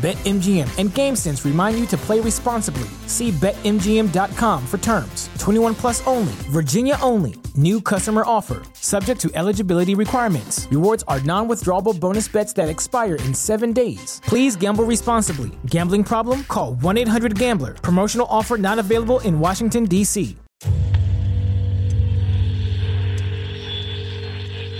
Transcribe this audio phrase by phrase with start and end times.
[0.00, 2.88] BetMGM and GameSense remind you to play responsibly.
[3.06, 5.28] See BetMGM.com for terms.
[5.38, 7.34] 21 plus only, Virginia only.
[7.54, 10.66] New customer offer, subject to eligibility requirements.
[10.70, 14.22] Rewards are non withdrawable bonus bets that expire in seven days.
[14.24, 15.50] Please gamble responsibly.
[15.66, 16.44] Gambling problem?
[16.44, 17.74] Call 1 800 Gambler.
[17.74, 20.34] Promotional offer not available in Washington, D.C.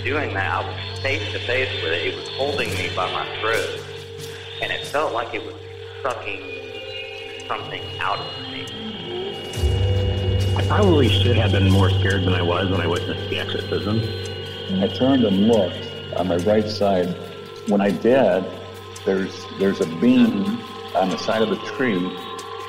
[0.03, 2.07] Doing that, I was face to face with it.
[2.07, 3.80] It was holding me by my throat
[4.71, 5.55] and it felt like it was
[6.01, 6.39] sucking
[7.45, 8.65] something out of me.
[10.55, 13.99] I probably should have been more scared than I was when I witnessed the exorcism.
[14.81, 17.09] I turned and looked on my right side.
[17.67, 18.45] When I did,
[19.05, 20.61] there's there's a beam
[20.95, 21.97] on the side of the tree,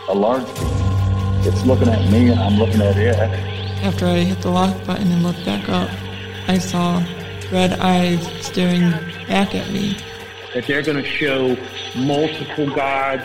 [0.08, 1.46] a large beam.
[1.46, 3.16] It's looking at me and I'm looking at it.
[3.84, 5.90] After I hit the lock button and looked back up,
[6.48, 6.98] I saw
[7.52, 8.90] red eyes staring
[9.28, 9.96] back at me
[10.54, 11.56] that they're going to show
[11.96, 13.22] multiple gods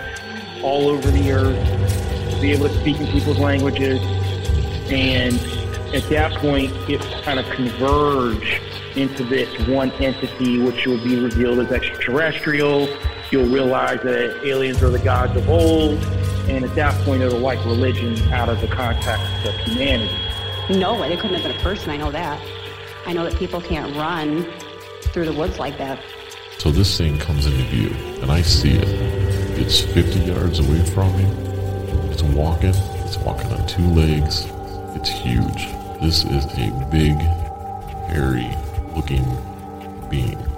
[0.64, 4.00] all over the earth, be able to speak in people's languages,
[4.92, 5.36] and
[5.94, 8.62] at that point, it kind of converge
[8.96, 12.88] into this one entity, which will be revealed as extraterrestrial.
[13.32, 16.04] You'll realize that aliens are the gods of old,
[16.48, 20.16] and at that point, it'll wipe religion out of the context of humanity.
[20.70, 21.90] No, way, it couldn't have been a person.
[21.90, 22.42] I know that.
[23.06, 24.46] I know that people can't run
[25.14, 26.02] through the woods like that.
[26.60, 27.92] So this thing comes into view,
[28.22, 28.88] and I see it.
[29.60, 31.26] It's 50 yards away from me.
[32.12, 32.74] It's walking.
[33.06, 34.48] It's walking on two legs.
[34.96, 35.68] It's huge.
[36.02, 37.16] This is a big,
[38.10, 38.50] hairy
[38.96, 39.24] looking
[40.10, 40.57] being.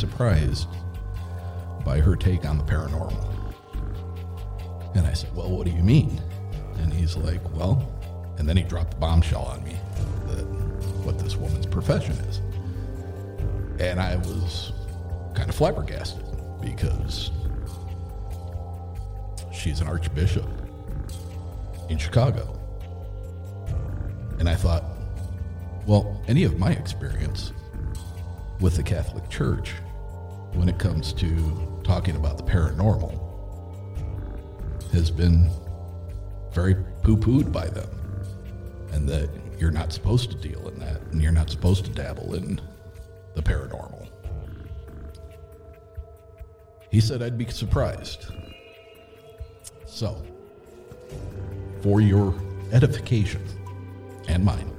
[0.00, 0.66] Surprised
[1.84, 3.26] by her take on the paranormal.
[4.94, 6.20] And I said, Well, what do you mean?
[6.78, 7.86] And he's like, Well,
[8.38, 9.76] and then he dropped the bombshell on me
[10.26, 10.44] that
[11.04, 12.40] what this woman's profession is.
[13.78, 14.72] And I was
[15.34, 16.24] kind of flabbergasted
[16.60, 17.30] because
[19.52, 20.48] she's an archbishop
[21.88, 22.58] in Chicago.
[24.38, 24.84] And I thought,
[25.86, 27.52] well, any of my experience
[28.60, 29.74] with the Catholic Church
[30.54, 33.18] when it comes to talking about the paranormal
[34.92, 35.50] has been
[36.52, 37.88] very poo pooed by them.
[38.92, 42.34] And that you're not supposed to deal in that, and you're not supposed to dabble
[42.34, 42.60] in
[43.34, 44.08] the paranormal.
[46.90, 48.26] He said I'd be surprised.
[49.86, 50.20] So,
[51.82, 52.34] for your
[52.72, 53.44] edification
[54.28, 54.72] and mine,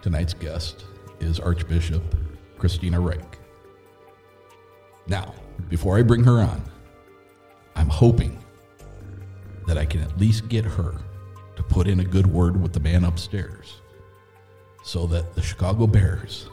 [0.00, 0.84] tonight's guest
[1.20, 2.02] is Archbishop
[2.58, 3.37] Kristina Rake.
[5.08, 5.34] Now,
[5.70, 6.62] before I bring her on,
[7.74, 8.38] I'm hoping
[9.66, 10.94] that I can at least get her
[11.56, 13.80] to put in a good word with the man upstairs
[14.82, 16.48] so that the Chicago Bears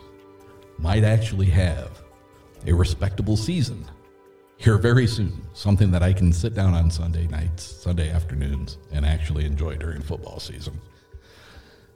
[0.77, 2.01] might actually have
[2.65, 3.85] a respectable season
[4.57, 5.45] here very soon.
[5.53, 10.01] Something that I can sit down on Sunday nights, Sunday afternoons, and actually enjoy during
[10.01, 10.79] football season.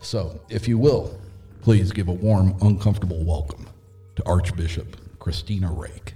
[0.01, 1.19] So, if you will,
[1.61, 3.67] please give a warm, uncomfortable welcome
[4.15, 6.13] to Archbishop Kristina Rake.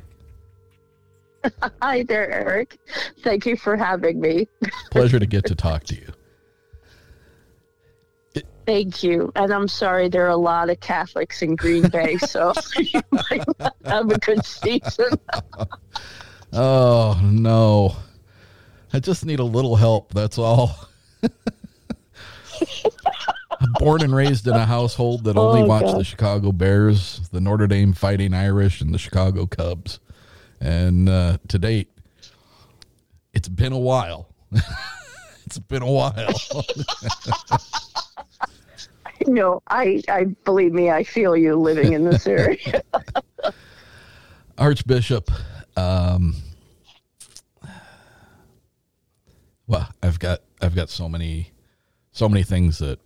[1.81, 2.77] Hi there, Eric.
[3.23, 4.47] Thank you for having me.
[4.91, 6.07] Pleasure to get to talk to you.
[8.65, 9.29] Thank you.
[9.35, 13.43] And I'm sorry there are a lot of Catholics in Green Bay, so you might
[13.59, 15.09] not have a good season.
[16.53, 17.95] oh, no.
[18.93, 20.13] I just need a little help.
[20.13, 20.87] That's all.
[23.79, 25.99] born and raised in a household that only Oh, watched God.
[25.99, 29.99] the Chicago Bears, the Notre Dame Fighting Irish, and the Chicago Cubs.
[30.63, 31.89] And uh, to date,
[33.33, 34.29] it's been a while.
[35.45, 36.33] it's been a while.
[39.27, 42.83] No, I, I believe me, I feel you living in this area.
[44.57, 45.31] Archbishop,
[45.77, 46.35] um,
[49.65, 51.51] well, I've got I've got so many
[52.11, 52.99] so many things that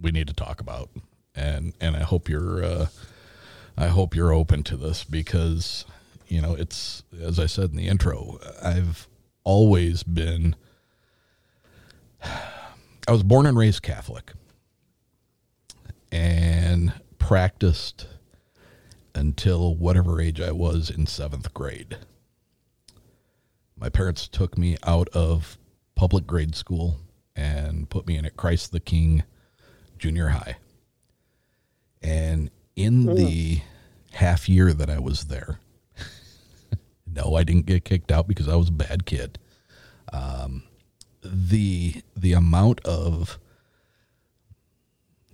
[0.00, 0.90] we need to talk about,
[1.34, 2.86] and and I hope you're uh,
[3.76, 5.84] I hope you're open to this because
[6.28, 9.08] you know it's as I said in the intro, I've
[9.44, 10.56] always been
[12.22, 14.32] I was born and raised Catholic
[16.10, 18.06] and practiced
[19.14, 21.96] until whatever age I was in seventh grade.
[23.78, 25.58] My parents took me out of
[25.94, 26.98] public grade school
[27.34, 29.22] and put me in at Christ the King
[29.98, 30.56] Junior High.
[32.02, 33.14] And in hmm.
[33.14, 33.60] the
[34.12, 35.60] half year that I was there,
[37.16, 39.38] no, I didn't get kicked out because I was a bad kid.
[40.12, 40.62] Um,
[41.22, 43.38] the the amount of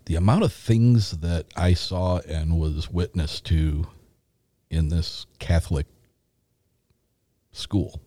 [0.06, 3.86] the amount of things that I saw and was witness to
[4.70, 5.86] in this Catholic
[7.52, 8.00] school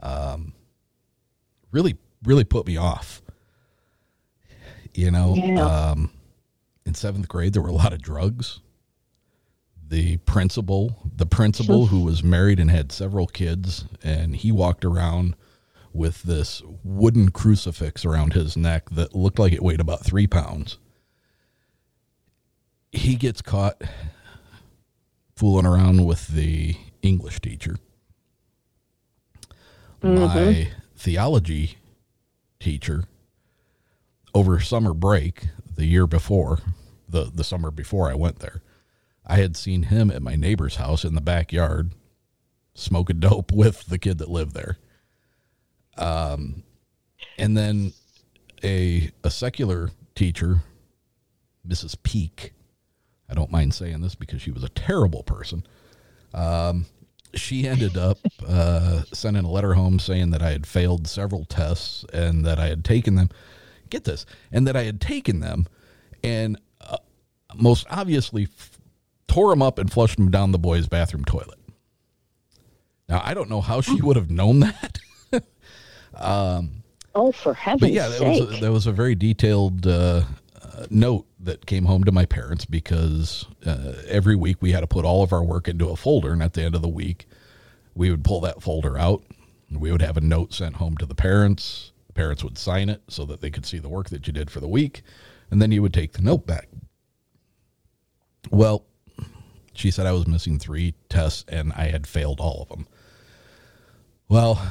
[0.00, 0.52] um,
[1.70, 3.22] really, really put me off.
[4.94, 5.64] You know, Yeah.
[5.90, 6.10] um,
[6.84, 8.58] in seventh grade, there were a lot of drugs.
[9.92, 15.36] The principal, the principal who was married and had several kids, and he walked around
[15.92, 20.78] with this wooden crucifix around his neck that looked like it weighed about three pounds.
[22.90, 23.82] He gets caught
[25.36, 27.76] fooling around with the English teacher.
[30.02, 30.24] Mm-hmm.
[30.24, 31.76] My theology
[32.58, 33.04] teacher
[34.34, 36.60] over summer break the year before,
[37.06, 38.62] the, the summer before I went there,
[39.26, 41.92] I had seen him at my neighbor's house in the backyard
[42.74, 44.78] smoking dope with the kid that lived there.
[45.96, 46.62] Um,
[47.38, 47.92] and then
[48.64, 50.62] a a secular teacher,
[51.66, 51.96] Mrs.
[52.02, 52.52] Peak.
[53.28, 55.64] I don't mind saying this because she was a terrible person.
[56.34, 56.86] Um,
[57.34, 62.04] she ended up uh, sending a letter home saying that I had failed several tests
[62.12, 63.30] and that I had taken them.
[63.88, 65.66] Get this, and that I had taken them,
[66.24, 66.98] and uh,
[67.54, 68.46] most obviously
[69.32, 71.58] tore them up and flushed them down the boys' bathroom toilet.
[73.08, 74.98] Now I don't know how she would have known that.
[76.14, 76.82] um,
[77.14, 78.40] oh, for heaven's but yeah, that sake.
[78.40, 80.22] was a, that was a very detailed uh,
[80.62, 84.86] uh, note that came home to my parents because uh, every week we had to
[84.86, 87.26] put all of our work into a folder, and at the end of the week,
[87.94, 89.24] we would pull that folder out.
[89.68, 91.92] and We would have a note sent home to the parents.
[92.06, 94.50] The parents would sign it so that they could see the work that you did
[94.50, 95.02] for the week,
[95.50, 96.68] and then you would take the note back.
[98.50, 98.84] Well,
[99.74, 102.86] she said I was missing three tests and I had failed all of them.
[104.28, 104.62] Well,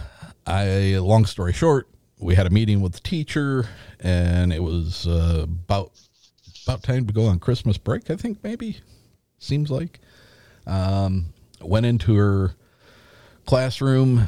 [0.46, 1.88] I long story short,
[2.22, 3.68] we had a meeting with the teacher,
[4.00, 5.92] and it was uh, about
[6.66, 8.10] about time to go on Christmas break.
[8.10, 8.80] I think maybe
[9.40, 10.00] seems like.
[10.68, 12.56] Um, went into her
[13.46, 14.28] classroom,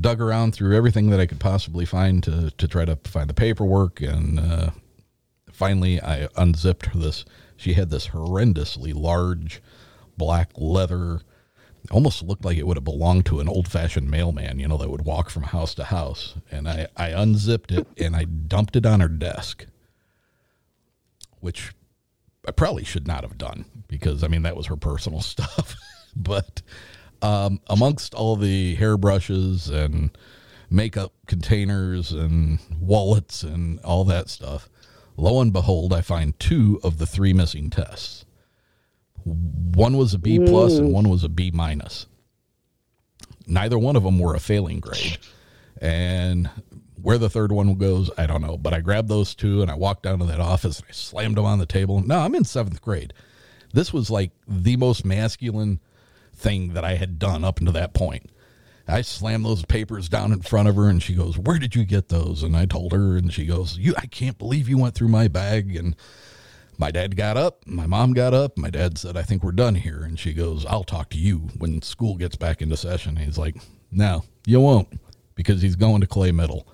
[0.00, 3.34] dug around through everything that I could possibly find to to try to find the
[3.34, 4.70] paperwork, and uh,
[5.50, 7.24] finally I unzipped this.
[7.56, 9.62] She had this horrendously large
[10.22, 11.20] black leather
[11.90, 14.88] almost looked like it would have belonged to an old fashioned mailman, you know, that
[14.88, 16.34] would walk from house to house.
[16.48, 19.66] And I, I unzipped it and I dumped it on her desk,
[21.40, 21.72] which
[22.46, 25.74] I probably should not have done because, I mean, that was her personal stuff.
[26.14, 26.62] but
[27.20, 30.16] um, amongst all the hairbrushes and
[30.70, 34.68] makeup containers and wallets and all that stuff,
[35.16, 38.21] lo and behold, I find two of the three missing tests
[39.24, 40.92] one was a B plus and mm.
[40.92, 42.06] one was a B minus.
[43.46, 45.18] Neither one of them were a failing grade.
[45.80, 46.48] And
[47.00, 48.56] where the third one goes, I don't know.
[48.56, 51.36] But I grabbed those two and I walked down to that office and I slammed
[51.36, 52.00] them on the table.
[52.00, 53.12] No, I'm in seventh grade.
[53.72, 55.80] This was like the most masculine
[56.34, 58.30] thing that I had done up until that point.
[58.86, 61.84] I slammed those papers down in front of her and she goes, Where did you
[61.84, 62.42] get those?
[62.42, 65.28] And I told her and she goes, You I can't believe you went through my
[65.28, 65.96] bag and
[66.82, 68.58] my dad got up, my mom got up.
[68.58, 70.02] My dad said, I think we're done here.
[70.02, 73.16] And she goes, I'll talk to you when school gets back into session.
[73.16, 73.54] And He's like,
[73.92, 74.88] No, you won't,
[75.36, 76.66] because he's going to Clay Middle.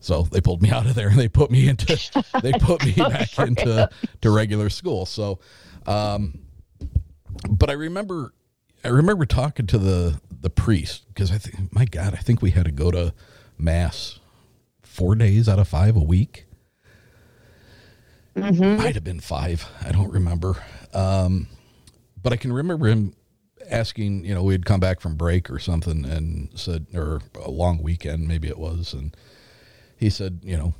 [0.00, 1.86] So they pulled me out of there and they put me into
[2.42, 3.88] they put me back into
[4.20, 5.06] to regular school.
[5.06, 5.38] So
[5.86, 6.40] um
[7.48, 8.34] but I remember
[8.82, 12.50] I remember talking to the the priest because I think my God, I think we
[12.50, 13.14] had to go to
[13.56, 14.18] mass
[14.82, 16.46] four days out of five a week
[18.36, 18.78] Mhm.
[18.78, 19.68] Might have been five.
[19.84, 20.56] I don't remember.
[20.94, 21.48] Um,
[22.22, 23.14] but I can remember him
[23.70, 27.82] asking, you know, we'd come back from break or something and said, or a long
[27.82, 28.92] weekend, maybe it was.
[28.92, 29.16] And
[29.96, 30.74] he said, you know,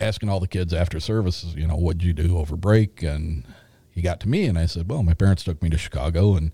[0.00, 3.02] asking all the kids after services, you know, what'd you do over break?
[3.02, 3.44] And
[3.90, 6.52] he got to me and I said, well, my parents took me to Chicago and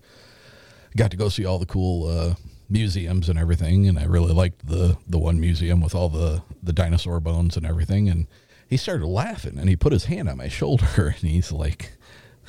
[0.95, 2.35] got to go see all the cool uh,
[2.69, 3.87] museums and everything.
[3.87, 7.65] And I really liked the, the one museum with all the, the dinosaur bones and
[7.65, 8.09] everything.
[8.09, 8.27] And
[8.69, 10.85] he started laughing and he put his hand on my shoulder
[11.21, 11.93] and he's like,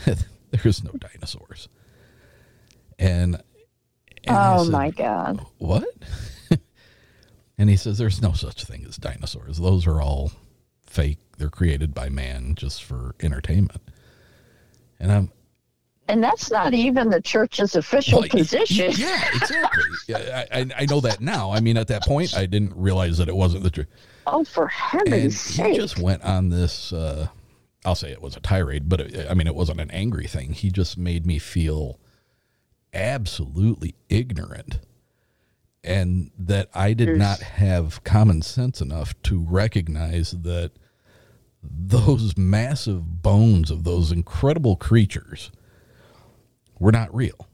[0.50, 1.68] there's no dinosaurs.
[2.98, 3.36] And,
[4.24, 5.44] and Oh said, my God.
[5.58, 5.84] what?
[7.58, 9.58] and he says, there's no such thing as dinosaurs.
[9.58, 10.32] Those are all
[10.86, 11.18] fake.
[11.38, 13.82] They're created by man just for entertainment.
[15.00, 15.32] And I'm,
[16.06, 18.92] And that's not even the church's official Well, position.
[18.96, 20.14] Yeah, exactly.
[20.14, 21.50] I, I, I know that now.
[21.50, 23.88] I mean, at that point, I didn't realize that it wasn't the truth.
[24.26, 24.70] Oh, for
[25.06, 25.72] And sake!
[25.72, 26.92] he just went on this.
[26.92, 27.28] Uh,
[27.84, 30.52] I'll say it was a tirade, but it, I mean, it wasn't an angry thing.
[30.52, 31.98] He just made me feel
[32.92, 34.78] absolutely ignorant,
[35.82, 40.72] and that I did not have common sense enough to recognize that
[41.62, 45.50] those massive bones of those incredible creatures
[46.78, 47.48] were not real.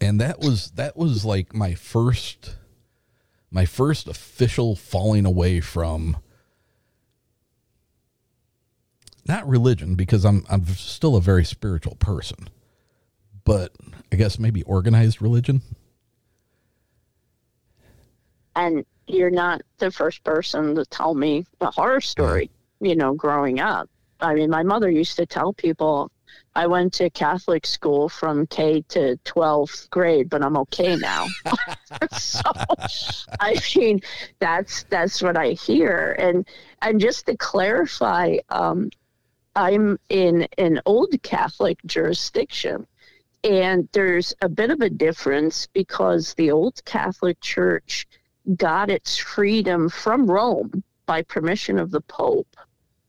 [0.00, 2.56] And that was that was like my first
[3.54, 6.16] my first official falling away from
[9.26, 12.48] not religion because I'm I'm still a very spiritual person.
[13.44, 13.72] But
[14.10, 15.62] I guess maybe organized religion.
[18.56, 22.88] and you're not the first person to tell me a horror story, uh-huh.
[22.88, 23.90] you know, growing up.
[24.20, 26.10] I mean, my mother used to tell people
[26.56, 31.26] I went to Catholic school from K to 12th grade, but I'm okay now.
[32.12, 32.42] so,
[33.40, 34.00] I mean,
[34.38, 36.14] that's that's what I hear.
[36.18, 36.46] And
[36.80, 38.90] and just to clarify, um,
[39.56, 42.86] I'm in an old Catholic jurisdiction.
[43.42, 48.06] And there's a bit of a difference because the old Catholic Church
[48.56, 52.56] got its freedom from Rome by permission of the Pope.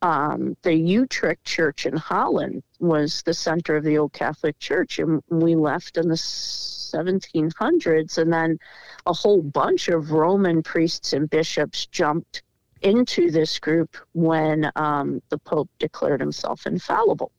[0.01, 5.21] Um, the Utrecht Church in Holland was the center of the old Catholic Church, and
[5.29, 8.17] we left in the 1700s.
[8.17, 8.57] And then
[9.05, 12.43] a whole bunch of Roman priests and bishops jumped
[12.81, 17.31] into this group when um, the Pope declared himself infallible.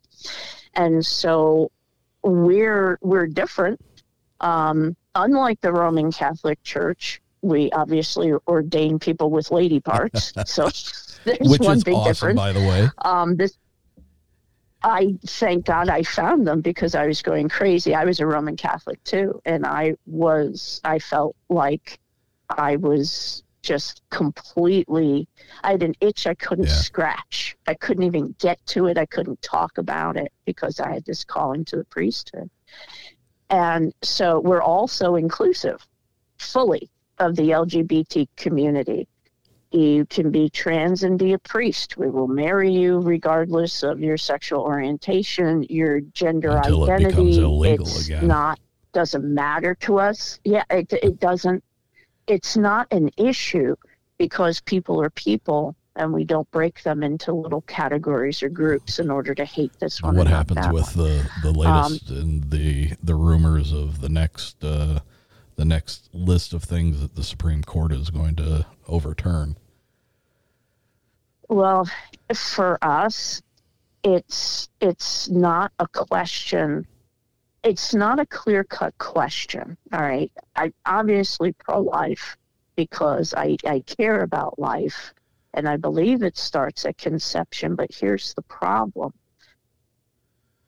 [0.74, 1.70] And so
[2.22, 3.80] we're we're different.
[4.40, 10.32] Um, unlike the Roman Catholic Church, we obviously ordain people with lady parts.
[10.46, 10.64] so
[11.24, 12.36] there's Which one big awesome, difference.
[12.36, 12.88] by the way.
[13.04, 13.56] Um, this,
[14.86, 17.92] I thank God I found them because I was going crazy.
[17.92, 21.98] I was a Roman Catholic too, and I was I felt like
[22.50, 25.26] I was just completely.
[25.64, 26.72] I had an itch I couldn't Yeah.
[26.74, 27.56] scratch.
[27.66, 28.96] I couldn't even get to it.
[28.96, 32.48] I couldn't talk about it because I had this calling to the priesthood.
[33.50, 35.84] And so we're also inclusive,
[36.38, 36.88] fully,
[37.18, 39.08] of the LGBT community.
[39.72, 41.96] You can be trans and be a priest.
[41.96, 47.38] We will marry you regardless of your sexual orientation, your gender Until it identity.
[47.40, 48.26] illegal it's again.
[48.26, 48.60] not
[48.92, 50.40] doesn't matter to us.
[50.44, 51.62] Yeah, it it doesn't.
[52.26, 53.76] It's not an issue
[54.18, 59.10] because people are people, and we don't break them into little categories or groups in
[59.10, 60.16] order to hate this one.
[60.16, 61.06] what happens with one.
[61.08, 65.00] the the latest and the the rumors of the next uh,
[65.66, 69.56] next list of things that the Supreme Court is going to overturn?
[71.48, 71.88] Well,
[72.34, 73.42] for us,
[74.02, 76.86] it's it's not a question.
[77.62, 79.76] It's not a clear cut question.
[79.92, 80.30] All right.
[80.54, 82.36] I obviously pro life
[82.76, 85.12] because I, I care about life
[85.54, 89.12] and I believe it starts at conception, but here's the problem.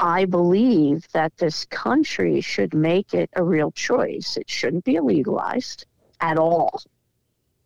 [0.00, 4.36] I believe that this country should make it a real choice.
[4.36, 5.86] It shouldn't be legalized
[6.20, 6.80] at all.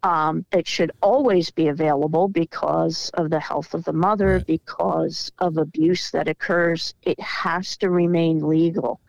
[0.03, 4.47] Um, it should always be available because of the health of the mother, Right.
[4.47, 6.95] because of abuse that occurs.
[7.03, 9.01] It has to remain legal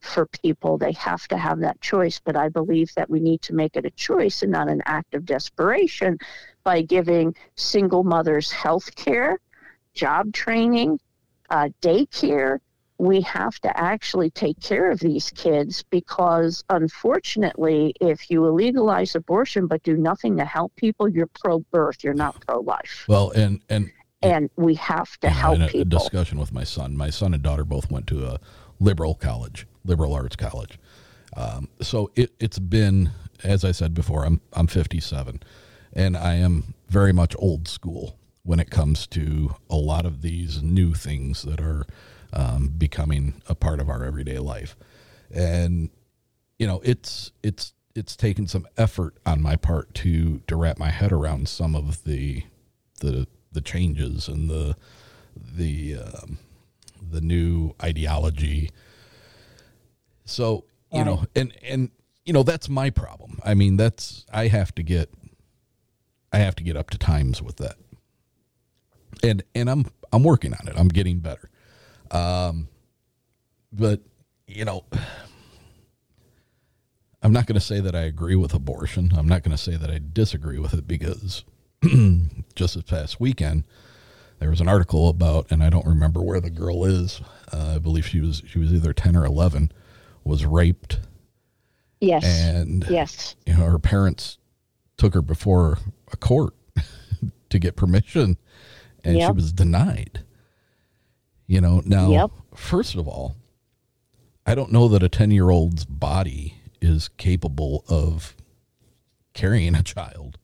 [0.00, 0.78] for people.
[0.78, 2.20] They have to have that choice.
[2.24, 5.14] But I believe that we need to make it a choice and not an act
[5.14, 6.18] of desperation
[6.64, 9.38] by giving single mothers health care,
[9.94, 10.98] job training,
[11.50, 12.58] uh, daycare.
[13.00, 19.66] We have to actually take care of these kids because, unfortunately, if you illegalize abortion
[19.66, 23.06] but do nothing to help people, you're pro birth, you're not pro life.
[23.08, 23.90] Well, and and
[24.22, 25.98] And we have to help in a, a people.
[25.98, 26.96] discussion with my son.
[26.96, 28.38] My son and daughter both went to a
[28.78, 30.78] liberal college, liberal arts college.
[31.36, 33.10] Um, so it, it's been,
[33.42, 35.40] as I said before, I'm I'm 57,
[35.94, 38.16] and I am very much old school.
[38.42, 41.84] when it comes to a lot of these new things that are
[42.32, 44.76] um, becoming a part of our everyday life.
[45.30, 45.90] And
[46.58, 50.90] you know, it's it's it's taken some effort on my part to to wrap my
[50.90, 52.44] head around some of the
[53.00, 54.76] the the changes and the
[55.36, 56.38] the um,
[57.10, 58.70] the new ideology.
[60.24, 61.90] So you know, and and
[62.24, 63.38] you know that's my problem.
[63.44, 65.10] I mean, that's I have to get
[66.32, 67.76] I have to get up to times with that,
[69.22, 70.74] and and I'm I'm working on it.
[70.76, 71.50] I'm getting better.
[72.10, 72.68] Um,
[73.72, 74.00] but
[74.46, 74.84] you know,
[77.22, 79.12] I'm not going to say that I agree with abortion.
[79.16, 81.44] I'm not going to say that I disagree with it because
[82.54, 83.64] just this past weekend
[84.40, 87.20] there was an article about, and I don't remember where the girl is.
[87.52, 89.70] Uh, I believe she was she was either ten or eleven,
[90.24, 90.98] was raped.
[92.00, 92.24] Yes.
[92.24, 94.38] And yes, you know her parents
[94.96, 95.78] took her before
[96.10, 96.54] a court
[97.50, 98.38] to get permission,
[99.04, 100.24] and she was denied.
[101.50, 102.08] You know now.
[102.12, 102.30] Yep.
[102.54, 103.34] First of all,
[104.46, 108.36] I don't know that a ten year old's body is capable of
[109.34, 110.38] carrying a child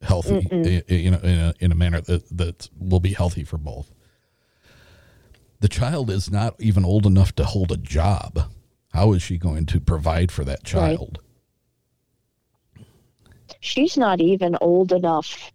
[0.00, 0.88] healthy Mm-mm.
[0.88, 3.92] you know in a, in a manner that that will be healthy for both
[5.60, 8.50] the child is not even old enough to hold a job
[8.92, 10.96] how is she going to provide for that Right.
[10.96, 11.20] child
[13.60, 15.51] she's not even old enough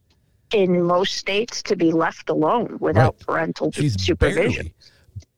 [0.53, 3.25] in most states to be left alone without Right.
[3.27, 4.71] parental she's supervision.
[4.71, 4.73] barely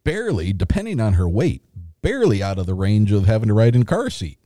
[0.04, 1.62] barely depending on her weight
[2.02, 4.38] barely out of the range of having to ride in a car seat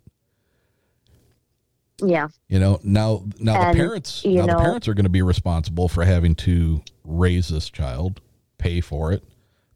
[2.04, 2.28] Yeah.
[2.50, 5.10] You know, now now And, the parents you now know- the parents are going to
[5.10, 8.20] be responsible for having to raise this child,
[8.58, 9.24] pay for it,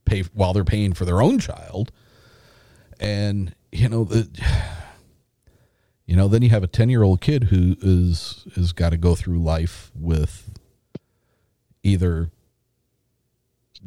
[0.05, 1.91] pay while they're paying for their own child.
[2.99, 4.27] And you know, the
[6.05, 9.39] you know, then you have a 10-year-old kid who is has got to go through
[9.39, 10.56] life with
[11.83, 12.31] either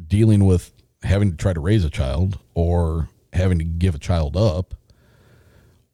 [0.07, 0.71] dealing with
[1.03, 4.73] having to try to raise a child or having to give a child up.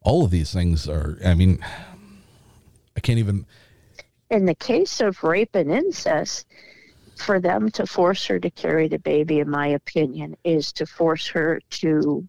[0.02, 1.64] All of these things are I mean,
[2.96, 3.46] I can't even.
[4.30, 6.46] In the case of rape and incest,
[7.18, 11.28] for them to force her to carry the baby, in my opinion, is to force
[11.28, 12.28] her to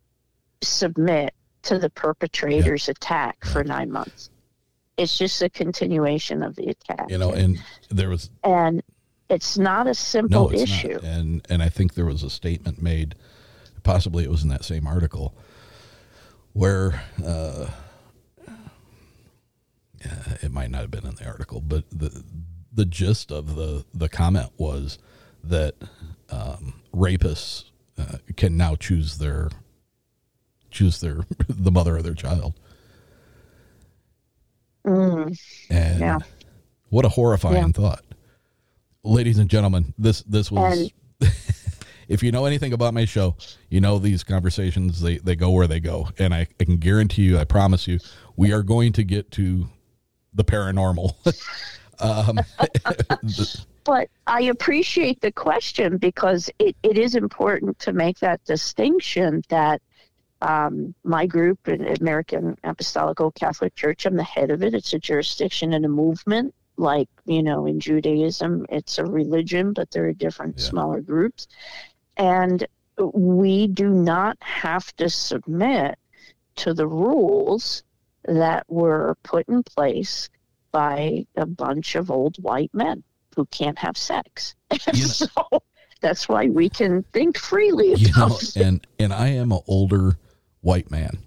[0.62, 4.30] submit to the perpetrator's attack for nine months.
[4.96, 7.10] It's just a continuation of the attack.
[7.10, 8.82] You know, and there was and
[9.28, 10.94] it's not a simple no, it's issue.
[10.94, 11.02] not.
[11.02, 13.14] And and I think there was a statement made,
[13.82, 15.34] possibly it was in that same article,
[16.52, 17.66] where uh,
[20.42, 22.22] it might not have been in the article, but the
[22.72, 24.98] the gist of the the comment was
[25.44, 25.74] that
[26.30, 27.64] um, rapists
[27.98, 29.50] uh, can now choose their
[30.70, 32.54] choose their the mother of their child.
[34.86, 35.38] Mm,
[35.70, 36.18] And Yeah.
[36.88, 37.68] what a horrifying Yeah.
[37.72, 38.04] thought.
[39.04, 40.90] Ladies and gentlemen, this this was
[42.08, 43.36] if you know anything about my show,
[43.68, 46.08] you know these conversations they, they go where they go.
[46.18, 47.98] And I, I can guarantee you, I promise you,
[48.36, 49.68] we are going to get to
[50.34, 51.14] the paranormal.
[52.00, 52.38] um,
[53.84, 59.82] but I appreciate the question because it, it is important to make that distinction that
[60.40, 64.72] um, my group, American Apostolical Catholic Church, I'm the head of it.
[64.72, 66.54] It's a jurisdiction and a movement.
[66.78, 71.48] Like, you know, in Judaism, it's a religion, but there are different smaller groups.
[72.16, 75.98] And we do not have to submit
[76.56, 77.82] to the rules
[78.24, 80.28] that were put in place
[80.70, 83.02] by a bunch of old white men
[83.34, 84.54] who can't have sex.
[84.94, 85.26] so
[86.00, 90.16] that's why we can think freely you know, and and I am an older
[90.60, 91.18] white man,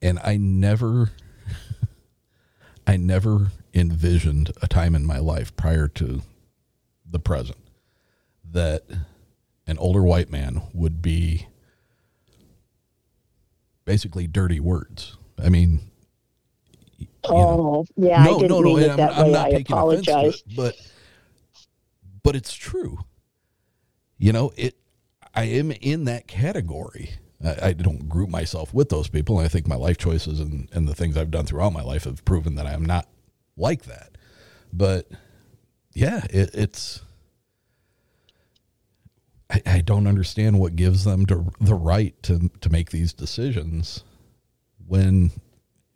[0.00, 1.10] and I never,
[2.86, 6.22] I never envisioned a time in my life prior to
[7.08, 7.58] the present
[8.50, 8.84] that
[9.66, 11.46] an older white man would be
[13.84, 15.16] basically dirty words.
[15.42, 15.80] I mean,
[17.28, 19.32] Oh, yeah, I didn't mean it I'm, that I'm way.
[19.32, 20.42] not I taking offense to apologize.
[20.46, 20.74] it, but
[22.22, 22.98] but it's true.
[24.16, 24.76] You know, it.
[25.34, 27.10] I am in that category.
[27.44, 29.38] I, I don't group myself with those people.
[29.38, 32.04] And I think my life choices and, and the things I've done throughout my life
[32.04, 33.06] have proven that I'm not
[33.56, 34.16] like that.
[34.72, 35.08] But
[35.92, 37.02] yeah, it, it's.
[39.48, 44.04] I, I don't understand what gives them to, the right to to make these decisions
[44.86, 45.30] when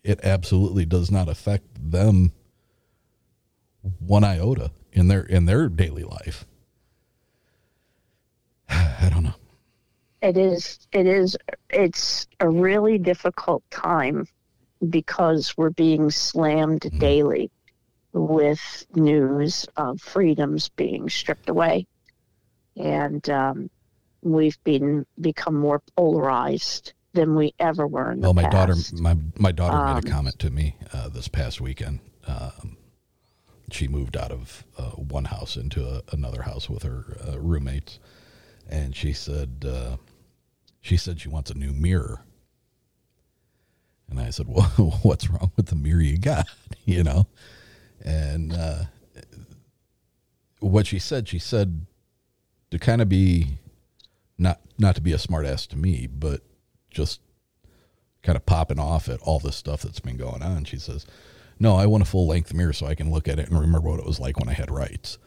[0.02, 2.32] it absolutely does not affect them
[3.98, 6.44] one iota in their in their daily life.
[8.68, 9.34] I don't know.
[10.22, 10.78] It is.
[10.92, 11.36] It is.
[11.70, 14.26] It's a really difficult time
[14.88, 16.98] because we're being slammed Mm-hmm.
[16.98, 17.50] daily
[18.12, 21.86] with news of freedoms being stripped away.
[22.76, 23.70] And um,
[24.22, 28.92] we've been become more polarized than we ever were in well, the my past.
[28.92, 32.00] daughter, my my daughter made Um, a comment to me uh, this past weekend.
[32.26, 32.76] Um,
[33.70, 37.98] she moved out of uh, one house into a, another house with her uh, roommates,
[38.68, 39.96] and she said uh,
[40.80, 42.24] she said she wants a new mirror.
[44.10, 44.64] And I said, "Well,
[45.02, 46.46] what's wrong with the mirror you got?"
[46.86, 47.26] You know,
[48.04, 48.84] and uh,
[50.58, 51.86] what she said, she said
[52.70, 53.58] to kind of be
[54.38, 56.40] not not to be a smartass to me, but
[56.90, 57.20] just
[58.22, 60.64] kind of popping off at all this stuff that's been going on.
[60.64, 61.06] She says,
[61.60, 63.88] "No, I want a full length mirror so I can look at it and remember
[63.88, 65.18] what it was like when I had rights."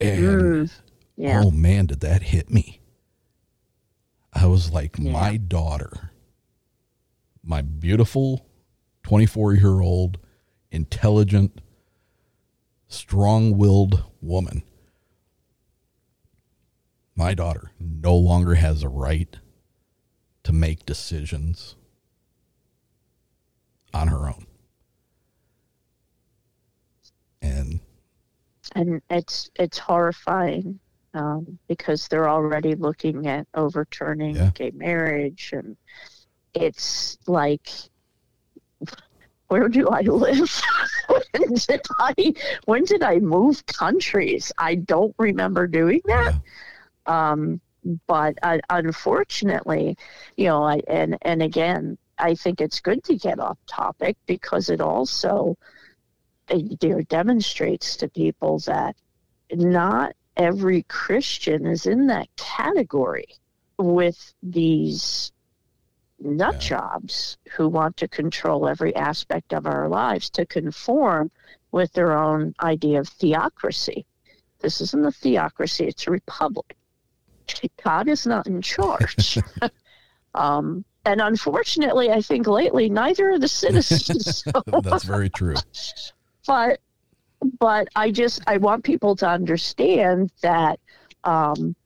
[0.00, 0.24] And
[0.68, 0.72] Mm,
[1.16, 1.42] yeah.
[1.44, 2.80] oh man, did that hit me?
[4.32, 5.12] I was like, Yeah.
[5.12, 6.10] my daughter,
[7.46, 8.44] my beautiful
[9.02, 10.18] twenty-four year old,
[10.70, 11.60] intelligent,
[12.88, 14.62] strong-willed woman.
[17.14, 19.38] My daughter no longer has a right
[20.42, 21.76] to make decisions
[23.94, 24.46] on her own.
[27.40, 27.80] And
[28.74, 30.80] and it's it's horrifying
[31.14, 34.50] um, because they're already looking at overturning Yeah.
[34.52, 35.76] gay marriage, and
[36.56, 37.68] it's like,
[39.48, 40.62] where do I live?
[41.08, 42.14] when did I
[42.64, 44.50] when did I move countries?
[44.58, 46.34] I don't remember doing that.
[47.06, 47.60] Um,
[48.08, 49.96] but uh, unfortunately,
[50.36, 54.70] you know, I, and and again, I think it's good to get off topic because
[54.70, 55.56] it also
[56.48, 58.96] it you know, demonstrates to people that
[59.52, 63.28] not every Christian is in that category
[63.78, 65.32] with these
[66.20, 71.30] nut jobs who want to control every aspect of our lives to conform
[71.72, 74.06] with their own idea of theocracy.
[74.60, 76.76] This isn't a theocracy, it's a republic.
[77.84, 79.38] God is not in charge.
[80.34, 84.42] um, and unfortunately, I think lately, neither are the citizens.
[84.42, 85.54] So- that's very true.
[86.46, 86.80] but
[87.60, 90.80] but I just I want people to understand that
[91.24, 91.76] um,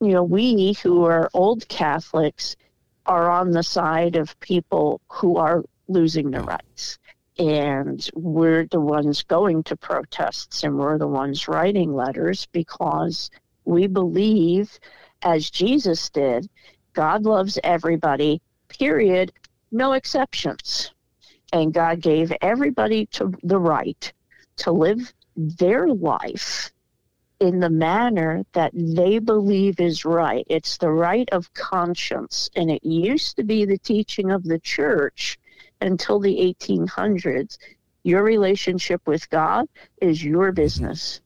[0.00, 2.56] you know we who are old Catholics
[3.10, 6.96] are on the side of people who are losing their rights.
[7.40, 13.28] And we're the ones going to protests and we're the ones writing letters because
[13.64, 14.78] we believe,
[15.22, 16.48] as Jesus did,
[16.92, 19.32] God loves everybody, period,
[19.72, 20.92] no exceptions
[21.52, 24.12] and God gave everybody to the right
[24.58, 26.70] to live their life
[27.40, 30.44] in the manner that they believe is right.
[30.48, 35.38] It's the right of conscience, and it used to be the teaching of the church
[35.80, 37.58] until the 1800s.
[38.02, 39.66] Your relationship with God
[40.00, 40.56] is your mm-hmm.
[40.56, 41.20] business,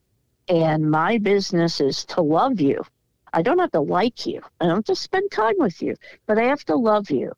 [0.49, 2.85] and my business is to love you.
[3.33, 4.41] I don't have to like you.
[4.61, 5.97] I don't have to spend time with you,
[6.27, 7.33] but I have to love you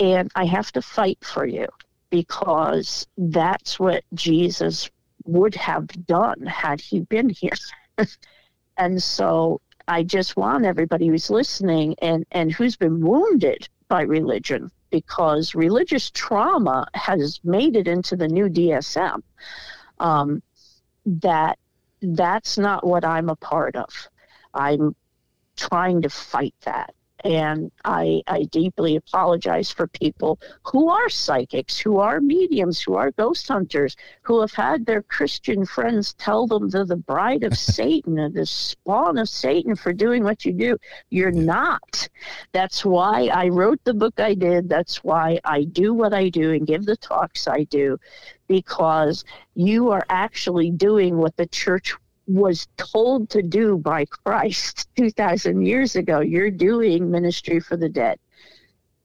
[0.00, 1.66] and I have to fight for you
[2.08, 4.90] because that's what Jesus
[5.26, 7.52] would have done had he been here.
[8.76, 14.70] and so I just want everybody who's listening and, and who's been wounded by religion
[14.90, 19.22] because religious trauma has made it into the new DSM
[19.98, 20.42] um,
[21.06, 21.58] that
[22.02, 24.08] that's not what I'm a part of.
[24.54, 24.94] I'm
[25.56, 26.94] trying to fight that.
[27.24, 33.10] And I, I deeply apologize for people who are psychics, who are mediums, who are
[33.10, 38.18] ghost hunters, who have had their Christian friends tell them they're the bride of Satan
[38.18, 40.78] and the spawn of Satan for doing what you do.
[41.10, 42.08] You're not.
[42.52, 44.68] That's why I wrote the book I did.
[44.68, 47.98] That's why I do what I do and give the talks I do,
[48.48, 51.94] because you are actually doing what the church
[52.34, 56.20] was told to do by Christ 2,000 years ago.
[56.20, 58.18] You're doing ministry for the dead.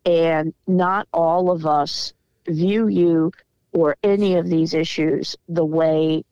[0.05, 2.13] And not all of us
[2.47, 3.31] view you
[3.73, 6.23] or any of these issues the way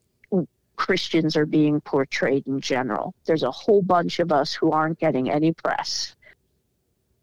[0.76, 3.14] Christians are being portrayed in general.
[3.26, 6.14] There's a whole bunch of us who aren't getting any press.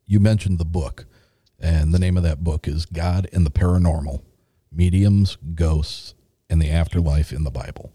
[0.06, 1.06] You mentioned the book,
[1.60, 4.24] and the name of that book is God and the Paranormal
[4.72, 6.16] Mediums, Ghosts,
[6.50, 7.92] and the Afterlife in the Bible.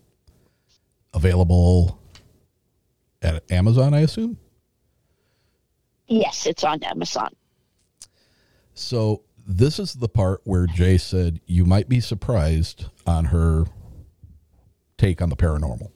[1.16, 1.98] Available
[3.22, 4.38] at Amazon, I assume?
[6.06, 7.30] Yes, it's on Amazon.
[8.74, 13.64] So, this is the part where Jay said you might be surprised on her
[14.98, 15.90] take on the paranormal.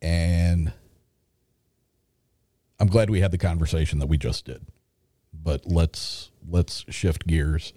[0.00, 0.72] And
[2.78, 4.66] I'm glad we had the conversation that we just did.
[5.32, 7.72] But let's let's shift gears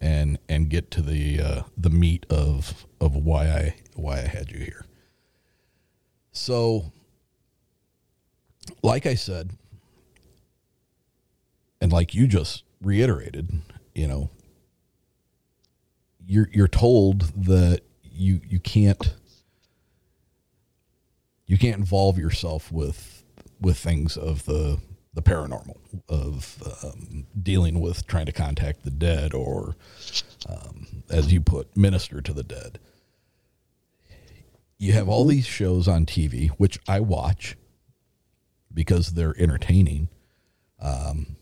[0.00, 4.50] and and get to the uh, the meat of of why I why I had
[4.50, 4.84] you here.
[6.32, 6.92] So,
[8.82, 9.52] like I said,
[11.80, 13.62] and like you just reiterated,
[13.94, 14.30] you know,
[16.26, 19.14] you're you're told that you you can't
[21.46, 23.24] you can't involve yourself with
[23.60, 24.78] with things of the
[25.14, 25.76] the paranormal
[26.08, 29.76] of um, dealing with trying to contact the dead or
[30.48, 32.78] um, as you put minister to the dead
[34.78, 37.56] you have all these shows on tv which i watch
[38.72, 40.08] because they're entertaining
[40.80, 41.36] um,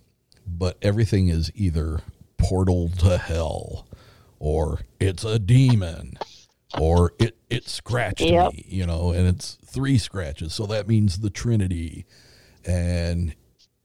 [0.47, 2.01] but everything is either
[2.39, 3.89] portal to hell
[4.39, 6.17] or it's a demon
[6.79, 8.53] or it it scratched Yep.
[8.53, 12.05] me you know and it's three scratches so that means the trinity
[12.65, 13.35] and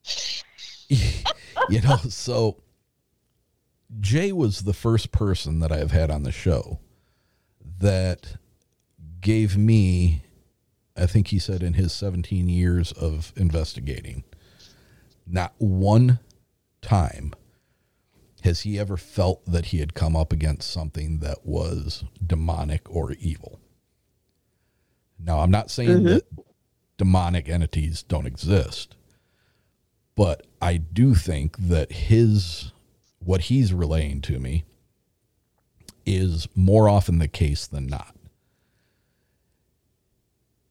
[0.89, 2.61] you know so
[3.99, 6.79] jay was the first person that i've had on the show
[7.79, 8.35] that
[9.21, 10.23] gave me
[10.95, 14.23] i think he said in his 17 years of investigating
[15.27, 16.19] not one
[16.81, 17.33] time
[18.43, 23.11] has he ever felt that he had come up against something that was demonic or
[23.13, 23.59] evil?
[25.19, 26.05] Now, I'm not saying mm-hmm.
[26.05, 26.23] that
[26.97, 28.95] demonic entities don't exist,
[30.15, 32.71] but I do think that his
[33.19, 34.63] what he's relaying to me
[36.05, 38.15] is more often the case than not.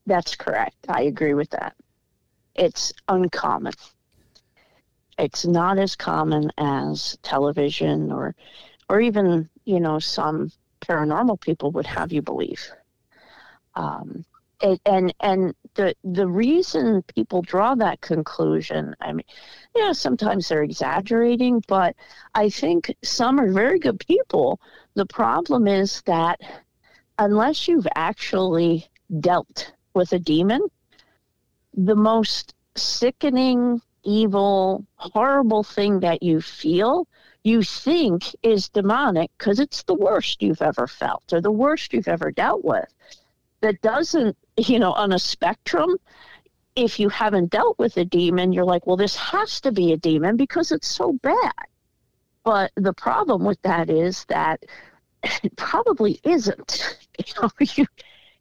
[0.09, 0.87] That's correct.
[0.88, 1.77] I agree with that.
[2.55, 3.75] It's uncommon.
[5.18, 8.35] It's not as common as television or
[8.88, 12.66] or even, you know, some paranormal people would have you believe.
[13.75, 14.25] Um,
[14.62, 19.27] it, and and the the reason people draw that conclusion, I mean,
[19.77, 21.94] yeah, sometimes they're exaggerating, but
[22.35, 24.59] I think some are very good people.
[24.94, 26.40] The problem is that
[27.18, 28.88] unless you've actually
[29.21, 30.62] dealt with a demon,
[31.74, 37.07] the most sickening, evil, horrible thing that you feel,
[37.44, 42.09] you think is demonic because it's the worst you've ever felt or the worst you've
[42.09, 42.92] ever dealt with.
[43.61, 45.96] That doesn't, you know, on a spectrum,
[46.77, 49.96] if you haven't dealt with a demon, you're like, well, this has to be a
[49.96, 51.53] demon because it's so bad.
[52.44, 54.62] But the problem with that is that
[55.42, 56.98] it probably isn't.
[57.18, 57.87] You know, you,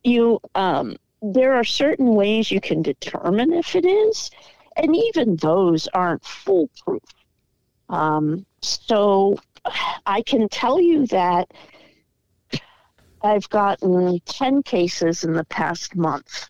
[0.03, 4.29] you, um, there are certain ways you can determine if it is,
[4.75, 7.03] and even those aren't foolproof.
[7.89, 9.37] Um, so
[10.05, 11.51] I can tell you that
[13.21, 16.49] I've gotten 10 cases in the past month.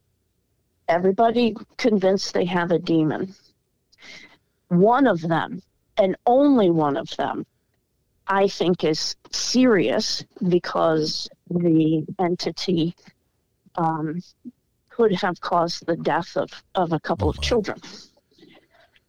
[0.88, 3.34] Everybody convinced they have a demon.
[4.68, 5.62] One of them,
[5.98, 7.46] and only one of them,
[8.28, 12.94] I think is serious because the entity
[13.78, 14.22] um,
[14.98, 17.80] could have caused the death of, of a couple oh, of children.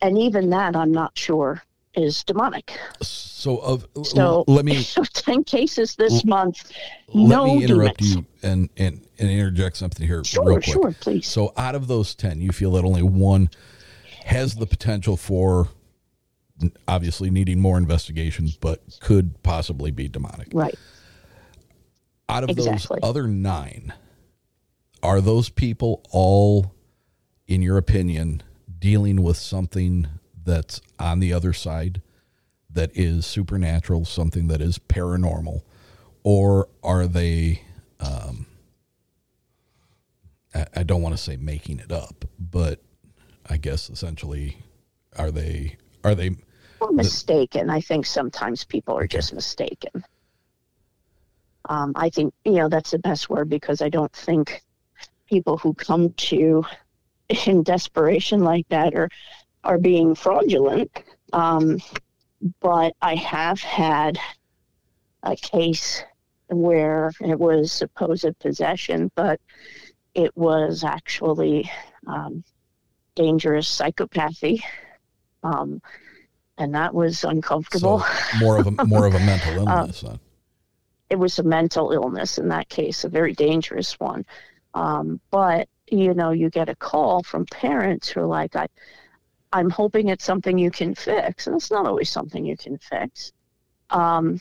[0.03, 1.62] And even that, I'm not sure
[1.94, 2.79] is demonic.
[3.03, 6.70] So, of So, let me so 10 cases this month.
[7.09, 8.16] let no me interrupt demons.
[8.16, 10.64] you and, and and interject something here Sure, real quick.
[10.64, 11.27] sure, please.
[11.27, 13.48] So, out of those ten, you feel that only one
[14.27, 15.68] has the potential for
[16.87, 20.48] obviously needing more investigation, but could possibly be demonic.
[20.53, 20.74] Right.
[22.29, 22.98] Out of Exactly.
[23.01, 23.92] those other nine,
[25.02, 26.74] are those people all,
[27.46, 28.42] in your opinion,
[28.78, 30.06] dealing with something
[30.44, 32.00] that's on the other side
[32.70, 35.62] that is supernatural, something that is paranormal,
[36.22, 37.62] or are they?
[38.00, 38.46] Um,
[40.54, 42.80] I, I don't want to say making it up, but
[43.48, 44.58] I guess essentially,
[45.16, 45.76] are they?
[46.04, 46.37] Are they?
[46.90, 47.70] Mistaken.
[47.70, 50.04] I think sometimes people are just mistaken.
[51.68, 54.62] Um, I think, you know, that's the best word because I don't think
[55.28, 56.64] people who come to
[57.46, 59.08] in desperation like that are,
[59.64, 60.90] are being fraudulent.
[61.32, 61.78] Um,
[62.60, 64.18] but I have had
[65.22, 66.02] a case
[66.48, 69.40] where it was supposed possession, but
[70.14, 71.70] it was actually
[72.06, 72.42] um,
[73.14, 74.62] dangerous psychopathy.
[75.42, 75.82] Um,
[76.56, 78.00] and that was uncomfortable.
[78.00, 80.00] So more of a more of a mental illness.
[80.00, 80.16] huh?
[81.10, 84.24] it was a mental illness in that case, a very dangerous one.
[84.74, 88.68] Um, but you know, you get a call from parents who are like, "I,
[89.52, 93.33] I'm hoping it's something you can fix," and it's not always something you can fix.
[93.90, 94.40] Um,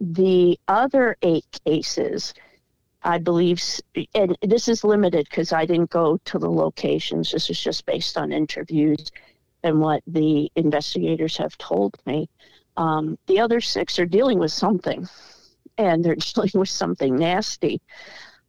[0.00, 2.34] the other eight cases,
[3.02, 3.62] I believe,
[4.14, 7.30] and this is limited because I didn't go to the locations.
[7.30, 9.10] This is just based on interviews
[9.62, 12.28] and what the investigators have told me.
[12.76, 15.08] Um, the other six are dealing with something,
[15.78, 17.80] and they're dealing with something nasty.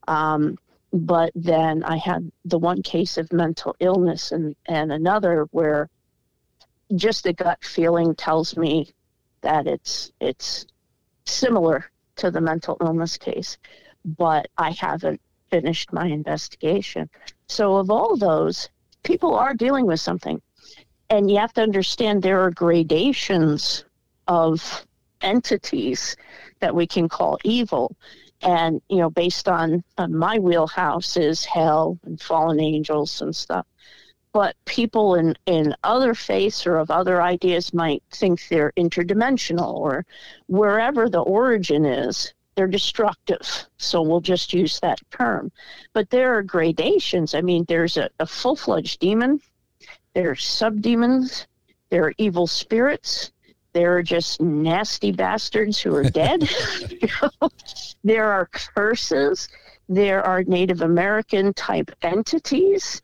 [0.08, 0.58] Um,
[1.06, 5.90] but then I had the one case of mental illness and, and another where
[6.96, 8.94] just a gut feeling tells me
[9.42, 10.66] that it's it's
[11.26, 13.58] similar to the mental illness case,
[14.06, 17.10] but I haven't finished my investigation.
[17.48, 18.70] So of all those,
[19.04, 20.42] people are dealing with something.
[21.10, 23.86] And you have to understand there are gradations
[24.28, 24.86] of
[25.22, 26.16] entities
[26.60, 27.96] that we can call evil
[28.42, 33.66] and you know based on, on my wheelhouse is hell and fallen angels and stuff.
[34.34, 40.06] But people in, in other faiths or of other ideas might think they're interdimensional or
[40.48, 43.66] wherever the origin is they're destructive.
[43.78, 45.52] So we'll just use that term.
[45.94, 47.36] But there are gradations.
[47.36, 49.42] I mean there's a, a full-fledged demon.
[50.14, 51.46] There are subdemons.
[51.90, 53.32] There are evil spirits
[53.78, 56.50] there are just nasty bastards who are dead.
[58.04, 59.50] there are curses.
[59.88, 63.04] There are Native American type entities.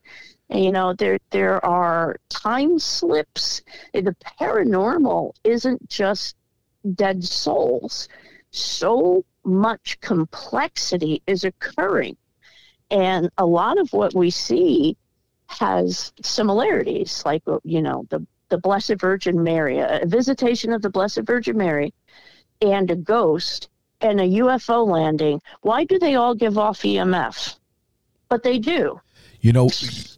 [0.50, 3.62] You know, there there are time slips.
[3.94, 6.36] The paranormal isn't just
[6.96, 8.10] dead souls.
[8.50, 12.18] So much complexity is occurring.
[12.90, 14.98] And a lot of what we see
[15.46, 21.22] has similarities, like, you know, the the Blessed Virgin Mary, a visitation of the Blessed
[21.24, 21.92] Virgin Mary,
[22.62, 23.68] and a ghost
[24.00, 27.58] and a UFO landing, why do they all give off EMF?
[28.30, 29.02] But they do.
[29.42, 29.72] You know,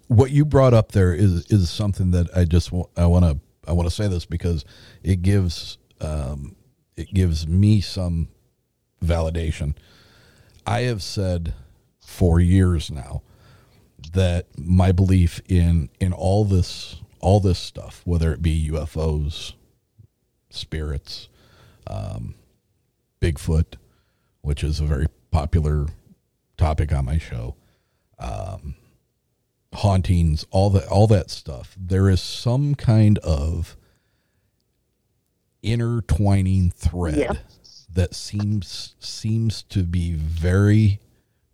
[0.10, 3.40] what you brought up there is is something that I just want, I want to
[3.70, 4.66] I want to say this because
[5.02, 6.58] it gives um,
[6.98, 8.28] it gives me some
[9.02, 9.78] validation.
[10.68, 11.54] I have said
[12.02, 13.22] for years now
[14.12, 19.54] that my belief in in all this all this stuff, whether it be UFOs,
[20.52, 21.28] spirits,
[21.88, 22.36] um,
[23.20, 23.78] Bigfoot,
[24.42, 25.88] which is a very popular
[26.56, 27.56] topic on my show,
[28.20, 28.76] um,
[29.74, 31.76] hauntings, all that, all that stuff.
[31.76, 33.76] There is some kind of
[35.64, 37.34] intertwining thread yeah.
[37.92, 41.00] that seems seems to be very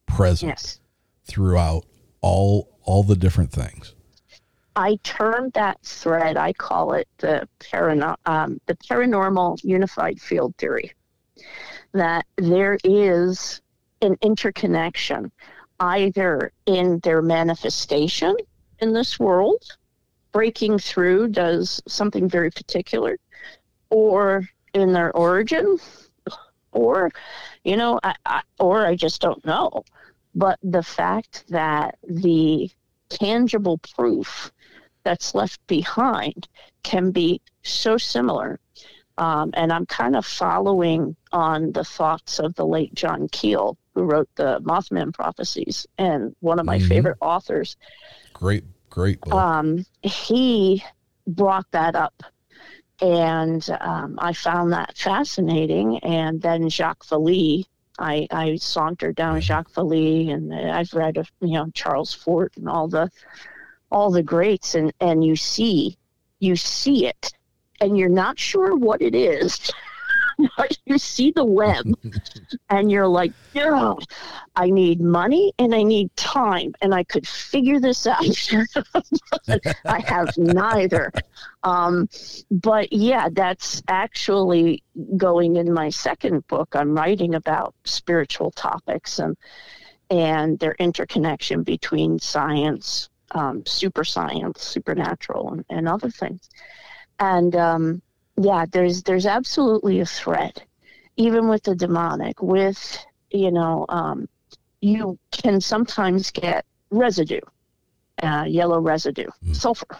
[0.05, 0.79] present yes.
[1.23, 1.85] throughout
[2.19, 3.95] all all the different things.
[4.75, 10.93] I term that thread, I call it the, parano- um, the paranormal unified field theory.
[11.93, 13.61] That there is
[14.01, 15.31] an interconnection
[15.79, 18.35] either in their manifestation
[18.79, 19.63] in this world,
[20.31, 23.17] breaking through does something very particular,
[23.89, 25.77] or in their origin,
[26.71, 27.11] or,
[27.63, 29.83] you know, I, I, or I just don't know.
[30.33, 32.71] But the fact that the
[33.09, 34.51] tangible proof
[35.03, 36.47] that's left behind
[36.83, 38.59] can be so similar.
[39.17, 44.03] Um, and I'm kind of following on the thoughts of the late John Keel, who
[44.03, 46.87] wrote the Mothman Prophecies, and one of my mm-hmm.
[46.87, 47.77] favorite authors.
[48.33, 49.19] Great, great.
[49.31, 50.83] Um, he
[51.27, 52.23] brought that up,
[53.01, 55.99] and um, I found that fascinating.
[55.99, 57.65] And then Jacques Vallée,
[57.99, 59.41] I, I sauntered down mm-hmm.
[59.41, 63.11] Jacques Vallée, and I've read, of you know, Charles Fort and all the
[63.91, 65.97] all the greats and and you see
[66.39, 67.33] you see it.
[67.79, 69.71] And you're not sure what it is
[70.57, 71.85] but you see the web.
[72.69, 73.93] And you're like yeah
[74.55, 78.23] i need money and i need time and i could figure this out.
[79.85, 81.11] I have neither.
[81.63, 82.07] Um,
[82.49, 84.83] but yeah that's actually
[85.17, 86.69] going in my second book.
[86.73, 89.35] I'm writing about spiritual topics and
[90.09, 96.49] and their interconnection between science um, super science, supernatural, and, and other things.
[97.19, 98.01] And um,
[98.37, 100.63] yeah, there's there's absolutely a thread,
[101.17, 102.41] even with the demonic.
[102.41, 104.27] With you know, um,
[104.81, 107.41] you can sometimes get residue,
[108.23, 109.55] uh, yellow residue, mm.
[109.55, 109.97] sulfur,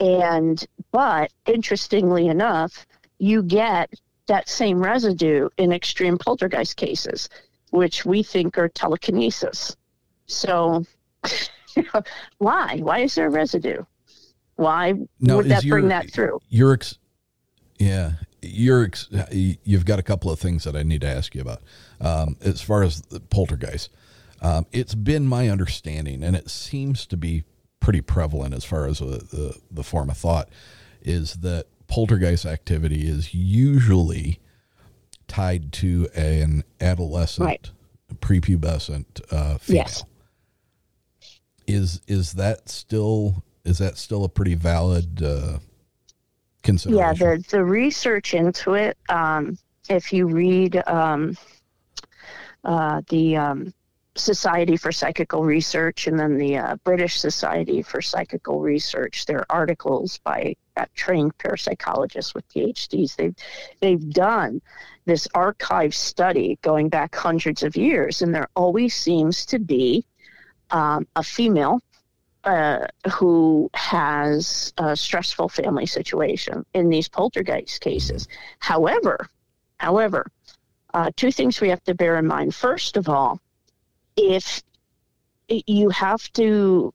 [0.00, 2.86] and but interestingly enough,
[3.18, 3.92] you get
[4.26, 7.28] that same residue in extreme poltergeist cases,
[7.70, 9.76] which we think are telekinesis.
[10.26, 10.84] So
[12.38, 12.78] why?
[12.78, 13.84] Why is there residue?
[14.56, 16.40] Why now, would that your, bring that through?
[16.48, 16.98] Your ex-
[17.78, 18.12] yeah,
[18.42, 21.62] you're ex- you've got a couple of things that I need to ask you about.
[22.00, 23.90] Um, as far as the poltergeist,
[24.40, 27.44] um, it's been my understanding, and it seems to be
[27.80, 30.48] pretty prevalent as far as a, the the form of thought,
[31.02, 34.40] is that poltergeist activity is usually
[35.28, 37.70] tied to an adolescent, right.
[38.20, 39.82] prepubescent uh, female.
[39.82, 40.04] Yes
[41.66, 45.58] is is that still is that still a pretty valid uh,
[46.62, 47.04] consideration.
[47.04, 48.96] Yeah, the the research into it.
[49.08, 49.58] Um,
[49.88, 51.36] if you read um,
[52.64, 53.74] uh, the um,
[54.16, 59.46] Society for Psychical Research and then the uh, British Society for Psychical Research, there are
[59.50, 63.16] articles by uh, trained parapsychologists with PhDs.
[63.16, 63.34] They've
[63.80, 64.60] they've done
[65.04, 70.04] this archive study going back hundreds of years, and there always seems to be
[70.70, 71.80] um, a female
[72.44, 78.28] uh, who has a stressful family situation in these poltergeist cases.
[78.60, 79.28] However,
[79.78, 80.30] however,
[80.94, 82.54] uh, two things we have to bear in mind.
[82.54, 83.40] First of all,
[84.16, 84.62] if
[85.48, 86.92] you have to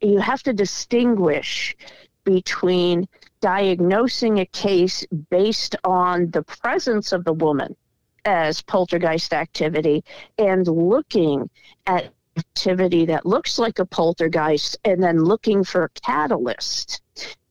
[0.00, 1.76] you have to distinguish
[2.24, 3.06] between
[3.40, 7.76] diagnosing a case based on the presence of the woman
[8.24, 10.04] as poltergeist activity
[10.38, 11.48] and looking
[11.86, 17.02] at activity that looks like a poltergeist and then looking for a catalyst.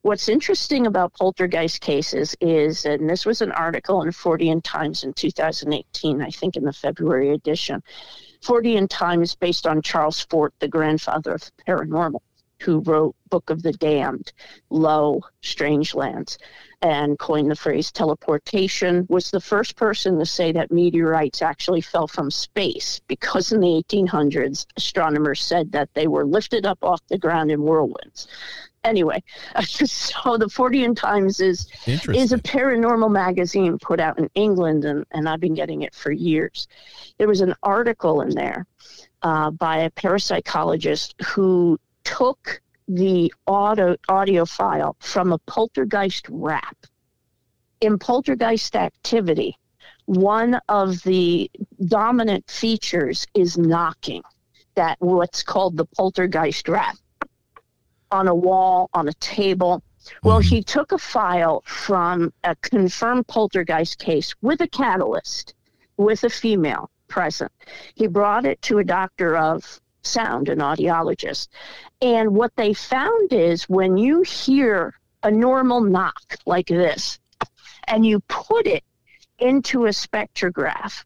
[0.04, 5.14] What's interesting about poltergeist cases is, and this was an article in Fortean Times in
[5.14, 7.84] 2018, I think in the February edition,
[8.42, 12.22] Fortean Times based on Charles Fort, the grandfather of the paranormal
[12.62, 14.34] who wrote Book of the Damned,
[14.70, 16.38] Lo, Strangelands,
[16.82, 22.08] and coined the phrase teleportation, was the first person to say that meteorites actually fell
[22.08, 27.18] from space because in the 1800s, astronomers said that they were lifted up off the
[27.18, 28.28] ground in whirlwinds.
[28.84, 29.22] Anyway,
[29.62, 35.30] so the Fortean Times is is a paranormal magazine put out in England, and, and
[35.30, 36.68] I've been getting it for years.
[37.20, 38.66] There was an article in there
[39.22, 46.78] uh, by a parapsychologist who took the audio, audio file from a poltergeist rap.
[47.80, 49.58] In poltergeist activity,
[50.06, 51.50] one of the
[51.86, 54.24] dominant features is knocking,
[54.76, 56.98] that what's called the poltergeist rap
[58.12, 59.82] on a wall, on a table.
[60.24, 60.56] Well, Mm-hmm.
[60.56, 65.54] he took a file from a confirmed poltergeist case with a catalyst,
[65.98, 67.52] with a female present.
[67.96, 71.48] He brought it to a doctor of sound, an audiologist.
[72.02, 74.94] And what they found is when you hear
[75.24, 77.20] a normal knock like this,
[77.88, 78.84] and you put it
[79.40, 81.04] into a spectrograph,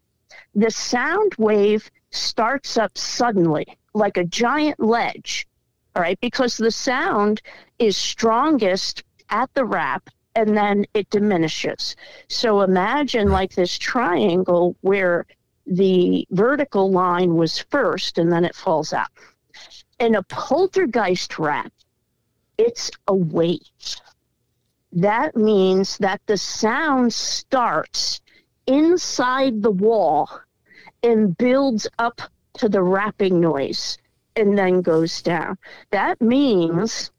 [0.54, 5.48] the sound wave starts up suddenly, like a giant ledge,
[5.96, 7.42] all right, because the sound
[7.80, 11.96] is strongest at the rap and then it diminishes.
[12.28, 15.26] So imagine like this triangle where
[15.66, 19.10] the vertical line was first and then it falls out.
[20.00, 21.72] In a poltergeist rap,
[22.58, 23.60] it's a wave.
[24.92, 28.22] That means that the sound starts
[28.68, 30.30] inside the wall
[31.04, 32.22] and builds up
[32.58, 33.98] to the rapping noise
[34.36, 35.58] and then goes down.
[35.92, 37.12] That means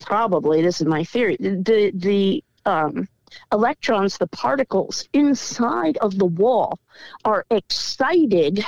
[0.00, 1.36] probably this is my theory.
[1.40, 3.08] The the um,
[3.52, 6.78] electrons, the particles inside of the wall,
[7.24, 8.64] are excited,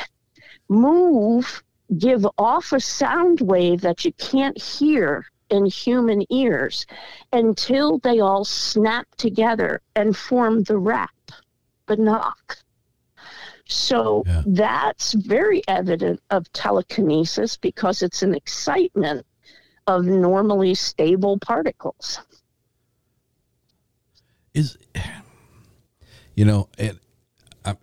[0.68, 1.62] move,
[1.98, 6.86] give off a sound wave that you can't hear in human ears
[7.32, 11.10] until they all snap together and form the rap,
[11.86, 12.58] the knock.
[13.68, 19.26] So that's very evident of telekinesis because it's an excitement
[19.86, 22.20] of normally stable particles.
[24.56, 24.78] Is
[26.34, 26.98] you know it
[27.64, 27.76] I'm,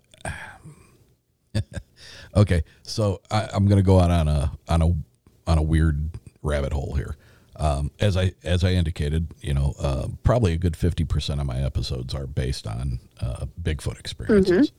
[2.36, 4.88] okay so I, i'm gonna go out on a on a
[5.49, 6.09] on a weird
[6.41, 7.15] rabbit hole here.
[7.55, 11.61] Um, as i as i indicated you know uh, probably a good 50% of my
[11.63, 14.71] episodes are based on uh, bigfoot experiences.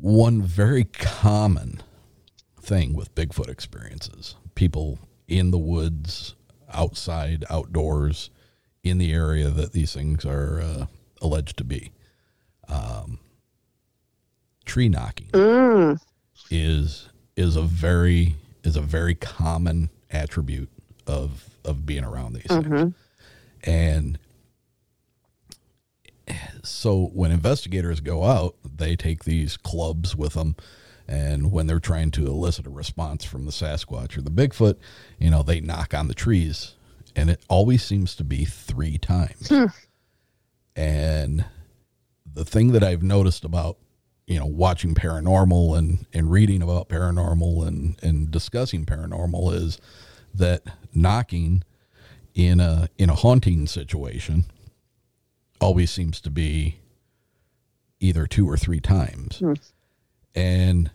[0.00, 1.82] One very common
[2.60, 6.34] thing with Bigfoot experiences people in the woods,
[6.72, 8.30] outside, outdoors,
[8.82, 10.86] in the area that these things are uh,
[11.20, 11.92] alleged to be.
[12.68, 13.18] Um,
[14.64, 15.98] tree knocking Mm.
[16.50, 20.68] is is a very is a very common attribute
[21.06, 22.66] of of being around these things.
[22.66, 22.94] Mhm.
[23.64, 24.18] And
[26.62, 30.56] so when investigators go out, they take these clubs with them.
[31.06, 34.76] And when they're trying to elicit a response from the Sasquatch or the Bigfoot,
[35.18, 36.74] you know, they knock on the trees.
[37.18, 39.48] And it always seems to be three times.
[39.48, 39.64] Hmm.
[40.76, 41.44] And
[42.24, 43.76] the thing that I've noticed about,
[44.28, 49.80] you know, watching paranormal and, and reading about paranormal and, and discussing paranormal is
[50.32, 50.62] that
[50.94, 51.64] knocking
[52.36, 54.44] in a in a haunting situation
[55.60, 56.78] always seems to be
[57.98, 59.40] either two or three times.
[59.40, 59.54] Hmm.
[60.36, 60.92] And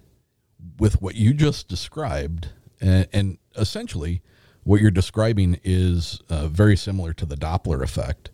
[0.79, 2.47] with what you just described,
[2.79, 4.21] and, and essentially
[4.63, 8.29] what you're describing is uh, very similar to the Doppler effect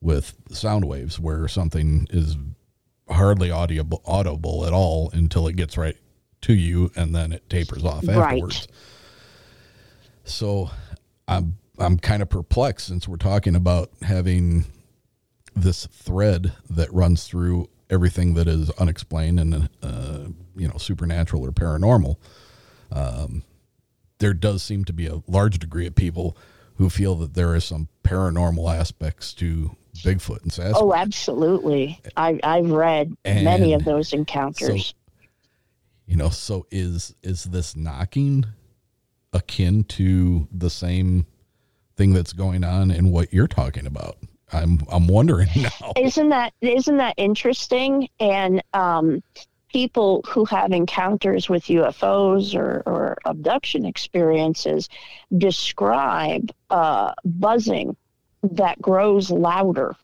[0.00, 2.36] with sound waves, where something is
[3.08, 5.96] hardly audible, audible at all until it gets right
[6.42, 8.18] to you, and then it tapers off Right.
[8.34, 8.68] afterwards.
[10.24, 10.70] So,
[11.26, 14.66] I'm I'm kind of perplexed since we're talking about having
[15.56, 20.18] this thread that runs through everything that is unexplained and uh,
[20.56, 22.16] you know supernatural or paranormal.
[22.92, 23.42] Um,
[24.24, 26.34] there does seem to be a large degree of people
[26.76, 30.72] who feel that there is some paranormal aspects to Bigfoot and Sasquatch.
[30.76, 32.00] Oh, absolutely.
[32.16, 34.94] I, I've read many of those encounters.
[36.06, 38.46] you know, so is is this knocking
[39.34, 41.26] akin to the same
[41.94, 44.16] thing that's going on in what you're talking about?
[44.54, 45.92] I'm I'm wondering now.
[45.98, 49.22] isn't that isn't that interesting and um,
[49.74, 54.88] people who have encounters with ufos or, or abduction experiences
[55.36, 57.96] describe uh, buzzing
[58.42, 59.96] that grows louder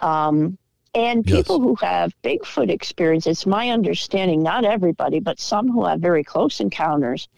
[0.00, 0.56] um,
[0.94, 1.36] and Yes.
[1.36, 6.22] people who have bigfoot experience it's my understanding not everybody but some who have very
[6.22, 7.28] close encounters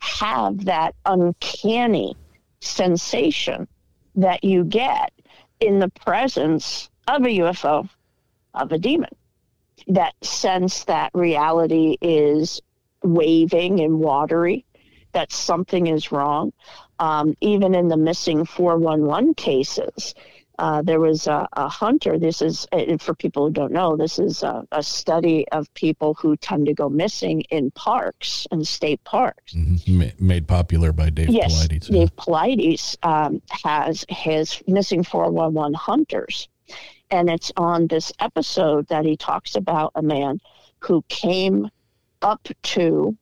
[0.00, 2.14] have that uncanny
[2.60, 3.66] sensation
[4.16, 5.12] that you get
[5.60, 7.88] in the presence of a UFO,
[8.54, 9.10] of a demon.
[9.88, 12.60] That sense that reality is
[13.02, 14.64] waving and watery,
[15.12, 16.52] that something is wrong.
[16.98, 20.14] Um, even in the missing 411 cases,
[20.58, 22.18] uh, there was a, a hunter.
[22.18, 22.66] This is,
[22.98, 26.74] for people who don't know, this is a, a study of people who tend to
[26.74, 29.54] go missing in parks and state parks.
[29.86, 31.90] Ma- made popular by Dave yes, Paulides.
[31.90, 36.48] Dave Paulides um, has his missing 411 hunters.
[37.10, 40.40] And it's on this episode that he talks about a man
[40.80, 41.70] who came
[42.22, 43.16] up to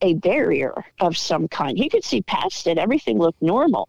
[0.00, 1.78] a barrier of some kind.
[1.78, 3.88] He could see past it, everything looked normal.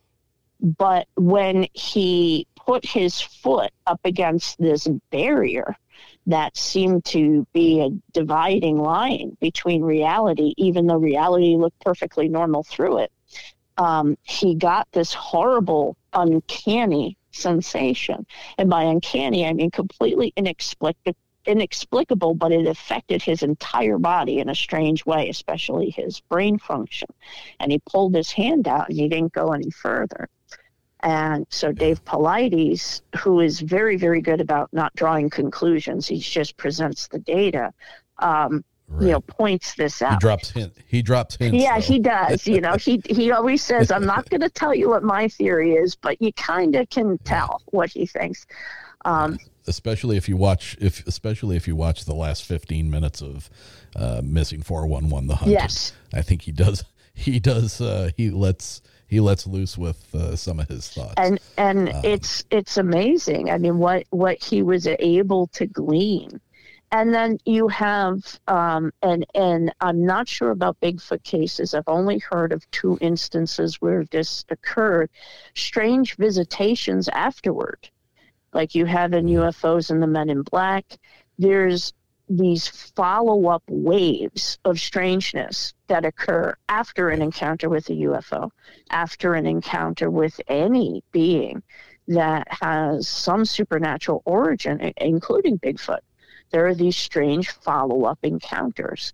[0.62, 5.76] But when he put his foot up against this barrier
[6.28, 12.64] that seemed to be a dividing line between reality, even though reality looked perfectly normal
[12.64, 13.12] through it,
[13.78, 18.26] um, he got this horrible, uncanny sensation.
[18.58, 21.18] And by uncanny, I mean completely inexplicable.
[21.46, 27.10] Inexplicable, but it affected his entire body in a strange way, especially his brain function.
[27.60, 30.30] And he pulled his hand out and he didn't go any further.
[31.02, 36.56] And so Dave Paulides, who is very, very good about not drawing conclusions, he just
[36.56, 37.74] presents the data,
[38.20, 38.64] um,
[39.00, 40.20] you know, points this He out.
[40.20, 40.74] drops hint.
[40.88, 41.58] He drops hints.
[41.62, 41.82] Yeah, though.
[41.82, 42.48] he does.
[42.48, 45.74] You know, he he always says, "I'm not going to tell you what my theory
[45.74, 48.46] is, but you kind of can tell what he thinks."
[49.06, 49.38] Um,
[49.68, 53.50] especially if you watch if especially if you watch the last 15 minutes of
[53.96, 55.94] uh, missing 411 the hunt Yes.
[56.14, 56.84] i think he does
[57.14, 61.40] he does uh, he lets he lets loose with uh, some of his thoughts and
[61.58, 63.52] and Um, it's it's amazing.
[63.52, 66.42] I mean, what what he was able to glean,
[66.94, 71.74] and then you have um, and and I'm not sure about Bigfoot cases.
[71.74, 75.10] I've only heard of two instances where this occurred.
[75.56, 77.90] Strange visitations afterward,
[78.54, 80.86] like you have in UFOs and the Men in Black.
[81.40, 81.94] There's
[82.30, 88.52] these follow up waves of strangeness that occur after an encounter with a UFO,
[88.92, 91.64] after an encounter with any being
[92.08, 96.00] that has some supernatural origin, including Bigfoot.
[96.54, 99.12] There are these strange follow up encounters.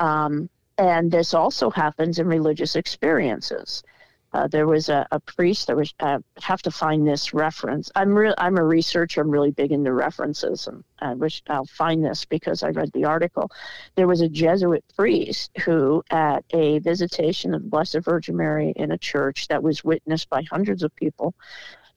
[0.00, 3.84] Um, and this also happens in religious experiences.
[4.32, 5.68] Uh, there was a, a priest.
[5.68, 7.92] There was uh, have to find this reference.
[7.94, 8.34] I'm real.
[8.36, 9.20] I'm a researcher.
[9.20, 13.04] I'm really big into references, and I wish I'll find this because I read the
[13.04, 13.50] article.
[13.94, 18.90] There was a Jesuit priest who, at a visitation of the Blessed Virgin Mary in
[18.90, 21.34] a church that was witnessed by hundreds of people,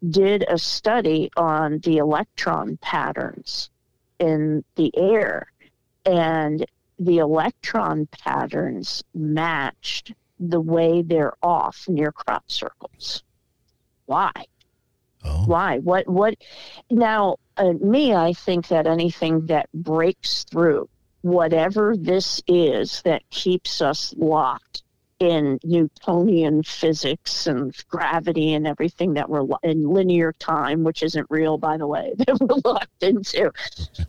[0.10, 3.72] did a study on the electron patterns
[4.20, 5.52] in the air,
[6.06, 6.66] and
[7.00, 13.24] the electron patterns matched the way they're off near crop circles.
[14.06, 14.32] Why?
[15.46, 15.80] Why?
[15.80, 16.08] What?
[16.08, 16.36] What?
[16.90, 20.90] Now, uh, me, I think that anything that breaks through
[21.22, 24.84] whatever this is that keeps us locked
[25.20, 31.58] in Newtonian physics and gravity and everything that we're in linear time, which isn't real,
[31.58, 33.52] by the way, that we're locked into.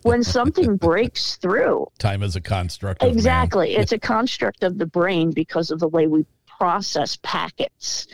[0.03, 3.13] When something breaks through, time is a construct of.
[3.13, 3.77] Exactly.
[3.77, 6.27] It's a construct of the brain because of the way we
[6.59, 8.07] process packets.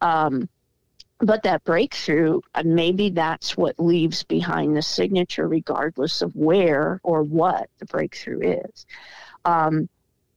[0.00, 0.48] Um,
[1.18, 7.22] but that breakthrough, uh, maybe that's what leaves behind the signature, regardless of where or
[7.22, 8.86] what the breakthrough is.
[9.46, 9.88] Um,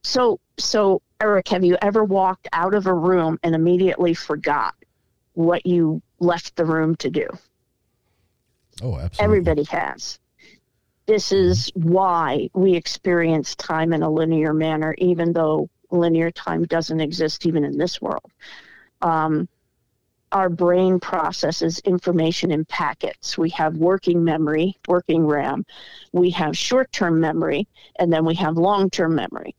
[0.02, 4.74] so, so Eric, have you ever walked out of a room and immediately forgot
[5.34, 7.26] what you left the room to do?
[8.82, 9.24] Oh, absolutely.
[9.24, 10.18] Everybody has.
[11.06, 17.00] This is why we experience time in a linear manner, even though linear time doesn't
[17.00, 18.30] exist even in this world.
[19.02, 19.48] Um,
[20.32, 23.36] our brain processes information in packets.
[23.36, 25.66] We have working memory, working RAM,
[26.12, 27.66] we have short term memory,
[27.98, 29.56] and then we have long term memory.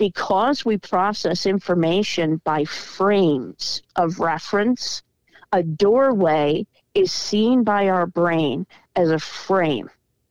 [0.00, 5.02] Because we process information by frames of reference,
[5.52, 9.90] a doorway is seen by our brain as a frame.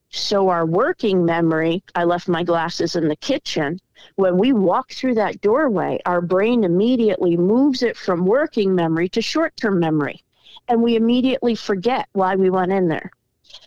[0.09, 3.79] So, our working memory, I left my glasses in the kitchen.
[4.15, 9.21] When we walk through that doorway, our brain immediately moves it from working memory to
[9.21, 10.23] short term memory.
[10.67, 13.11] And we immediately forget why we went in there.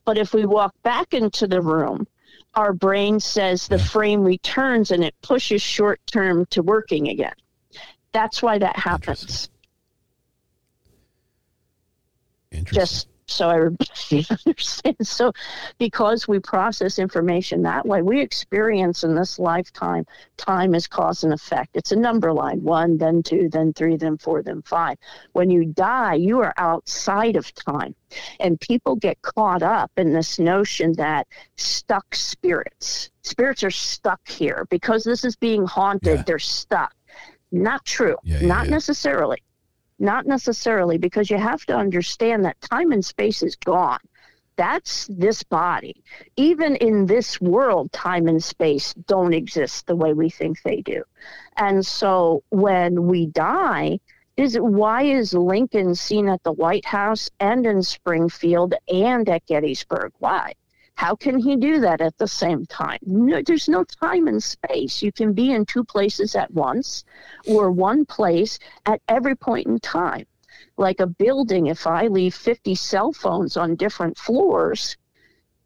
[0.04, 2.08] But if we walk back into the room,
[2.54, 7.34] our brain says the frame returns and it pushes short term to working again.
[8.12, 9.48] That's why that happens.
[12.50, 12.80] Interesting.
[12.80, 15.08] Just so everybody understands.
[15.10, 15.32] So,
[15.78, 20.04] because we process information that way, we experience in this lifetime
[20.36, 21.70] time is cause and effect.
[21.74, 24.98] It's a number line one, then two, then three, then four, then five.
[25.32, 27.94] When you die, you are outside of time.
[28.40, 34.66] And people get caught up in this notion that stuck spirits, spirits are stuck here
[34.70, 36.22] because this is being haunted, Yeah.
[36.26, 36.92] they're stuck.
[37.52, 38.16] Not true.
[38.24, 39.42] Yeah, yeah, Not necessarily.
[40.02, 44.00] Not necessarily, because you have to understand that time and space is gone.
[44.56, 46.02] That's this body.
[46.36, 51.04] Even in this world, time and space don't exist the way we think they do.
[51.56, 54.00] And so when we die,
[54.36, 60.12] is why is Lincoln seen at the White House and in Springfield and at Gettysburg?
[60.18, 60.54] Why?
[61.02, 63.00] How can he do that at the same time?
[63.02, 65.02] No, there's no time and space.
[65.02, 67.02] You can be in two places at once
[67.44, 70.26] or one place at every point in time.
[70.76, 74.96] Like a building, if I leave 50 cell phones on different floors,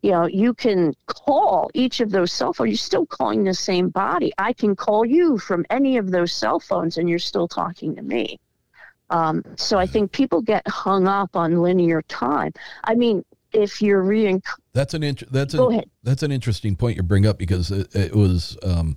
[0.01, 2.71] you know, you can call each of those cell phones.
[2.71, 4.33] You're still calling the same body.
[4.39, 8.03] I can call you from any of those cell phones and you're still talking to
[8.03, 8.41] me.
[9.11, 12.53] Um, so I think people get hung up on linear time.
[12.85, 13.23] I mean,
[13.53, 14.43] if you're reinc-
[14.73, 15.91] That's an int- that's Go an, ahead.
[16.03, 18.97] that's an interesting point you bring up because it, it was um,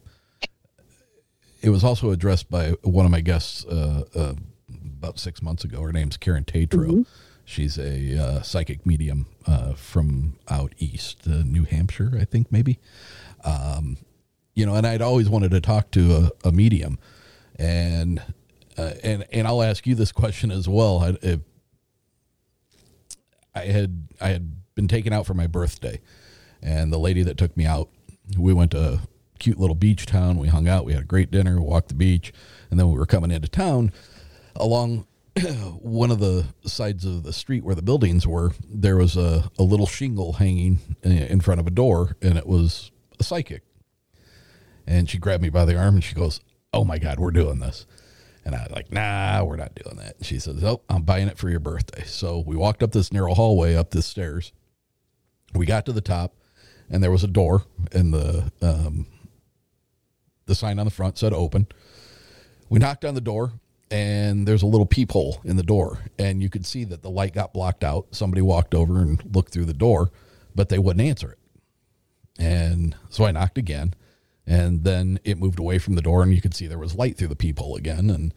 [1.61, 4.33] it was also addressed by one of my guests uh, uh,
[4.97, 5.81] about six months ago.
[5.81, 6.87] Her name's Karen Tatro.
[6.87, 7.01] Mm-hmm.
[7.45, 12.77] She's a uh, psychic medium uh, from out east, uh, New Hampshire, I think maybe.
[13.43, 13.97] Um,
[14.53, 16.99] you know, and I'd always wanted to talk to a, a medium,
[17.57, 18.21] and
[18.77, 20.99] uh, and and I'll ask you this question as well.
[20.99, 21.39] I, if,
[23.55, 25.99] I had I had been taken out for my birthday,
[26.61, 27.89] and the lady that took me out,
[28.37, 29.01] we went to a
[29.39, 30.37] cute little beach town.
[30.37, 30.85] We hung out.
[30.85, 31.61] We had a great dinner.
[31.61, 32.33] Walked the beach,
[32.69, 33.91] and then we were coming into town.
[34.55, 35.05] Along
[35.79, 39.63] one of the sides of the street where the buildings were, there was a, a
[39.63, 43.63] little shingle hanging in front of a door, and it was a psychic.
[44.85, 46.41] And she grabbed me by the arm and she goes,
[46.73, 47.85] "Oh my God, we're doing this."
[48.45, 50.15] And I was like, nah, we're not doing that.
[50.21, 52.03] She says, oh, I'm buying it for your birthday.
[52.05, 54.53] So we walked up this narrow hallway, up the stairs.
[55.53, 56.35] We got to the top,
[56.89, 59.07] and there was a door, and the um,
[60.45, 61.67] the sign on the front said open.
[62.69, 63.53] We knocked on the door,
[63.91, 67.33] and there's a little peephole in the door, and you could see that the light
[67.33, 68.07] got blocked out.
[68.11, 70.11] Somebody walked over and looked through the door,
[70.55, 71.39] but they wouldn't answer it.
[72.37, 73.93] And so I knocked again,
[74.49, 77.17] and then it moved away from the door, and you could see there was light
[77.17, 78.09] through the peephole again.
[78.09, 78.33] And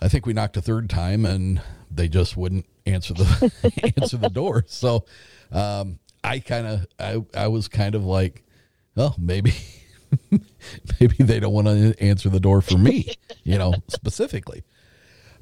[0.00, 4.28] I think we knocked a third time, and they just wouldn't answer the answer the
[4.28, 4.64] door.
[4.68, 5.06] So
[5.50, 8.44] um, I kind of I I was kind of like,
[8.94, 9.54] well, maybe
[11.00, 14.64] maybe they don't want to answer the door for me, you know, specifically.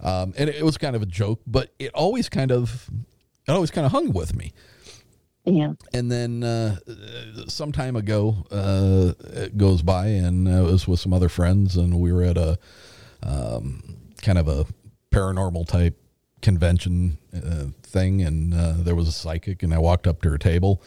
[0.01, 2.89] Um, and it was kind of a joke, but it always kind of
[3.49, 4.53] it always kind of hung with me.
[5.47, 5.73] Yeah.
[5.95, 6.77] And then uh,
[7.47, 12.01] some time ago, uh, it goes by, and I was with some other friends, and
[12.01, 12.59] we were at a
[13.23, 14.67] um, kind of a
[15.13, 15.97] paranormal type
[16.43, 20.39] convention uh, thing, and uh, there was a psychic, and I walked up to her
[20.39, 20.83] table,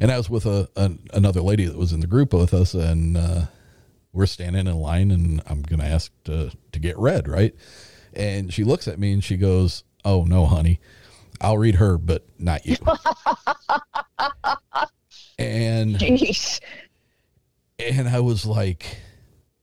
[0.00, 2.72] and I was with a, a another lady that was in the group with us,
[2.72, 3.42] and uh,
[4.12, 7.54] we're standing in line, and I'm gonna ask to to get read, right?
[8.14, 10.80] And she looks at me and she goes, "Oh no, honey."
[11.40, 12.76] I'll read her, but not you.
[15.38, 16.60] and Jeez.
[17.78, 18.98] and I was like,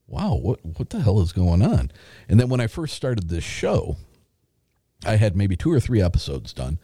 [0.06, 1.90] wow, what what the hell is going on?
[2.28, 3.96] And then when I first started this show,
[5.06, 6.78] I had maybe two or three episodes done.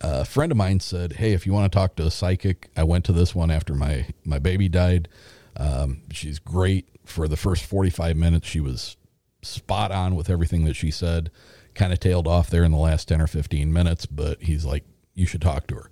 [0.00, 2.82] A friend of mine said, "Hey, if you want to talk to a psychic, I
[2.82, 5.08] went to this one after my my baby died.
[5.56, 8.46] Um, she's great for the first 45 minutes.
[8.46, 8.96] She was
[9.42, 11.30] spot on with everything that she said.
[11.78, 14.84] Kind of tailed off there in the last 10 or 15 minutes, but he's like,
[15.14, 15.90] you should talk to her.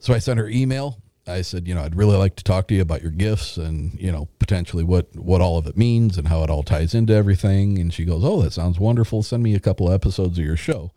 [0.00, 0.98] So I sent her email.
[1.28, 3.94] I said, you know, I'd really like to talk to you about your gifts and,
[4.00, 7.12] you know, potentially what what all of it means and how it all ties into
[7.12, 7.78] everything.
[7.78, 9.22] And she goes, "Oh, that sounds wonderful.
[9.22, 10.90] Send me a couple episodes of your show."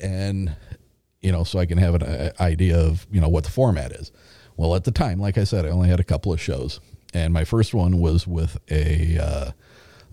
[0.00, 0.54] And
[1.26, 3.90] you know, so I can have an uh, idea of, you know, what the format
[3.90, 4.12] is.
[4.56, 6.78] Well, at the time, like I said, I only had a couple of shows.
[7.12, 9.50] And my first one was with a uh,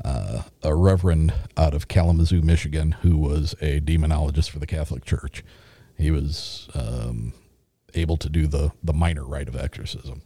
[0.04, 5.44] uh, a reverend out of Kalamazoo, Michigan, who was a demonologist for the Catholic Church.
[5.98, 7.34] He was um,
[7.94, 10.22] able to do the the minor rite of exorcism.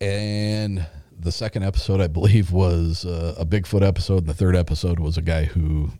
[0.00, 0.86] And
[1.18, 4.18] the second episode, I believe, was uh, a Bigfoot episode.
[4.18, 5.90] And the third episode was a guy who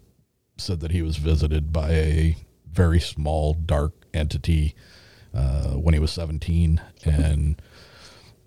[0.58, 2.36] said that he was visited by a
[2.70, 4.74] very small, dark entity
[5.34, 7.60] uh, when he was 17 and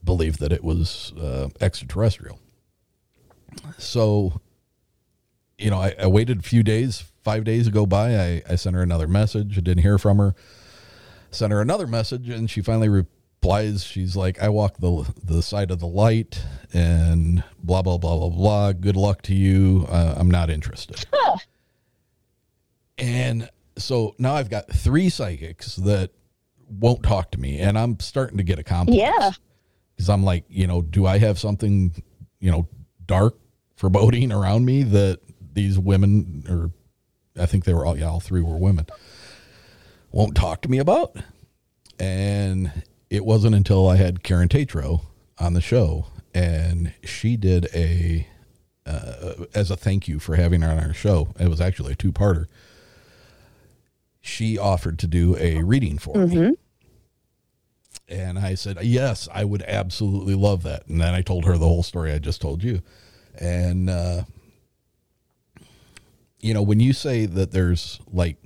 [0.04, 2.40] believed that it was uh, extraterrestrial.
[3.78, 4.42] So,
[5.58, 8.18] you know, I, I, waited a few days, five days ago by.
[8.18, 9.58] I, I sent her another message.
[9.58, 10.36] I didn't hear from her.
[11.32, 13.84] Sent her another message and she finally replies.
[13.84, 16.44] She's like i walk the the side of the light
[16.74, 18.74] and blah blah blah blah blah.
[18.74, 19.86] Good luck to you.
[19.90, 21.06] Uh, i'm not interested.
[21.14, 21.38] Huh.
[22.98, 26.12] and so now i've got three psychics that
[26.68, 29.00] won't talk to me and i'm starting to get a complex.
[29.00, 29.32] Yeah.
[29.96, 31.94] Because i'm like you know do i have something
[32.40, 32.68] you know
[33.10, 33.36] dark
[33.76, 35.20] foreboding around me that
[35.54, 36.72] these women or
[37.42, 38.86] i think they were all yeah all three were women
[40.12, 41.16] won't talk to me about.
[42.00, 45.02] And it wasn't until I had Karen Tatro
[45.38, 48.28] on the show, and she did a
[48.86, 51.34] uh, as a thank you for having her on our show.
[51.40, 52.46] It was actually a two parter.
[54.22, 56.52] She offered to do a reading for mm-hmm.
[56.52, 56.58] me.
[58.10, 60.88] And I said, Yes, I would absolutely love that.
[60.88, 62.82] And then I told her the whole story I just told you.
[63.36, 64.24] And, uh,
[66.40, 68.38] you know, when you say that there's like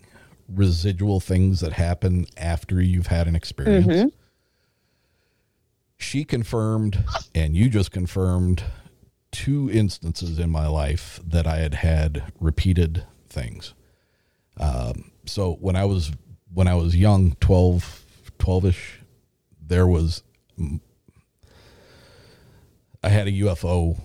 [0.49, 3.87] residual things that happen after you've had an experience.
[3.87, 4.07] Mm-hmm.
[5.97, 7.03] She confirmed,
[7.33, 8.63] and you just confirmed
[9.31, 13.73] two instances in my life that I had had repeated things.
[14.59, 16.11] Um, so when I was
[16.53, 18.05] when I was young, 12,
[18.37, 18.97] 12ish,
[19.73, 20.21] there was
[23.03, 23.99] I had a UFO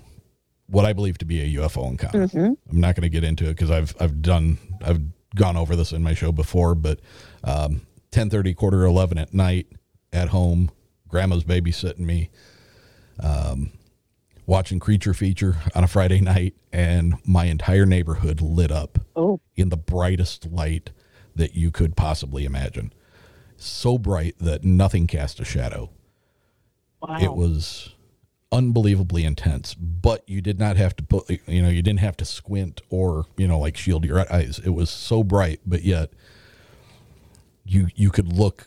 [0.67, 2.27] what I believe to be a UFO encounter.
[2.27, 2.53] Mm-hmm.
[2.71, 5.01] I'm not going to get into it because I've I've done I've
[5.35, 7.01] gone over this in my show before, but
[7.45, 9.67] um, 10:30, quarter 11 at night
[10.11, 10.71] at home,
[11.07, 12.31] grandma's babysitting me,
[13.21, 13.71] um,
[14.47, 19.41] watching Creature Feature on a Friday night, and my entire neighborhood lit up oh.
[19.55, 20.93] in the brightest light
[21.37, 22.91] that you could possibly imagine.
[23.59, 25.91] So bright that nothing cast a shadow.
[27.03, 27.19] Wow.
[27.21, 27.95] It was
[28.51, 32.25] unbelievably intense, but you did not have to put, you know, you didn't have to
[32.25, 34.61] squint or, you know, like shield your eyes.
[34.65, 36.11] It was so bright, but yet
[37.65, 38.67] you, you could look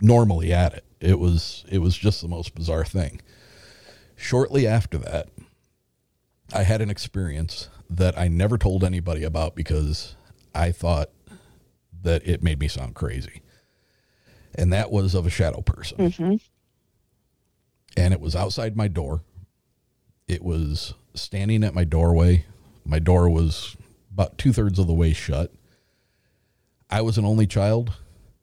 [0.00, 0.84] normally at it.
[1.00, 3.20] It was, it was just the most bizarre thing.
[4.16, 5.28] Shortly after that,
[6.52, 10.16] I had an experience that I never told anybody about because
[10.54, 11.10] I thought
[12.04, 13.42] that it made me sound crazy.
[14.54, 15.98] And that was of a shadow person.
[15.98, 16.36] Mm-hmm
[17.96, 19.22] and it was outside my door.
[20.26, 22.44] It was standing at my doorway.
[22.84, 23.76] My door was
[24.12, 25.52] about two thirds of the way shut.
[26.90, 27.92] I was an only child.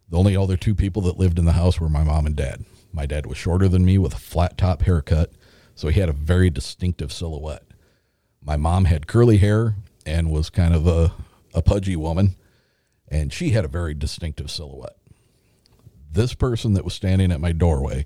[0.10, 2.66] The only other two people that lived in the house were my mom and dad.
[2.92, 5.32] My dad was shorter than me with a flat top haircut,
[5.76, 7.64] so he had a very distinctive silhouette.
[8.44, 11.14] My mom had curly hair and was kind of a,
[11.54, 12.36] a pudgy woman,
[13.12, 14.98] and she had a very distinctive silhouette.
[16.12, 18.06] This person that was standing at my doorway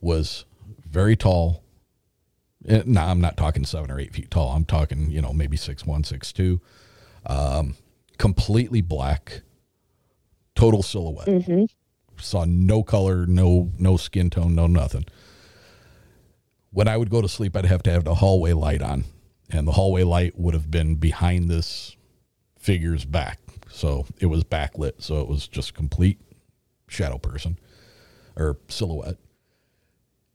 [0.00, 0.46] was
[0.88, 1.62] very tall.
[2.66, 4.50] Eh, no, I'm not talking seven or eight feet tall.
[4.50, 6.60] I'm talking, you know, maybe six one, six two.
[7.26, 7.76] Um,
[8.18, 9.42] completely black,
[10.54, 11.28] total silhouette.
[11.28, 11.64] Mm-hmm.
[12.18, 15.04] Saw no color, no no skin tone, no nothing.
[16.70, 19.04] When I would go to sleep, I'd have to have the hallway light on,
[19.50, 21.96] and the hallway light would have been behind this
[22.58, 23.38] figure's back,
[23.76, 26.20] so it was backlit, so it was just complete
[26.88, 27.58] shadow person
[28.36, 29.16] or silhouette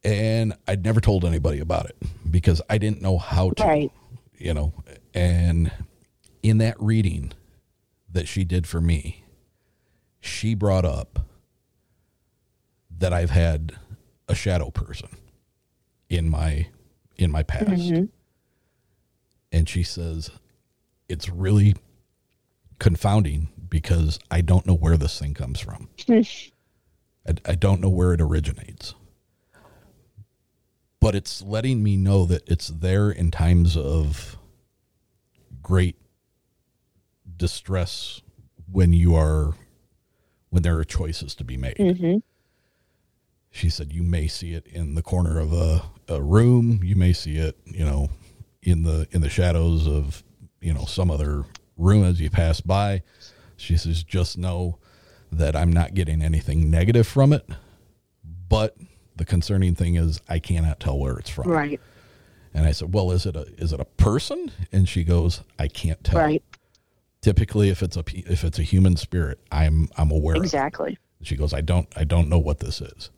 [0.04, 1.96] and I'd never told anybody about it
[2.28, 3.92] because I didn't know how to, right.
[4.36, 4.72] you know.
[5.14, 5.70] And
[6.42, 7.32] in that reading
[8.10, 9.24] that she did for me,
[10.20, 11.26] she brought up
[12.98, 13.76] that I've had
[14.28, 15.08] a shadow person
[16.08, 16.68] in my
[17.16, 17.70] in my past.
[17.70, 18.04] Mm-hmm.
[19.52, 20.30] And she says
[21.08, 21.74] it's really
[22.82, 25.88] confounding because I don't know where this thing comes from.
[26.10, 26.34] I,
[27.46, 28.94] I don't know where it originates
[31.02, 34.38] but it's letting me know that it's there in times of
[35.60, 35.96] great
[37.36, 38.22] distress
[38.70, 39.54] when you are
[40.50, 41.76] when there are choices to be made.
[41.76, 42.18] Mm-hmm.
[43.50, 47.12] She said you may see it in the corner of a, a room, you may
[47.12, 48.08] see it, you know,
[48.62, 50.22] in the in the shadows of,
[50.60, 51.44] you know, some other
[51.76, 53.02] room as you pass by.
[53.56, 54.78] She says just know
[55.30, 57.48] that I'm not getting anything negative from it,
[58.48, 58.76] but
[59.16, 61.48] the concerning thing is I cannot tell where it's from.
[61.48, 61.80] Right.
[62.54, 65.68] And I said, "Well, is it a is it a person?" And she goes, "I
[65.68, 66.42] can't tell." Right.
[67.22, 70.36] Typically, if it's a if it's a human spirit, I'm I'm aware.
[70.36, 70.42] of.
[70.42, 70.98] Exactly.
[71.22, 73.10] She goes, "I don't I don't know what this is."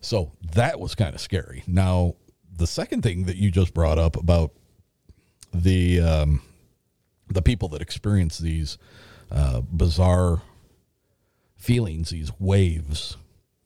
[0.00, 1.64] So that was kind of scary.
[1.66, 2.14] Now,
[2.56, 4.52] the second thing that you just brought up about
[5.52, 6.42] the um,
[7.30, 8.78] the people that experience these
[9.30, 10.42] uh, bizarre
[11.56, 13.16] feelings, these waves.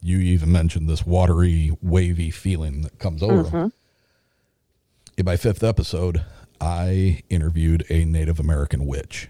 [0.00, 3.72] You even mentioned this watery, wavy feeling that comes over them.
[5.16, 6.24] In my fifth episode,
[6.60, 9.28] I interviewed a Native American witch.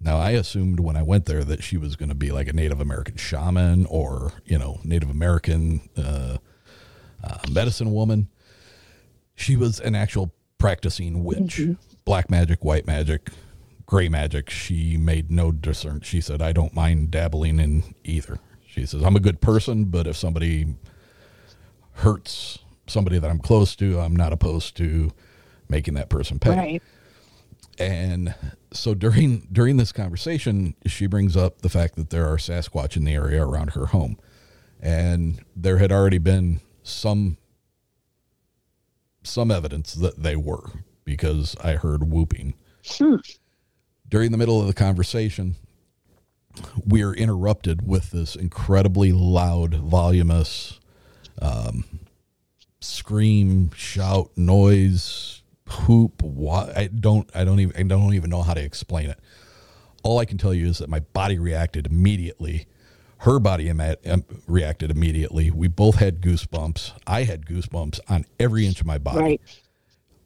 [0.00, 2.52] Now, I assumed when I went there that she was going to be like a
[2.52, 6.38] Native American shaman or, you know, Native American uh,
[7.22, 8.28] uh, medicine woman.
[9.34, 11.60] She was an actual practicing witch,
[12.04, 13.28] black magic, white magic,
[13.88, 14.50] gray magic.
[14.50, 16.02] She made no discern.
[16.02, 18.38] She said, I don't mind dabbling in either.
[18.66, 20.76] She says, I'm a good person, but if somebody
[21.94, 25.10] hurts somebody that I'm close to, I'm not opposed to
[25.70, 26.50] making that person pay.
[26.50, 26.82] Right.
[27.78, 28.34] And
[28.72, 33.04] so during during this conversation, she brings up the fact that there are Sasquatch in
[33.04, 34.18] the area around her home,
[34.80, 37.38] and there had already been some
[39.22, 40.72] some evidence that they were
[41.04, 42.54] because I heard whooping
[42.86, 43.16] Hmm.
[44.08, 45.56] During the middle of the conversation.
[46.86, 50.80] We are interrupted with this incredibly loud, voluminous
[51.40, 51.84] um,
[52.80, 56.22] scream, shout, noise, hoop.
[56.22, 59.20] What I don't, I don't even, I don't even know how to explain it.
[60.02, 62.66] All I can tell you is that my body reacted immediately.
[63.18, 65.50] Her body ima- um, reacted immediately.
[65.50, 66.92] We both had goosebumps.
[67.06, 69.40] I had goosebumps on every inch of my body Right.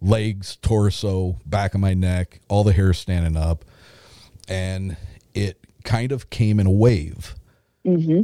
[0.01, 3.65] legs, torso, back of my neck, all the hair standing up.
[4.53, 4.97] And
[5.35, 7.35] it kind of came in a wave.
[7.87, 8.23] Mm-hmm.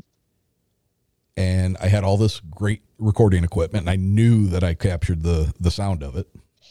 [1.37, 5.55] And I had all this great recording equipment and I knew that I captured the
[5.61, 6.27] the sound of it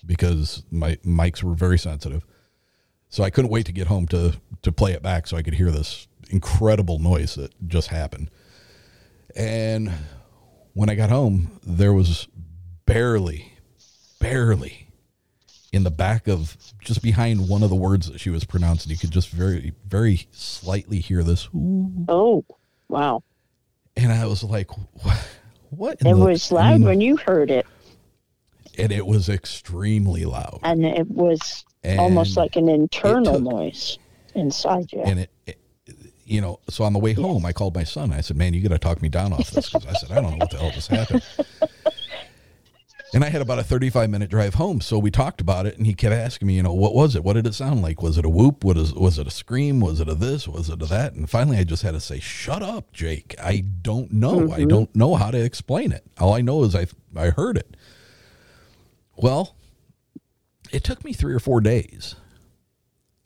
[0.05, 2.25] because my mics were very sensitive.
[3.09, 5.53] So I couldn't wait to get home to to play it back so I could
[5.55, 8.29] hear this incredible noise that just happened.
[9.35, 9.91] And
[10.73, 12.27] when I got home, there was
[12.85, 13.53] barely,
[14.19, 14.86] barely
[15.73, 18.97] in the back of just behind one of the words that she was pronouncing, you
[18.97, 21.47] could just very, very slightly hear this.
[21.55, 22.45] "Ooh." Oh,
[22.87, 23.23] wow.
[23.95, 24.69] And I was like,
[25.69, 25.97] what?
[26.05, 27.65] It was I loud mean, when you heard it,
[28.77, 30.59] and it was extremely loud.
[30.63, 33.97] and it was almost like an internal took- noise
[34.35, 35.01] inside you.
[35.01, 35.57] And it, it,
[36.23, 38.11] you know, so on the way home, I called my son.
[38.13, 40.21] I said, "Man, you got to talk me down off this," because I said, "I
[40.21, 41.23] don't know what the hell just happened."
[43.13, 45.85] and I had about a thirty-five minute drive home, so we talked about it, and
[45.85, 47.23] he kept asking me, you know, what was it?
[47.23, 48.01] What did it sound like?
[48.01, 48.63] Was it a whoop?
[48.63, 48.93] What is?
[48.93, 49.79] Was it a scream?
[49.79, 50.47] Was it a this?
[50.47, 51.13] Was it a that?
[51.13, 53.35] And finally, I just had to say, "Shut up, Jake!
[53.41, 54.51] I don't know.
[54.51, 56.03] I don't know how to explain it.
[56.19, 57.77] All I know is I I heard it."
[59.15, 59.55] Well,
[60.71, 62.15] it took me three or four days,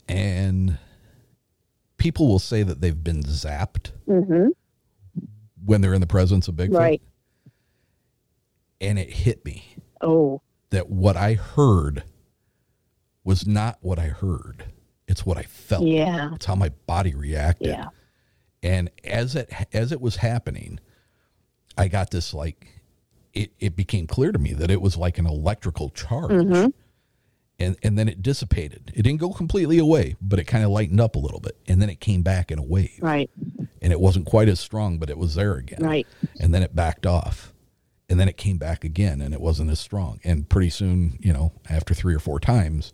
[0.07, 0.77] and
[1.97, 4.47] people will say that they've been zapped mm-hmm.
[5.65, 6.77] when they're in the presence of Bigfoot.
[6.77, 7.01] Right.
[8.79, 9.70] And it hit me
[10.01, 10.41] Oh,
[10.71, 12.03] that what I heard
[13.23, 14.65] was not what I heard.
[15.07, 15.85] It's what I felt.
[15.85, 16.33] Yeah.
[16.35, 17.67] It's how my body reacted.
[17.69, 17.87] yeah.
[18.63, 20.79] And as it as it was happening,
[21.77, 22.67] I got this like
[23.33, 26.31] it, it became clear to me that it was like an electrical charge.
[26.31, 26.69] Mm-hmm.
[27.59, 28.91] And and then it dissipated.
[28.95, 31.57] It didn't go completely away, but it kind of lightened up a little bit.
[31.67, 32.99] And then it came back in a wave.
[33.01, 33.29] Right.
[33.81, 35.79] And it wasn't quite as strong, but it was there again.
[35.81, 36.07] Right.
[36.39, 37.53] And then it backed off.
[38.12, 40.20] And then it came back again and it wasn't as strong.
[40.26, 42.91] And pretty soon, you know, after three or four times,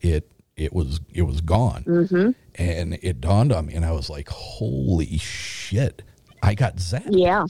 [0.00, 1.82] it it was it was gone.
[1.82, 2.30] Mm-hmm.
[2.54, 6.02] And it dawned on me and I was like, "Holy shit.
[6.44, 7.46] I got zapped." Yeah.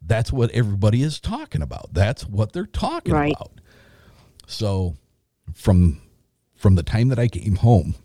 [0.00, 1.92] That's what everybody is talking about.
[1.92, 3.34] That's what they're talking Right.
[3.36, 3.60] about.
[4.46, 4.94] So
[5.52, 6.00] from
[6.54, 7.96] from the time that I came home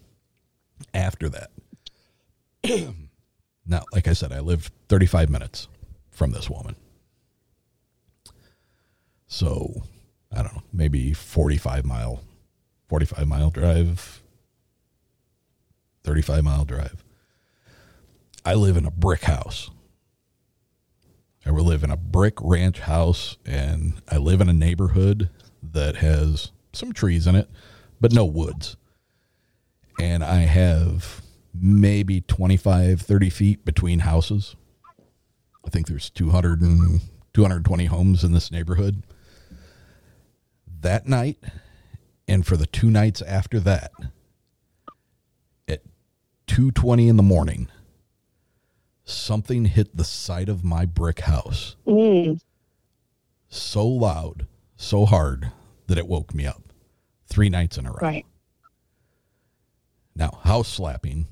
[0.93, 1.52] after that.
[3.66, 5.70] now, like I said, I lived 35 minutes
[6.10, 6.76] from this woman.
[9.32, 9.84] So,
[10.29, 12.21] I don't know, maybe 45 mile
[12.89, 14.21] 45 mile drive
[16.03, 17.01] 35 mile drive.
[18.43, 19.71] I live in a brick house.
[21.45, 25.29] I live in a brick ranch house and I live in a neighborhood
[25.63, 27.49] that has some trees in it,
[28.01, 28.75] but no woods.
[29.97, 31.21] And I have
[31.53, 34.57] maybe 25, 30 feet between houses.
[35.65, 36.99] I think there's 200 and
[37.34, 39.03] 220 homes in this neighborhood.
[40.82, 41.38] That night,
[42.27, 43.91] and for the two nights after that,
[45.67, 45.84] at
[46.47, 47.67] 2:20 in the morning,
[49.03, 52.41] something hit the side of my brick house Mm.
[53.47, 55.51] so loud, so hard
[55.88, 56.63] that it woke me up.
[57.27, 57.99] Three nights in a row.
[58.01, 58.25] Right.
[60.15, 61.27] Now, house slapping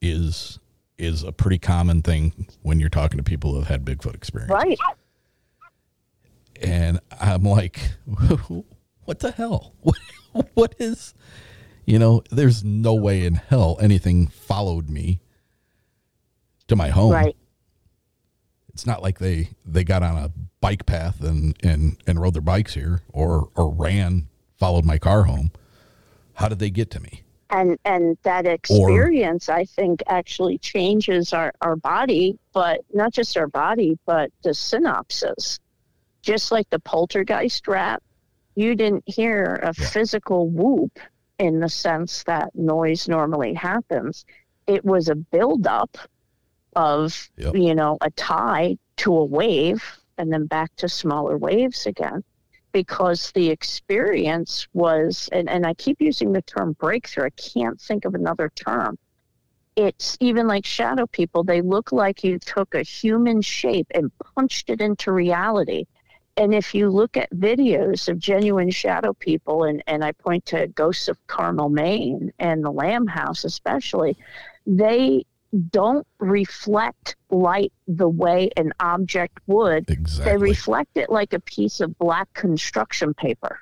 [0.00, 0.58] is
[0.96, 4.50] is a pretty common thing when you're talking to people who have had Bigfoot experience.
[4.50, 4.76] Right.
[6.62, 7.80] And I'm like,
[9.04, 9.74] what the hell?
[10.32, 11.14] What, what is,
[11.86, 15.20] you know, there's no way in hell anything followed me
[16.66, 17.12] to my home.
[17.12, 17.36] Right.
[18.74, 20.30] It's not like they they got on a
[20.60, 24.28] bike path and and and rode their bikes here or or ran
[24.58, 25.50] followed my car home.
[26.34, 27.24] How did they get to me?
[27.50, 33.46] and and that experience i think actually changes our our body but not just our
[33.48, 35.58] body but the synapses
[36.28, 38.02] just like the poltergeist rap
[38.54, 40.98] you didn't hear a physical whoop
[41.38, 44.26] in the sense that noise normally happens.
[44.66, 45.96] It was a buildup
[46.76, 47.54] of Yep.
[47.54, 49.82] you know a tie to a wave
[50.18, 52.22] and then back to smaller waves again
[52.72, 57.26] because the experience was and, and i keep using the term breakthrough.
[57.26, 58.98] I can't think of another term.
[59.76, 64.68] It's even like shadow people they look like you took a human shape and punched
[64.68, 65.86] it into reality
[66.38, 70.66] and if you look at videos of genuine shadow people and, and i point to
[70.68, 74.16] ghosts of carmel maine and the lamb house especially
[74.66, 75.24] they
[75.70, 80.32] don't reflect light the way an object would Exactly.
[80.32, 83.60] they reflect it like a piece of black construction paper.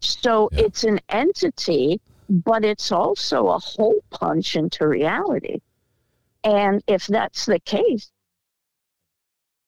[0.00, 5.60] So it's an entity, but it's also a hole punch into reality.
[6.44, 8.10] And if that's the case,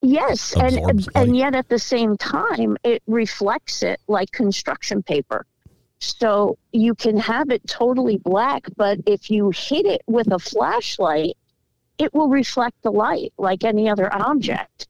[0.03, 5.47] yes, and Absorbs and yet at the same time, it reflects it like construction paper.
[6.01, 11.37] So you can have it totally black, but if you hit it with a flashlight,
[11.99, 14.87] it will reflect the light like any other object.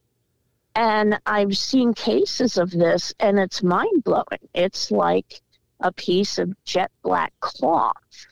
[0.75, 4.47] And I've seen cases of this, and it's mind blowing.
[4.53, 5.41] It's like
[5.79, 8.27] a piece of jet black cloth,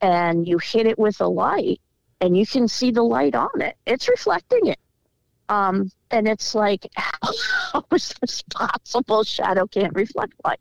[0.00, 1.80] and you hit it with a light,
[2.20, 3.76] and you can see the light on it.
[3.86, 4.80] It's reflecting it.
[5.48, 9.24] Um, and it's like, how is this possible?
[9.24, 10.60] Shadow can't reflect light,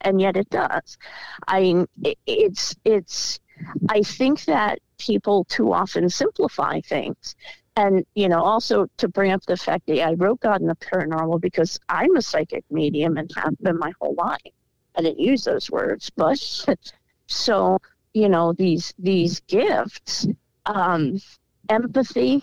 [0.00, 0.98] and yet it does.
[1.46, 3.40] I mean, it, it's it's.
[3.88, 7.34] I think that people too often simplify things.
[7.76, 10.74] And, you know, also to bring up the fact that I wrote God and the
[10.76, 14.52] Paranormal because I'm a psychic medium and have been my whole life.
[14.96, 16.38] I didn't use those words, but
[17.28, 17.78] so,
[18.14, 20.26] you know, these these gifts,
[20.66, 21.20] um,
[21.68, 22.42] empathy,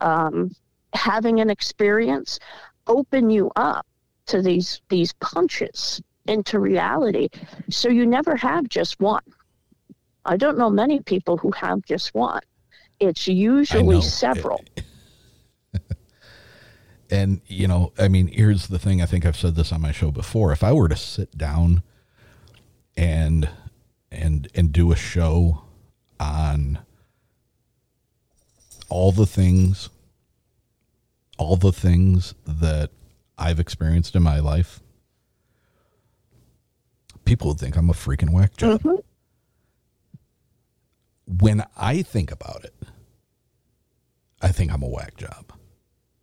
[0.00, 0.54] um,
[0.94, 2.38] having an experience
[2.86, 3.86] open you up
[4.26, 7.28] to these these punches into reality.
[7.70, 9.22] So you never have just one.
[10.24, 12.42] I don't know many people who have just one.
[13.00, 14.62] It's usually several.
[17.10, 19.00] And you know, I mean, here's the thing.
[19.00, 20.52] I think I've said this on my show before.
[20.52, 21.82] If I were to sit down
[22.96, 23.48] and
[24.10, 25.62] and and do a show
[26.20, 26.78] on
[28.88, 29.88] all the things
[31.38, 32.90] all the things that
[33.38, 34.80] I've experienced in my life,
[37.24, 38.82] people would think I'm a freaking whack job.
[38.82, 38.96] Mm-hmm.
[41.40, 42.74] When I think about it,
[44.42, 45.52] I think I'm a whack job.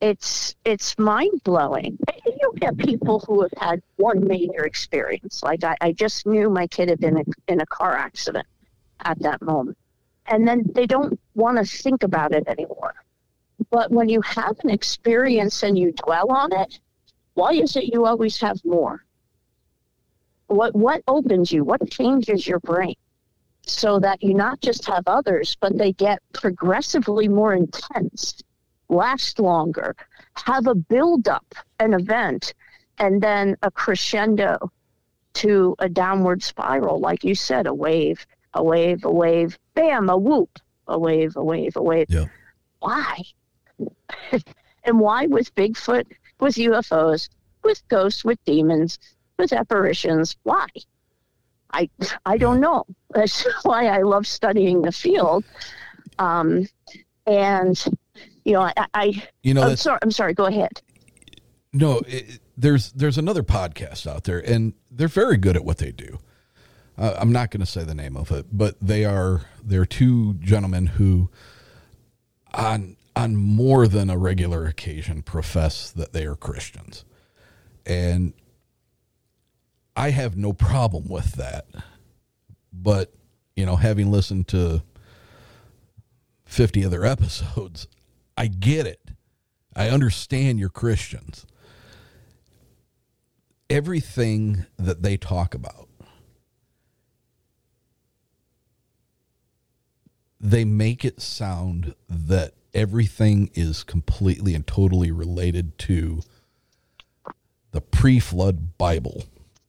[0.01, 1.97] it's it's mind blowing.
[2.25, 5.41] You get people who have had one major experience.
[5.41, 8.45] Like I, I just knew my kid had been in, in a car accident
[9.03, 9.77] at that moment,
[10.27, 12.93] and then they don't want to think about it anymore.
[13.69, 16.79] But when you have an experience and you dwell on it,
[17.33, 19.03] why is it you always have more?
[20.47, 21.63] What what opens you?
[21.63, 22.95] What changes your brain?
[23.63, 28.43] So that you not just have others, but they get progressively more intense
[28.89, 29.95] last longer,
[30.35, 32.53] have a build up, an event,
[32.99, 34.71] and then a crescendo
[35.33, 40.17] to a downward spiral, like you said, a wave, a wave, a wave, bam, a
[40.17, 42.05] whoop, a wave, a wave, a wave.
[42.09, 42.25] Yeah.
[42.79, 43.21] Why?
[44.83, 46.05] and why with Bigfoot,
[46.39, 47.29] with UFOs,
[47.63, 48.99] with ghosts, with demons,
[49.37, 50.35] with apparitions?
[50.43, 50.67] Why?
[51.71, 51.89] I
[52.25, 52.85] I don't know.
[53.13, 55.43] That's why I love studying the field.
[56.19, 56.67] Um,
[57.25, 57.83] and
[58.43, 59.99] you know, I, I You know, I'm sorry.
[60.01, 60.33] I'm sorry.
[60.33, 60.81] Go ahead.
[61.73, 65.91] No, it, there's there's another podcast out there, and they're very good at what they
[65.91, 66.19] do.
[66.97, 70.35] Uh, I'm not going to say the name of it, but they are they're two
[70.35, 71.29] gentlemen who,
[72.53, 77.05] on on more than a regular occasion, profess that they are Christians,
[77.85, 78.33] and
[79.95, 81.67] I have no problem with that.
[82.73, 83.13] But
[83.55, 84.83] you know, having listened to
[86.45, 87.87] 50 other episodes,
[88.37, 89.11] I get it.
[89.75, 91.45] I understand you're Christians.
[93.69, 95.89] Everything that they talk about,
[100.39, 106.21] they make it sound that everything is completely and totally related to
[107.71, 109.23] the pre-flood Bible,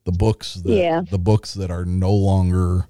[0.04, 1.00] the books that Yeah.
[1.00, 2.88] the books that are no longer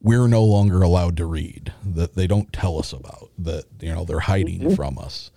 [0.00, 4.04] we're no longer allowed to read that they don't tell us about that you know
[4.04, 4.74] they're hiding mm-hmm.
[4.74, 5.30] from us.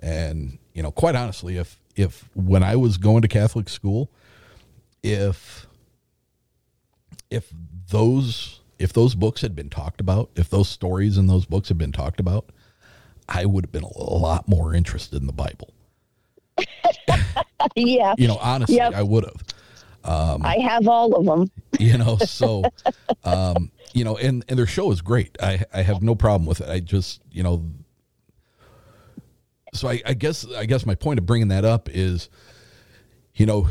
[0.00, 4.10] And you know quite honestly if if when i was going to catholic school
[5.02, 5.66] if
[7.30, 7.52] if
[7.90, 11.78] those if those books had been talked about if those stories in those books had
[11.78, 12.50] been talked about
[13.28, 15.72] i would have been a lot more interested in the bible
[17.76, 18.14] yeah.
[18.18, 18.94] you know honestly Yep.
[18.94, 19.42] i would have
[20.04, 21.48] um, I have all of them.
[21.78, 22.64] you know so
[23.24, 26.60] um you know and and their show is great i i have no problem with
[26.60, 27.64] it i just you know
[29.74, 32.28] so i i guess i guess my point of bringing that up is
[33.34, 33.68] you know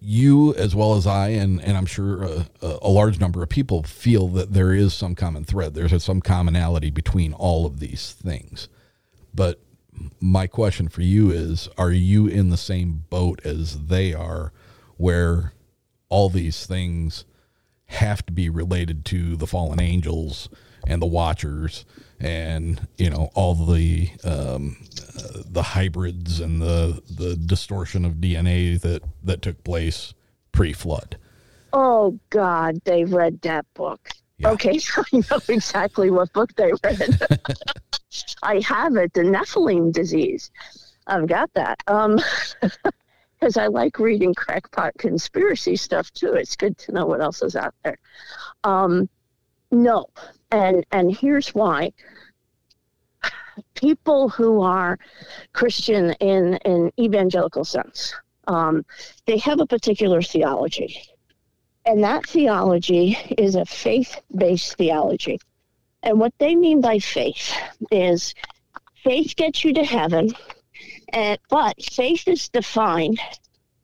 [0.00, 3.48] you as well as i and and i'm sure a, a a large number of
[3.48, 8.12] people feel that there is some common thread there's some commonality between all of these
[8.12, 8.68] things
[9.34, 9.60] but
[10.20, 14.52] my question for you is are you in the same boat as they are
[14.96, 15.52] where
[16.08, 17.24] all these things
[17.86, 20.48] have to be related to the fallen angels
[20.86, 21.84] and the watchers
[22.18, 24.76] and you know all the um,
[25.18, 30.14] uh, the hybrids and the the distortion of DNA that that took place
[30.52, 31.16] pre-flood
[31.72, 34.10] Oh God, they've read that book.
[34.44, 37.20] Okay, so I know exactly what book they read.
[38.42, 40.50] I have it, the Nephilim disease.
[41.06, 41.78] I've got that.
[41.86, 42.18] Um,
[43.40, 46.34] because I like reading crackpot conspiracy stuff too.
[46.34, 47.98] It's good to know what else is out there.
[48.64, 49.08] Um,
[49.70, 50.06] no,
[50.50, 51.92] and and here's why.
[53.74, 54.98] People who are
[55.52, 58.14] Christian in an evangelical sense,
[58.46, 58.84] um,
[59.26, 61.02] they have a particular theology,
[61.86, 65.38] and that theology is a faith-based theology.
[66.02, 67.54] And what they mean by faith
[67.90, 68.34] is
[69.02, 70.30] faith gets you to heaven,
[71.12, 73.20] and, but faith is defined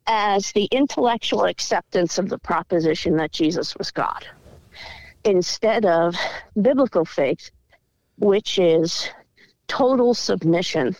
[0.07, 4.27] as the intellectual acceptance of the proposition that Jesus was God,
[5.25, 6.15] instead of
[6.61, 7.51] biblical faith,
[8.19, 9.11] which is
[9.69, 10.95] total submission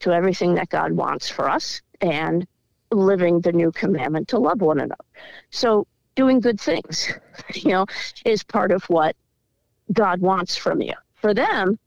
[0.00, 2.46] to everything that God wants for us and
[2.90, 5.04] living the new commandment to love one another.
[5.50, 5.86] So,
[6.16, 7.12] doing good things,
[7.54, 7.86] you know,
[8.24, 9.14] is part of what
[9.92, 10.94] God wants from you.
[11.14, 11.78] For them,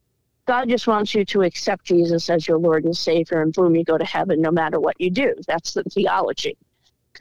[0.46, 3.84] God just wants you to accept Jesus as your Lord and Savior, and boom, you
[3.84, 5.36] go to heaven no matter what you do.
[5.48, 6.58] That's the theology.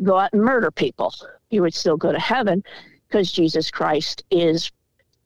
[0.02, 1.12] Go out and murder people,
[1.50, 2.62] you would still go to heaven
[3.09, 4.70] because Jesus Christ is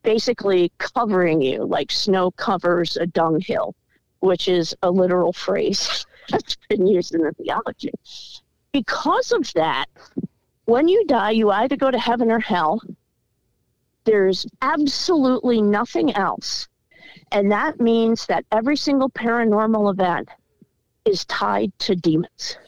[0.02, 3.74] basically covering you like snow covers a dunghill,
[4.20, 7.92] which is a literal phrase that's been used in the theology.
[8.72, 9.86] Because of that,
[10.64, 12.80] when you die, you either go to heaven or hell.
[14.04, 16.68] There's absolutely nothing else.
[17.30, 20.28] And that means that every single paranormal event
[21.05, 22.59] is tied to demons.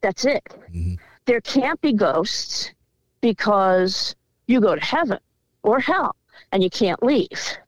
[0.00, 0.42] That's it.
[0.44, 0.94] Mm-hmm.
[1.26, 2.72] There can't be ghosts
[3.20, 5.18] because you go to heaven
[5.62, 6.16] or hell
[6.52, 7.58] and you can't leave.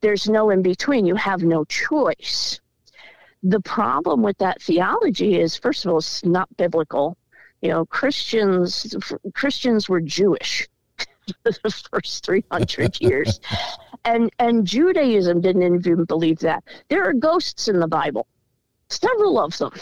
[0.00, 1.06] There's no in between.
[1.06, 2.60] You have no choice.
[3.42, 7.16] The problem with that theology is, first of all, it's not biblical.
[7.60, 8.94] You know, Christians
[9.34, 10.68] Christians were Jewish
[11.44, 13.40] for the first 300 years.
[14.04, 16.64] And and Judaism didn't even believe that.
[16.88, 18.26] There are ghosts in the Bible.
[18.88, 19.72] Several of them.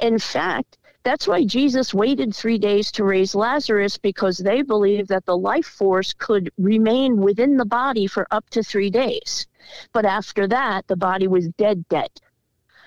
[0.00, 5.26] In fact, that's why Jesus waited 3 days to raise Lazarus because they believed that
[5.26, 9.46] the life force could remain within the body for up to 3 days.
[9.92, 12.10] But after that, the body was dead dead.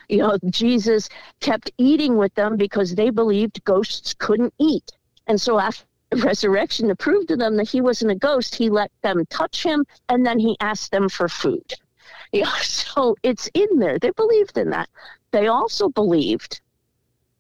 [0.10, 1.10] You know, Jesus
[1.40, 4.92] kept eating with them because they believed ghosts couldn't eat.
[5.28, 8.92] And so after resurrection, to prove to them that he wasn't a ghost, he let
[9.02, 11.74] them touch him and then he asked them for food.
[12.32, 14.00] You know, so it's in there.
[14.00, 14.90] They believed in that.
[15.32, 16.62] They also believed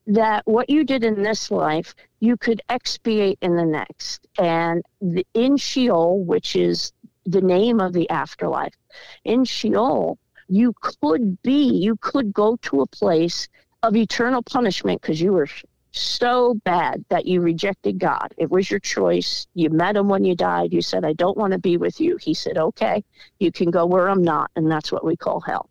[0.07, 4.27] that what you did in this life, you could expiate in the next.
[4.37, 6.93] And the, in Sheol, which is
[7.25, 8.75] the name of the afterlife,
[9.23, 13.47] in Sheol, you could be, you could go to a place
[13.84, 15.47] of eternal punishment because you were
[15.91, 18.34] so bad that you rejected God.
[18.38, 19.47] It was your choice.
[19.53, 20.73] You met him when you died.
[20.73, 22.17] You said, I don't want to be with you.
[22.17, 23.03] He said, Okay,
[23.39, 24.51] you can go where I'm not.
[24.55, 25.69] And that's what we call hell.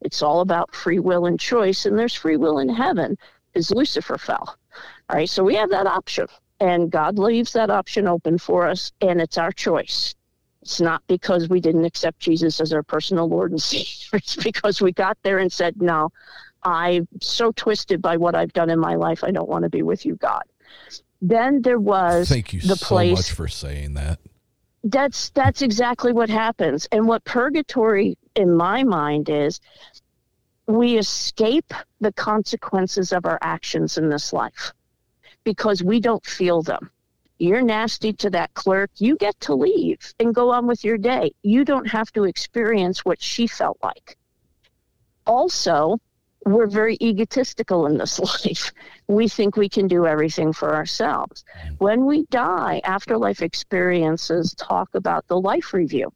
[0.00, 1.86] It's all about free will and choice.
[1.86, 3.16] And there's free will in heaven
[3.52, 4.56] because Lucifer fell.
[5.08, 6.26] All right, so we have that option.
[6.58, 10.14] And God leaves that option open for us, and it's our choice.
[10.66, 14.18] It's not because we didn't accept Jesus as our personal Lord and Savior.
[14.18, 16.10] It's because we got there and said, No,
[16.64, 19.22] I'm so twisted by what I've done in my life.
[19.22, 20.42] I don't want to be with you, God.
[21.22, 23.16] Then there was Thank you the so place.
[23.16, 24.18] much for saying that.
[24.82, 26.88] That's that's exactly what happens.
[26.90, 29.60] And what purgatory in my mind is
[30.66, 34.72] we escape the consequences of our actions in this life
[35.44, 36.90] because we don't feel them.
[37.38, 38.90] You're nasty to that clerk.
[38.96, 41.32] You get to leave and go on with your day.
[41.42, 44.16] You don't have to experience what she felt like.
[45.26, 45.98] Also,
[46.46, 48.72] we're very egotistical in this life.
[49.08, 51.44] We think we can do everything for ourselves.
[51.60, 51.80] Mm.
[51.80, 56.12] When we die, afterlife experiences talk about the life review.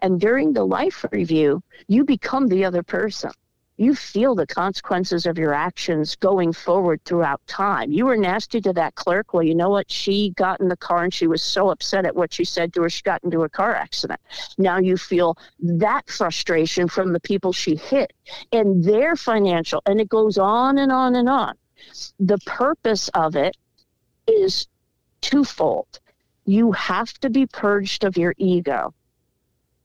[0.00, 3.30] And during the life review, you become the other person.
[3.78, 7.92] You feel the consequences of your actions going forward throughout time.
[7.92, 9.34] You were nasty to that clerk.
[9.34, 9.90] Well, you know what?
[9.90, 12.82] She got in the car and she was so upset at what she said to
[12.82, 14.20] her, she got into a car accident.
[14.56, 18.14] Now you feel that frustration from the people she hit
[18.50, 21.54] and their financial, and it goes on and on and on.
[22.18, 23.56] The purpose of it
[24.26, 24.68] is
[25.20, 26.00] twofold.
[26.46, 28.94] You have to be purged of your ego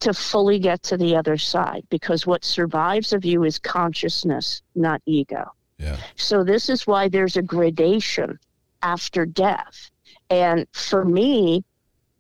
[0.02, 5.02] to fully get to the other side because what survives of you is consciousness, not
[5.06, 5.52] ego.
[5.78, 5.98] Yeah.
[6.16, 8.40] So this is why there's a gradation
[8.82, 9.92] after death.
[10.30, 11.64] And for me,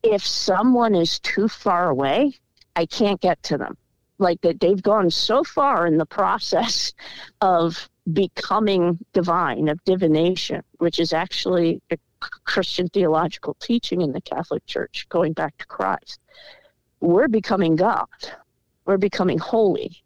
[0.03, 2.34] if someone is too far away,
[2.76, 3.78] I can't get to them.
[4.20, 6.94] Like that they've gone so far in the process
[7.41, 11.98] of becoming divine, of divination, which is actually a
[12.44, 16.20] Christian theological teaching in the Catholic Church, going back to Christ
[17.02, 18.07] we're becoming God.
[18.86, 20.02] We're becoming holy.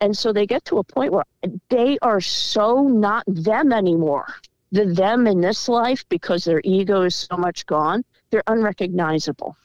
[0.00, 1.24] And so they get to a point where
[1.68, 4.26] they are so not them anymore.
[4.72, 9.56] The them in this life, because their ego is so much gone, they're unrecognizable.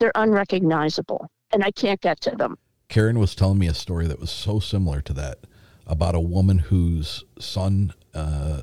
[0.00, 1.30] They're unrecognizable.
[1.52, 2.56] And I can't get to them.
[2.88, 5.38] Karen was telling me a story that was so similar to that
[5.86, 8.62] about a woman whose son, uh,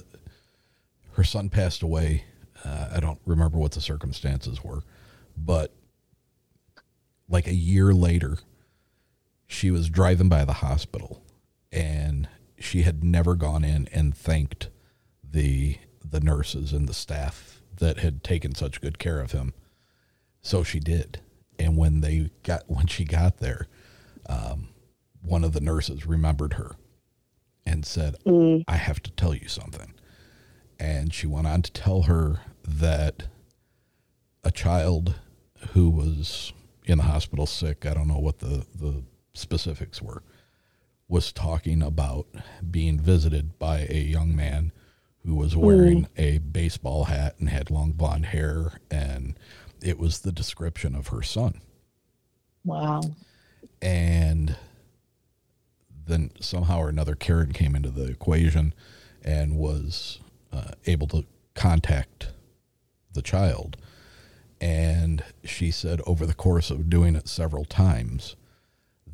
[1.13, 2.23] her son passed away.
[2.63, 4.81] Uh, I don't remember what the circumstances were,
[5.37, 5.71] but
[7.27, 8.37] like a year later,
[9.47, 11.23] she was driving by the hospital
[11.71, 12.27] and
[12.59, 14.69] she had never gone in and thanked
[15.23, 19.53] the the nurses and the staff that had taken such good care of him.
[20.41, 21.19] So she did.
[21.57, 23.67] And when they got when she got there,
[24.27, 24.69] um,
[25.21, 26.75] one of the nurses remembered her
[27.65, 28.63] and said, Mm.
[28.67, 29.93] I have to tell you something.
[30.79, 33.23] And she went on to tell her that
[34.43, 35.15] a child
[35.71, 36.53] who was
[36.85, 39.03] in the hospital sick, I don't know what the, the
[39.33, 40.23] specifics were,
[41.07, 42.27] was talking about
[42.69, 44.71] being visited by a young man
[45.25, 48.79] who was wearing a baseball hat and had long blonde hair.
[48.91, 49.37] And
[49.81, 51.61] it was the description of her son.
[52.63, 53.01] Wow.
[53.81, 54.55] And
[56.07, 58.73] then somehow or another, Karen came into the equation
[59.23, 60.19] and was
[60.53, 61.25] uh, able to
[61.55, 62.27] contact
[63.13, 63.77] the child.
[64.61, 68.35] And she said over the course of doing it several times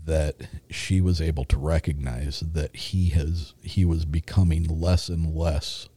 [0.06, 0.36] that
[0.70, 5.90] she was able to recognize that he has he was becoming less and less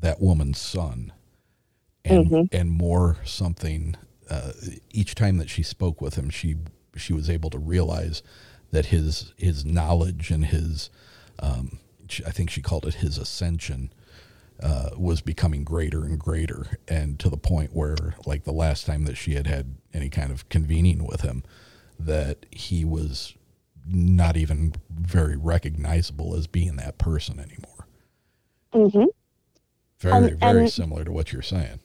[0.00, 1.12] that woman's son.
[2.04, 3.96] And and more something
[4.30, 4.52] uh,
[4.90, 6.56] each time that she spoke with him she
[6.96, 8.22] she was able to realize
[8.70, 10.90] that his his knowledge and his
[11.40, 11.78] um,
[12.26, 13.92] I think she called it his ascension
[14.62, 19.04] uh, was becoming greater and greater and to the point where like the last time
[19.04, 21.42] that she had had any kind of convening with him
[21.98, 23.34] that he was
[23.86, 27.86] not even very recognizable as being that person anymore.
[28.72, 29.04] Hmm
[30.00, 31.80] very And- very and- similar to what you're saying.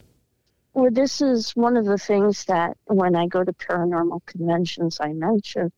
[0.76, 5.14] Well, this is one of the things that when I go to paranormal conventions, I
[5.14, 5.72] mention.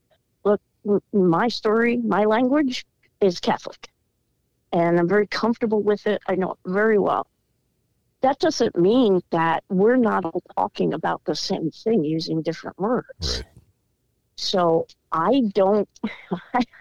[0.46, 2.86] Look, m- my story, my language
[3.22, 3.90] is Catholic,
[4.76, 6.22] and I'm very comfortable with it.
[6.28, 7.28] I know it very well.
[8.20, 13.44] That doesn't mean that we're not all talking about the same thing using different words.
[14.36, 15.88] So I don't,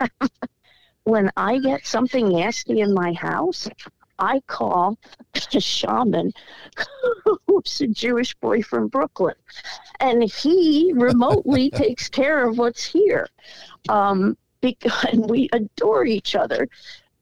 [1.05, 3.69] when I get something nasty in my house,
[4.19, 4.99] I call
[5.55, 6.33] a shaman
[7.47, 9.37] who's a Jewish boy from Brooklyn.
[10.01, 13.29] And he remotely takes care of what's here.
[13.89, 16.69] Um, because, and we adore each other.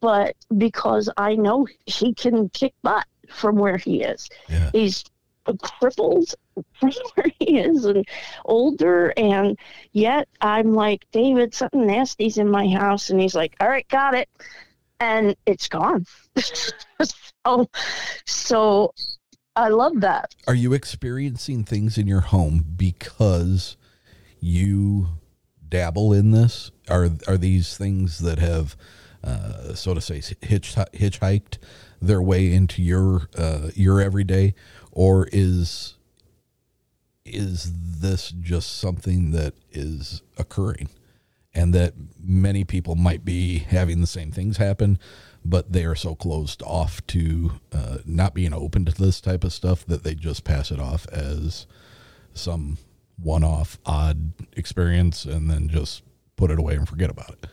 [0.03, 4.27] But because I know he can kick butt from where he is.
[4.49, 4.69] Yeah.
[4.73, 5.05] He's
[5.61, 6.35] crippled
[6.73, 8.05] from where he is and
[8.43, 9.57] older and
[9.93, 14.13] yet I'm like, David, something nasty's in my house and he's like, All right, got
[14.13, 14.27] it.
[14.99, 16.05] And it's gone.
[17.45, 17.69] so
[18.25, 18.93] so
[19.55, 20.35] I love that.
[20.49, 23.77] Are you experiencing things in your home because
[24.41, 25.07] you
[25.69, 26.71] dabble in this?
[26.89, 28.75] Are are these things that have,
[29.23, 31.57] uh, so to say, hitch, hitchhiked
[32.01, 34.53] their way into your uh, your everyday,
[34.91, 35.95] or is
[37.25, 37.71] is
[38.01, 40.89] this just something that is occurring,
[41.53, 44.99] and that many people might be having the same things happen,
[45.45, 49.53] but they are so closed off to uh, not being open to this type of
[49.53, 51.65] stuff that they just pass it off as
[52.33, 52.77] some
[53.21, 56.01] one-off odd experience and then just
[56.35, 57.45] put it away and forget about it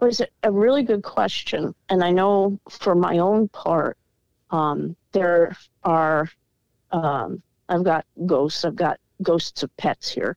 [0.00, 1.74] was a really good question.
[1.88, 3.96] And I know for my own part,
[4.50, 6.28] um, there are,
[6.92, 10.36] um, I've got ghosts, I've got ghosts of pets here.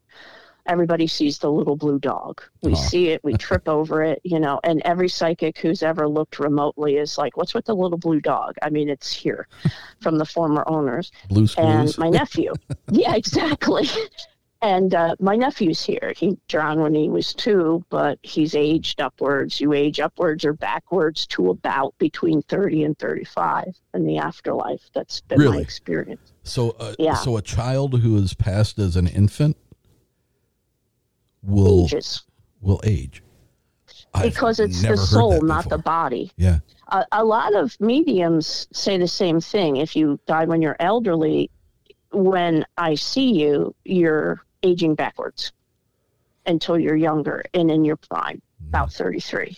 [0.65, 2.41] Everybody sees the little blue dog.
[2.61, 2.75] We Oh.
[2.75, 6.97] see it, we trip over it, you know, and every psychic who's ever looked remotely
[6.97, 8.55] is like, what's with the little blue dog?
[8.61, 9.47] I mean, it's here
[9.99, 11.11] from the former owners.
[11.27, 12.53] Blue's and my nephew.
[12.91, 13.87] yeah, exactly.
[14.61, 16.13] And uh, my nephew's here.
[16.17, 19.61] He drowned when he was two, but he's aged upwards.
[19.61, 24.81] You age upwards or backwards to about between 30 and 35 in the afterlife.
[24.93, 25.61] That's been my Really?
[25.61, 26.33] experience.
[26.43, 27.13] So, uh, Yeah.
[27.15, 29.55] so a child who is passed as an infant
[31.41, 32.23] will Ages.
[32.61, 33.23] will age
[34.13, 36.31] I've Because it's the soul, not the body.
[36.35, 36.59] Yeah,
[37.11, 39.77] a lot of mediums say the same thing.
[39.77, 41.49] If you die when you're elderly,
[42.11, 45.51] when I see you, you're aging backwards
[46.45, 49.57] until you're younger and in your prime, about 33.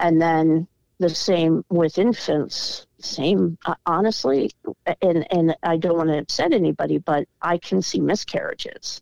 [0.00, 0.66] And then
[0.98, 4.50] the same with infants, same, uh, honestly,
[5.00, 9.00] and, and I don't want to upset anybody, but I can see miscarriages.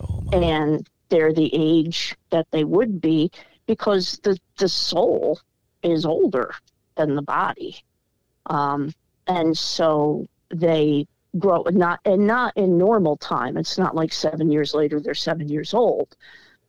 [0.00, 0.38] Oh my.
[0.38, 3.30] And they're the age that they would be
[3.66, 5.40] because the, the soul
[5.82, 6.54] is older
[6.96, 7.76] than the body.
[8.46, 8.92] Um,
[9.26, 11.06] and so they
[11.38, 13.56] grow and not and not in normal time.
[13.56, 16.16] It's not like seven years later they're seven years old,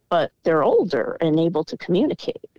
[0.09, 2.49] but they're older and able to communicate.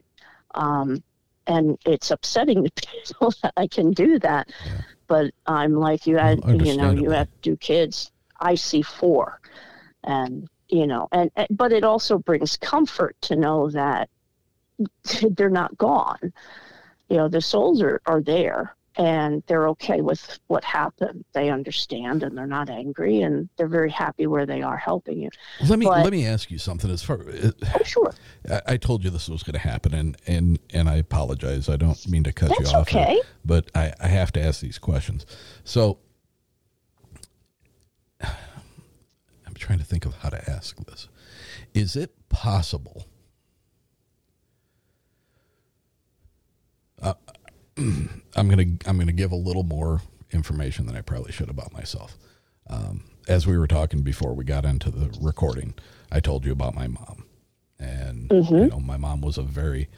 [0.55, 1.03] Um,
[1.47, 4.51] and it's upsetting to people that I can do that.
[5.07, 8.11] But I'm like you had you know, you have two kids.
[8.41, 9.41] I see four.
[10.05, 14.09] And you know, and, and but it also brings comfort to know that
[15.31, 16.33] they're not gone.
[17.09, 21.25] You know, the souls are, are there and they're okay with what happened.
[21.33, 25.31] They understand and they're not angry and they're very happy where they are helping you.
[25.67, 26.91] let me but- let me ask you something.
[26.91, 28.13] As far Oh, sure.
[28.51, 31.69] I, I told you this was going to happen, and and and I apologize.
[31.71, 33.21] I don't mean to cut That's you off, okay.
[33.43, 35.25] but I, I have to ask these questions.
[35.65, 35.99] So
[38.23, 41.09] I'm trying to think of how to ask this.
[41.73, 43.07] Is it possible?
[47.01, 47.15] Uh,
[48.37, 50.03] I'm gonna I'm gonna give a little more
[50.33, 52.17] information than I probably should about myself.
[52.69, 55.75] Um, as we were talking before we got into the recording,
[56.13, 57.25] I told you about my mom,
[57.79, 58.31] and
[58.65, 59.89] you know my mom was a very,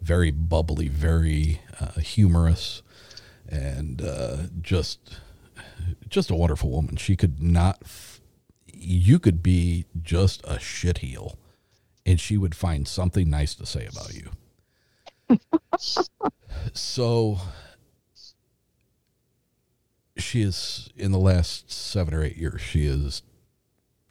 [0.00, 2.82] very bubbly, very uh, humorous,
[3.48, 5.18] and uh, just
[6.08, 6.96] just a wonderful woman.
[6.96, 7.78] She could not.
[7.82, 8.20] F-
[8.72, 11.36] you could be just a shitheel,
[12.06, 14.30] and she would find something nice to say about you.
[16.72, 17.38] So
[20.16, 23.22] she is in the last seven or eight years she has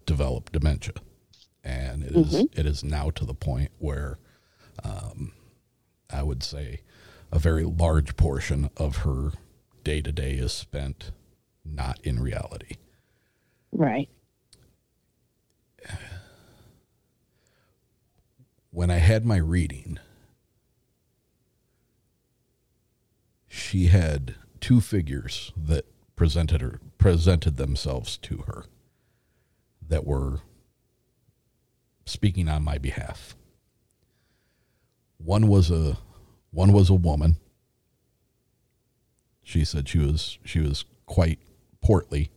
[0.05, 0.93] developed dementia.
[1.63, 4.17] And it is- it is now to the point where
[4.83, 5.33] um,
[6.09, 6.81] i would say
[7.31, 9.31] a very large portion of her
[9.83, 11.11] day to day is spent
[11.63, 12.75] not in reality.
[13.71, 14.09] Right.
[18.71, 19.99] when I had my reading,
[23.59, 28.65] she had two figures that presented her presented themselves to her
[29.87, 30.39] that were
[32.05, 33.35] speaking on my behalf.
[35.17, 35.97] One was a
[36.51, 37.37] one was a woman.
[39.43, 41.39] She said she was she was quite
[41.81, 42.31] portly.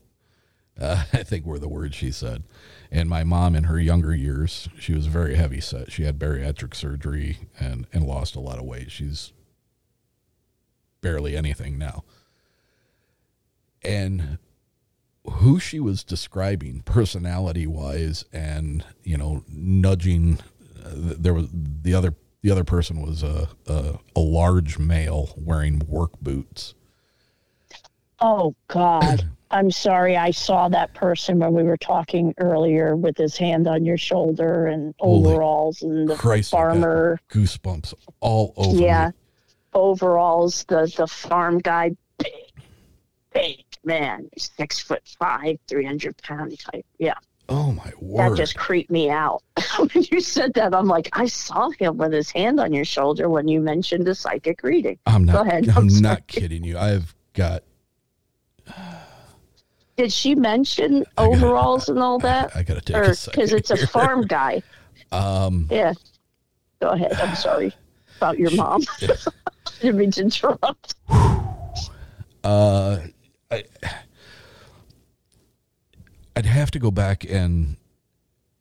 [0.81, 2.45] Uh, I think were the words she said.
[2.91, 5.93] And my mom, in her younger years, she was very heavy set.
[5.93, 8.91] She had bariatric surgery and and lost a lot of weight.
[8.91, 9.33] She's
[11.03, 12.05] barely anything now.
[13.85, 14.39] And
[15.27, 20.39] who she was describing personality wise and you know nudging
[20.85, 25.81] uh, there was the other The other person was a, a, a large male wearing
[25.87, 26.75] work boots.
[28.21, 29.29] Oh God.
[29.53, 30.17] I'm sorry.
[30.17, 34.67] I saw that person when we were talking earlier with his hand on your shoulder
[34.67, 37.21] and Holy overalls and the Christ, farmer.
[37.31, 38.81] goosebumps all over.
[38.81, 39.09] Yeah.
[39.09, 39.22] me.
[39.75, 42.33] Overalls, the the farm guy big,
[43.33, 46.87] big man, six foot five, three hundred pound type.
[46.99, 47.15] Yeah.
[47.49, 48.31] Oh my word.
[48.31, 49.43] That just creeped me out.
[49.79, 53.29] when you said that, I'm like, I saw him with his hand on your shoulder
[53.29, 54.99] when you mentioned a psychic reading.
[55.07, 55.33] I'm not.
[55.33, 55.69] Go ahead.
[55.71, 56.79] I'm, I'm not kidding you.
[56.79, 57.65] I've got.
[59.97, 62.57] Did she mention overalls and all that?
[62.57, 64.63] I gotta take or a second because it's a farm guy.
[65.13, 65.67] Um.
[65.71, 65.93] Yeah.
[66.81, 67.13] Go ahead.
[67.21, 67.75] I'm sorry
[68.17, 68.83] about your mom.
[69.83, 70.95] To interrupt.
[72.45, 72.99] Uh.
[73.51, 73.65] I.
[76.37, 77.77] I'd have to go back and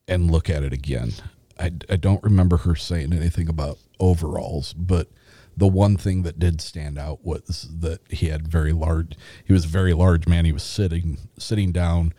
[0.07, 1.13] and look at it again.
[1.59, 5.09] I, I don't remember her saying anything about overalls, but
[5.55, 9.15] the one thing that did stand out was that he had very large.
[9.45, 10.45] He was a very large man.
[10.45, 12.13] He was sitting sitting down,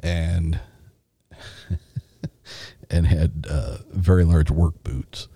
[0.00, 0.60] and
[2.90, 5.28] and had uh, very large work boots.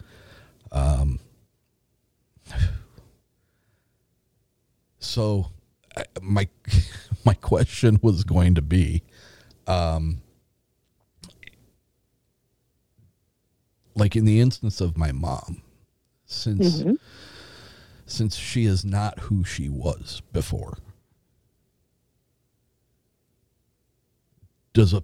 [0.70, 1.20] Um.
[5.06, 5.50] So,
[6.20, 6.48] my
[7.24, 9.02] my question was going to be,
[9.66, 10.20] um,
[13.94, 15.62] like in the instance of my mom,
[16.26, 16.98] since Mhm.
[18.04, 20.76] since she is not who she was before,
[24.74, 25.02] does a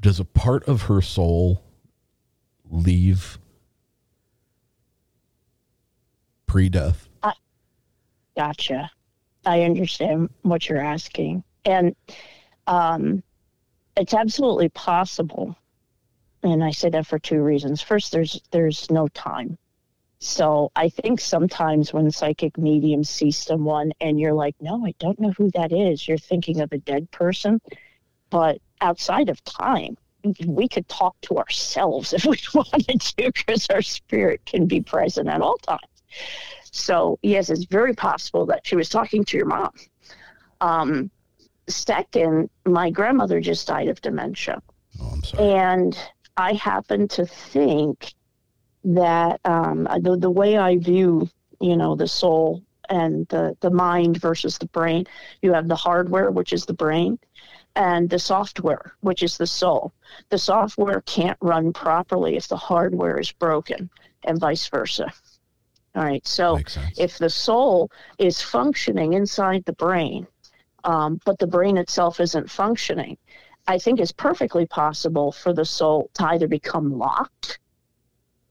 [0.00, 1.62] does a part of her soul
[2.64, 3.38] leave
[6.46, 7.08] pre-death?
[8.34, 8.90] Gotcha.
[9.44, 11.44] I understand what you're asking.
[11.64, 11.94] And
[12.66, 13.22] um,
[13.96, 15.56] it's absolutely possible.
[16.42, 17.80] And I say that for two reasons.
[17.80, 19.58] First, there's there's no time.
[20.18, 25.18] So I think sometimes when psychic mediums see someone and you're like, no, I don't
[25.18, 27.60] know who that is, you're thinking of a dead person.
[28.30, 29.96] But outside of time,
[30.46, 35.28] we could talk to ourselves if we wanted to because our spirit can be present
[35.28, 35.80] at all times.
[36.70, 39.72] So, yes, it's very possible that she was talking to your mom.
[40.60, 41.10] Um,
[41.68, 44.62] second, my grandmother just died of dementia.
[45.00, 45.52] Oh, I'm sorry.
[45.52, 45.98] And
[46.36, 48.14] I happen to think
[48.84, 51.28] that um, the, the way I view,
[51.60, 55.06] you know, the soul and the, the mind versus the brain,
[55.40, 57.18] you have the hardware, which is the brain,
[57.76, 59.92] and the software, which is the soul.
[60.30, 63.88] The software can't run properly if the hardware is broken,
[64.24, 65.12] and vice versa.
[65.94, 66.26] All right.
[66.26, 66.60] So
[66.96, 70.26] if the soul is functioning inside the brain,
[70.84, 73.18] um, but the brain itself isn't functioning,
[73.66, 77.58] I think it's perfectly possible for the soul to either become locked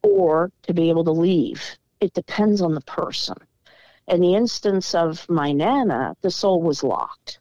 [0.03, 1.63] or to be able to leave.
[1.99, 3.35] It depends on the person.
[4.07, 7.39] In the instance of my Nana, the soul was locked.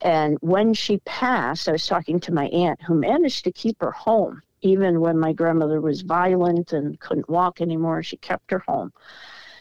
[0.00, 3.90] And when she passed, I was talking to my aunt who managed to keep her
[3.90, 4.42] home.
[4.60, 8.92] Even when my grandmother was violent and couldn't walk anymore, she kept her home.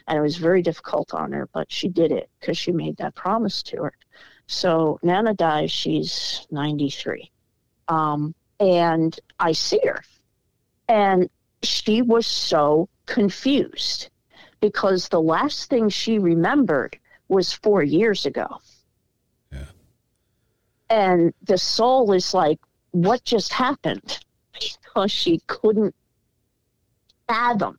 [0.07, 3.15] And it was very difficult on her, but she did it because she made that
[3.15, 3.93] promise to her.
[4.47, 7.29] So Nana dies, she's 93.
[7.89, 10.03] Um, and I see her.
[10.87, 11.29] And
[11.61, 14.09] she was so confused
[14.61, 16.97] because the last thing she remembered
[17.27, 18.47] was four years ago.
[19.51, 19.65] Yeah.
[20.89, 22.59] And the soul is like,
[22.91, 24.19] what just happened?
[24.97, 25.93] Because she couldn't
[27.27, 27.77] fathom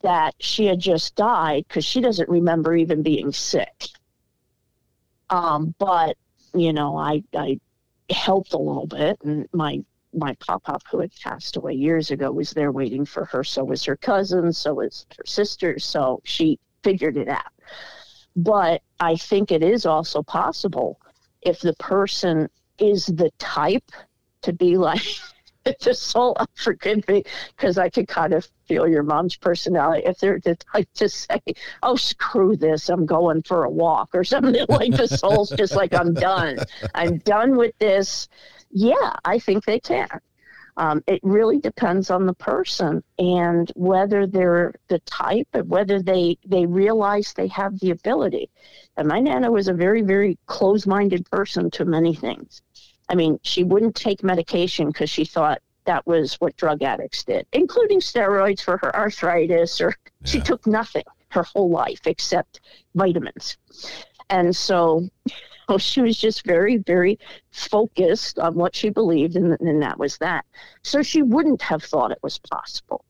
[0.00, 3.88] that she had just died because she doesn't remember even being sick.
[5.28, 6.16] Um, but
[6.54, 7.60] you know, I I
[8.08, 9.84] helped a little bit, and my
[10.14, 13.44] my pop pop who had passed away years ago was there waiting for her.
[13.44, 14.50] So was her cousin.
[14.54, 15.78] So was her sister.
[15.78, 17.52] So she figured it out.
[18.34, 20.98] But I think it is also possible
[21.42, 22.48] if the person
[22.78, 23.90] is the type
[24.40, 25.04] to be like
[25.80, 27.24] the soul forgive me
[27.56, 30.02] because I could kind of feel your mom's personality.
[30.06, 31.40] If they're the type to say,
[31.82, 35.94] "Oh, screw this, I'm going for a walk" or something like the soul's just like,
[35.94, 36.58] "I'm done,
[36.94, 38.28] I'm done with this."
[38.70, 40.20] Yeah, I think they can.
[40.76, 46.36] Um, it really depends on the person and whether they're the type and whether they
[46.44, 48.50] they realize they have the ability.
[48.96, 52.62] And my nana was a very very close-minded person to many things.
[53.08, 57.46] I mean, she wouldn't take medication because she thought that was what drug addicts did,
[57.52, 59.94] including steroids for her arthritis, or
[60.24, 62.60] she took nothing her whole life except
[62.94, 63.58] vitamins.
[64.30, 65.10] And so well,
[65.68, 67.18] oh, she was just very, very
[67.50, 70.44] focused on what she believed, and, and that was that.
[70.82, 73.04] So she wouldn't have thought it was possible.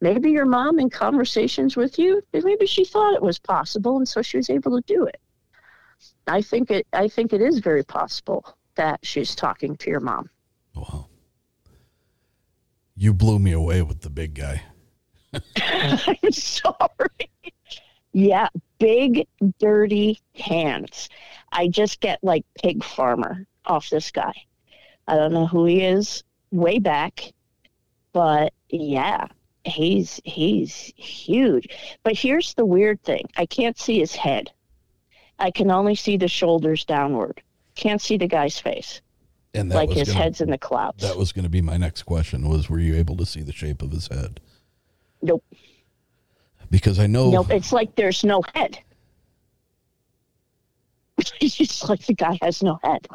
[0.00, 4.22] maybe your mom in conversations with you, maybe she thought it was possible, and so
[4.22, 5.20] she was able to do it.
[6.26, 6.86] I think it.
[6.92, 10.30] I think it is very possible that she's talking to your mom.
[10.74, 11.08] Wow.
[12.96, 14.62] You blew me away with the big guy.
[15.56, 17.30] I'm sorry.
[18.12, 19.26] Yeah, big
[19.58, 21.08] dirty hands.
[21.50, 24.34] I just get like pig farmer off this guy.
[25.08, 27.32] I don't know who he is way back,
[28.12, 29.26] but yeah,
[29.64, 31.68] he's he's huge.
[32.02, 33.26] But here's the weird thing.
[33.36, 34.50] I can't see his head.
[35.38, 37.42] I can only see the shoulders downward.
[37.74, 39.00] Can't see the guy's face.
[39.54, 41.02] And that like his gonna- head's in the clouds.
[41.02, 43.52] That was going to be my next question was were you able to see the
[43.52, 44.40] shape of his head?
[45.20, 45.44] Nope.
[46.70, 47.50] Because I know Nope.
[47.50, 48.78] It's like there's no head.
[51.40, 53.06] it's like the guy has no head.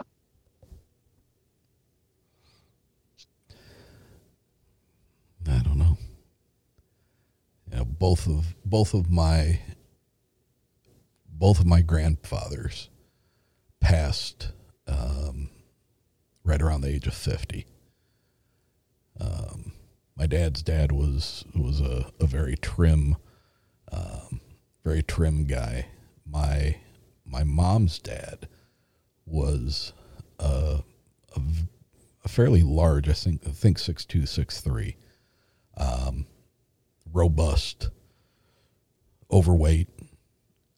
[5.50, 5.98] I don't know.
[7.72, 9.60] You know, both of both of my
[11.30, 12.90] both of my grandfathers
[13.80, 14.52] passed
[14.88, 15.50] um,
[16.44, 17.66] right around the age of fifty.
[19.20, 19.72] Um,
[20.16, 23.18] my dad's dad was was a, a very trim,
[23.92, 24.42] um,
[24.84, 25.88] very trim guy.
[26.26, 26.78] My
[27.26, 28.48] my mom's dad
[29.26, 29.94] was
[32.28, 34.98] a fairly large, I think I think six two six three
[35.78, 36.26] um,
[37.12, 37.90] robust,
[39.32, 39.88] overweight,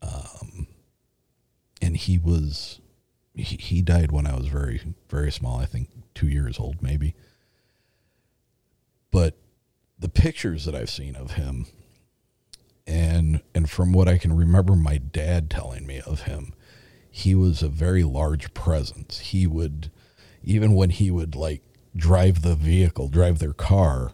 [0.01, 0.67] um,
[1.81, 2.79] and he was
[3.35, 5.59] he, died when I was very very small.
[5.59, 7.15] I think two years old, maybe.
[9.11, 9.37] But
[9.97, 11.65] the pictures that I've seen of him,
[12.85, 16.53] and and from what I can remember, my dad telling me of him,
[17.09, 19.19] he was a very large presence.
[19.19, 19.91] He would,
[20.43, 21.61] even when he would like
[21.95, 24.13] drive the vehicle, drive their car,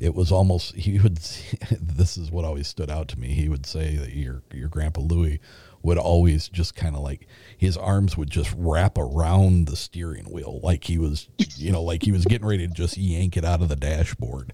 [0.00, 1.16] it was almost he would
[1.80, 5.00] this is what always stood out to me he would say that your your grandpa
[5.00, 5.40] louis
[5.82, 7.26] would always just kind of like
[7.56, 12.02] his arms would just wrap around the steering wheel like he was you know like
[12.02, 14.52] he was getting ready to just yank it out of the dashboard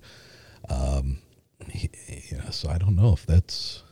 [0.68, 1.18] um
[2.30, 3.82] yeah so i don't know if that's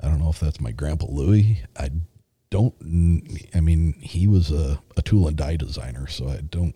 [0.00, 1.90] i don't know if that's my grandpa louis i
[2.50, 2.74] don't
[3.54, 6.74] i mean he was a, a tool and die designer so i don't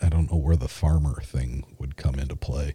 [0.00, 2.74] I don't know where the farmer thing would come into play.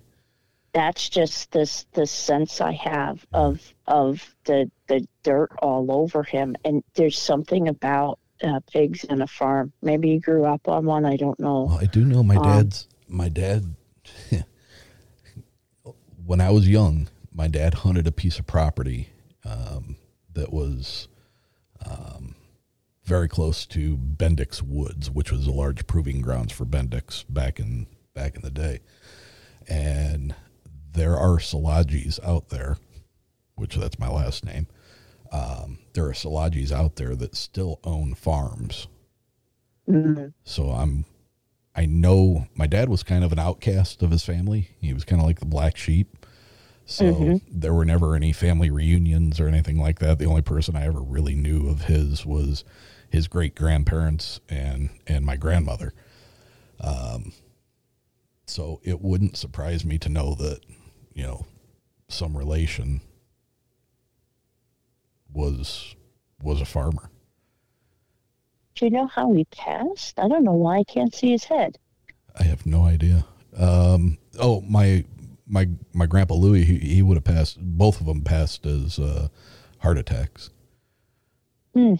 [0.74, 6.56] That's just this the sense I have of of the the dirt all over him,
[6.66, 9.72] and there's something about uh, pigs in a farm.
[9.82, 11.06] Maybe he grew up on one.
[11.06, 11.64] I don't know.
[11.64, 13.76] Well, I do know my Um, dad's my dad
[16.26, 19.10] when I was young, my dad hunted a piece of property
[19.45, 19.95] um,
[20.34, 21.08] that was
[21.86, 22.36] um,
[23.04, 27.88] very close to Bendix Woods, which was a large proving grounds for Bendix back in
[28.14, 28.80] back in the day.
[29.68, 30.36] And
[30.94, 32.78] there are Salagis out there,
[33.56, 34.68] which that's my last name.
[35.32, 38.88] Um, there are Salagis out there that still own farms.
[39.88, 40.34] Mhm.
[40.44, 41.06] So I'm
[41.76, 44.70] I know my dad was kind of an outcast of his family.
[44.80, 46.26] He was kind of like the black sheep.
[46.86, 47.41] So Mhm.
[47.49, 50.20] there were never any family reunions or anything like that.
[50.20, 52.64] The only person I ever really knew of his was
[53.10, 55.94] his great grandparents and and my grandmother.
[56.80, 57.34] Um,
[58.45, 60.60] so it wouldn't surprise me to know that
[61.14, 61.45] you know
[62.07, 63.02] some relation
[65.31, 65.95] was
[66.41, 67.10] was a farmer.
[68.76, 70.19] Do you know how he passed?
[70.19, 71.77] I don't know why I can't see his head.
[72.38, 73.26] I have no idea.
[73.56, 75.06] Um, oh, my
[75.48, 77.60] my my grandpa Louis, he, he would have passed.
[77.60, 79.27] Both of them passed as uh,
[79.80, 80.49] heart attacks.
[81.73, 81.95] Hmm.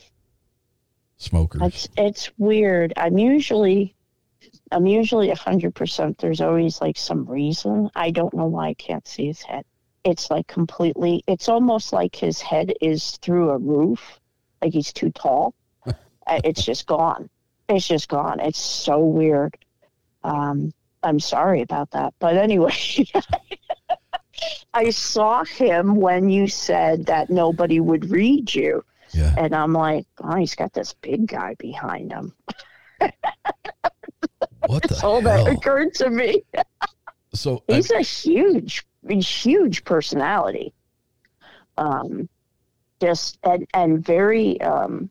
[1.18, 1.62] Smokers.
[1.62, 2.94] It's it's weird.
[2.98, 3.96] I'm usually
[4.74, 6.18] I'm usually a hundred percent.
[6.18, 7.90] There's always like some reason.
[7.96, 9.66] I don't know why I can't see his head.
[10.04, 11.24] It's like completely.
[11.28, 14.20] It's almost like his head is through a roof,
[14.62, 15.54] like he's too tall.
[16.26, 17.30] Uh, it's just gone.
[17.68, 18.40] It's just gone.
[18.40, 19.58] It's so weird.
[20.24, 20.72] Um,
[21.04, 22.72] I'm sorry about that, but anyway.
[24.74, 28.86] I saw him when you said that nobody would read you.
[29.12, 29.36] Yeah.
[29.38, 32.34] And I'm like, oh, he's got this big guy behind him.
[34.68, 36.44] What the all that occurred to me.
[37.34, 40.74] So He's a huge, huge personality.
[41.78, 42.30] Um,
[43.02, 45.10] just and and very um,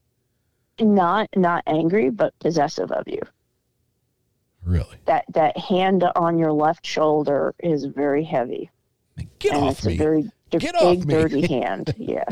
[0.80, 3.20] not not angry, but possessive of you.
[4.64, 8.70] really, That that hand on your left shoulder is very heavy.
[9.38, 9.94] get and off it's me.
[9.94, 11.14] a very Get big, off me.
[11.14, 11.94] dirty hand.
[11.96, 12.24] Yeah.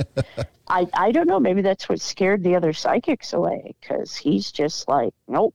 [0.68, 1.40] I, I don't know.
[1.40, 5.54] Maybe that's what scared the other psychics away because he's just like, nope.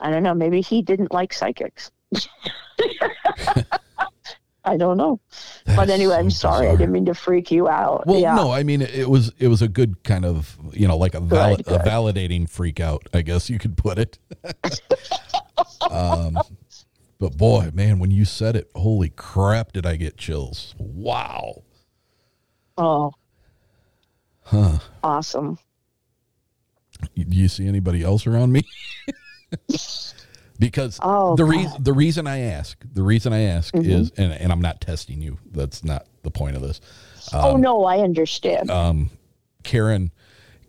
[0.00, 0.34] I don't know.
[0.34, 1.90] Maybe he didn't like psychics.
[4.64, 5.18] I don't know.
[5.64, 6.68] but anyway, I'm sorry.
[6.68, 8.06] I didn't mean to freak you out.
[8.06, 8.34] Well, yeah.
[8.34, 11.20] no, I mean it, was it was a good kind of you know like a,
[11.20, 14.18] val- Good, a validating freak out, I guess you could put it.
[15.90, 16.38] um,
[17.18, 20.74] but boy, man, when you said it, holy crap, did I get chills?
[20.78, 21.62] Wow.
[22.76, 23.12] Oh,
[24.42, 24.78] Huh.
[25.02, 25.58] awesome.
[27.14, 28.62] Do you see anybody else around me?
[30.58, 33.86] because Oh, the reason the reason I ask the reason I ask Mhm.
[33.86, 35.38] is and, and I'm not testing you.
[35.50, 36.80] That's not the point of this.
[37.32, 38.70] oh no, I understand.
[38.70, 39.10] um,
[39.64, 40.12] Karen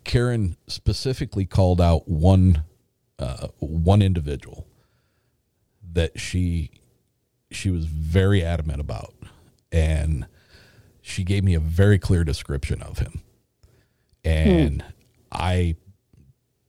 [0.04, 2.64] Karen specifically called out one
[3.20, 4.66] uh, one individual
[5.92, 6.72] that she
[7.52, 9.14] she was very adamant about
[9.72, 10.26] and
[11.02, 13.22] she gave me a very clear description of him
[14.24, 14.84] and
[15.32, 15.76] I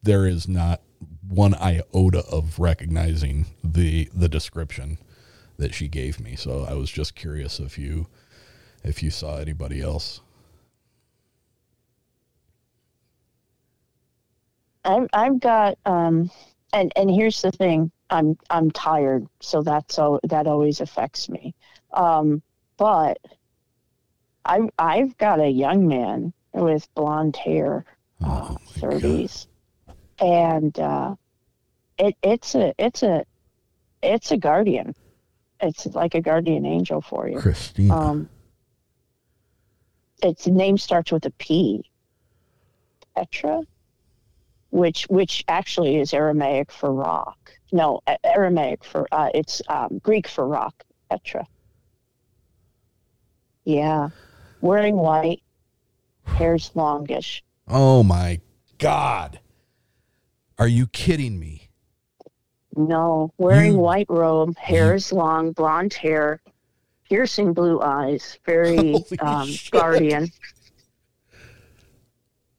[0.02, 0.80] there is not
[1.30, 4.98] one iota of recognizing the the description
[5.56, 8.08] that she gave me so I was just curious if you
[8.82, 10.20] if you saw anybody else
[14.84, 16.30] I've I've got um,
[16.72, 17.90] and and here's the thing.
[18.08, 21.54] I'm I'm tired, so that's so that always affects me.
[21.92, 22.42] Um,
[22.76, 23.18] but
[24.44, 27.84] I I've got a young man with blonde hair,
[28.24, 29.46] uh, thirties,
[30.18, 31.14] and uh,
[32.00, 33.24] it it's a it's a
[34.02, 34.94] it's a guardian.
[35.60, 37.38] It's like a guardian angel for you.
[37.38, 37.94] Christina.
[37.94, 38.28] Um,
[40.22, 41.84] its name starts with a P.
[43.14, 43.62] Petra,
[44.70, 47.52] which which actually is Aramaic for rock.
[47.72, 50.84] No, Aramaic for uh, it's um, Greek for rock.
[51.10, 51.46] Petra.
[53.64, 54.08] Yeah,
[54.62, 55.42] wearing white,
[56.24, 57.42] hair's longish.
[57.68, 58.40] Oh my
[58.78, 59.40] God.
[60.58, 61.69] Are you kidding me?
[62.76, 66.40] No, wearing You- white robe, hair is long, blonde hair,
[67.08, 70.28] piercing blue eyes, very um, guardian.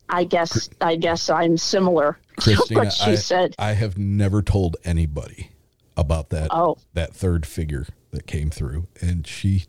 [0.10, 3.56] I guess I guess I'm similar to Christina, what she I, said.
[3.58, 5.52] I have never told anybody
[5.96, 6.78] about that Oh.
[6.94, 9.68] that third figure that came through and she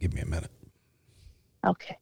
[0.00, 0.50] Give me a minute.
[1.66, 1.96] Okay.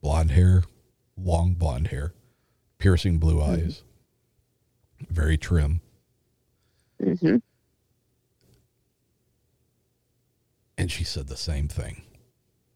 [0.00, 0.62] Blonde hair,
[1.16, 2.14] long blonde hair,
[2.78, 3.66] piercing blue Mm-hmm.
[3.66, 3.82] eyes.
[5.08, 5.80] Very trim.
[7.02, 7.36] hmm
[10.78, 12.02] And she said the same thing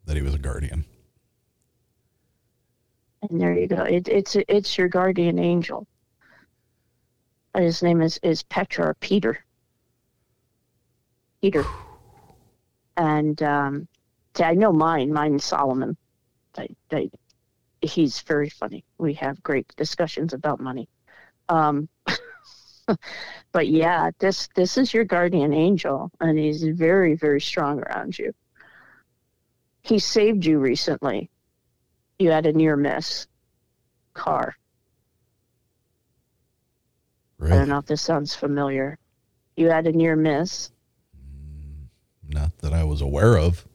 [0.04, 0.84] that he was a guardian.
[3.22, 3.82] And there you go.
[3.84, 5.86] It, it's it's your guardian angel.
[7.56, 9.44] His name is is Petra or Peter.
[11.40, 11.64] Peter.
[12.96, 13.88] And um,
[14.38, 15.12] I know mine.
[15.12, 15.96] Mine's Solomon.
[16.56, 17.10] I, I,
[17.82, 18.84] he's very funny.
[18.98, 20.88] We have great discussions about money.
[21.48, 21.88] Um,
[23.52, 28.32] but yeah, this this is your guardian angel, and he's very very strong around you.
[29.82, 31.30] He saved you recently.
[32.18, 33.26] You had a near miss
[34.14, 34.56] car.
[37.42, 38.96] I don't know if this sounds familiar.
[39.56, 40.70] You had a near miss.
[42.28, 43.66] Not that I was aware of.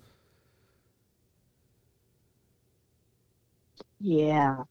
[3.99, 4.63] Yeah.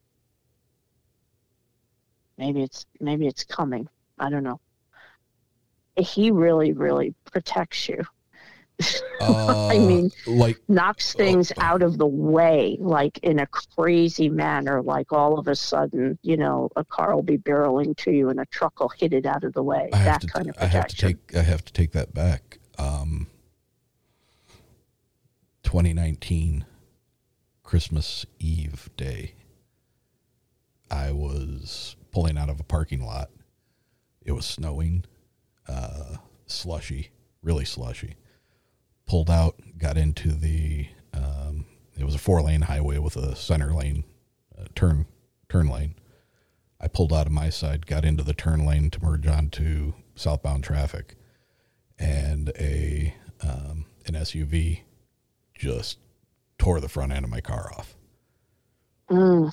[2.38, 3.88] Maybe it's maybe it's coming.
[4.18, 4.60] I don't know.
[5.96, 8.04] He really, really protects you.
[9.20, 14.80] Uh, I mean, like knocks things out of the way, like in a crazy manner.
[14.80, 18.38] Like all of a sudden, you know, a car will be barreling to you and
[18.38, 19.90] a truck will hit it out of the way.
[19.92, 22.60] I that kind of I have to take I have to take that back.
[22.78, 23.26] Um
[25.64, 26.64] 2019
[27.68, 29.34] Christmas Eve day.
[30.90, 33.28] I was pulling out of a parking lot.
[34.22, 35.04] It was snowing,
[35.68, 36.16] uh
[36.46, 37.10] slushy,
[37.42, 38.16] really slushy.
[39.06, 41.66] Pulled out, got into the um
[41.98, 44.04] it was a four-lane highway with a center lane
[44.58, 45.04] uh, turn
[45.50, 45.94] turn lane.
[46.80, 50.64] I pulled out of my side, got into the turn lane to merge onto southbound
[50.64, 51.16] traffic,
[51.98, 54.84] and a um, an SUV
[55.54, 55.98] just
[56.58, 57.94] tore the front end of my car off.
[59.10, 59.52] Mm.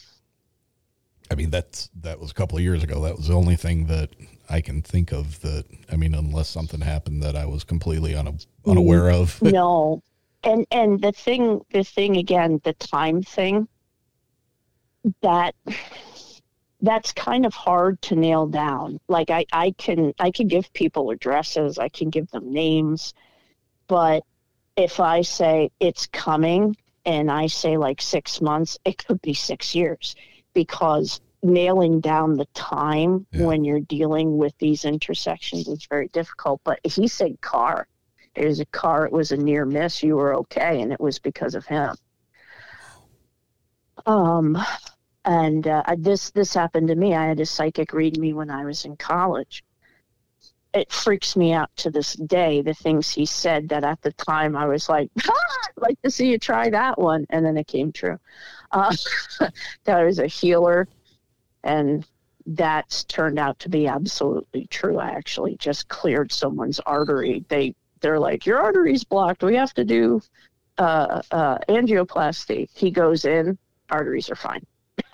[1.31, 3.01] I mean, that's that was a couple of years ago.
[3.01, 4.09] That was the only thing that
[4.49, 5.41] I can think of.
[5.41, 8.33] That I mean, unless something happened that I was completely una,
[8.65, 9.41] unaware of.
[9.41, 10.03] no
[10.45, 13.67] and and the thing the thing again the time thing
[15.21, 15.55] that
[16.81, 21.09] that's kind of hard to nail down like i i can i can give people
[21.09, 23.13] addresses i can give them names
[23.87, 24.23] but
[24.77, 26.75] if i say it's coming
[27.05, 30.15] and i say like 6 months it could be 6 years
[30.53, 36.59] because nailing down the time when you're dealing with these intersections is very difficult.
[36.63, 37.87] But he said car.
[38.33, 39.05] It was a car.
[39.05, 40.03] It was a near miss.
[40.03, 41.95] You were okay, and it was because of him.
[44.05, 44.57] Um,
[45.23, 47.15] and uh, this this happened to me.
[47.15, 49.63] I had a psychic read me when I was in college.
[50.75, 52.61] It freaks me out to this day.
[52.61, 56.11] The things he said that at the time I was like, ah, I'd like to
[56.11, 58.19] see you try that one, and then it came true.
[58.71, 58.93] Uh,
[59.39, 60.87] that I was a healer,
[61.63, 62.05] and
[62.45, 64.99] that's turned out to be absolutely true.
[64.99, 67.45] I actually just cleared someone's artery.
[67.47, 69.43] They they're like, your artery's blocked.
[69.43, 70.21] We have to do
[70.77, 72.69] uh, uh, angioplasty.
[72.73, 73.57] He goes in,
[73.89, 74.65] arteries are fine.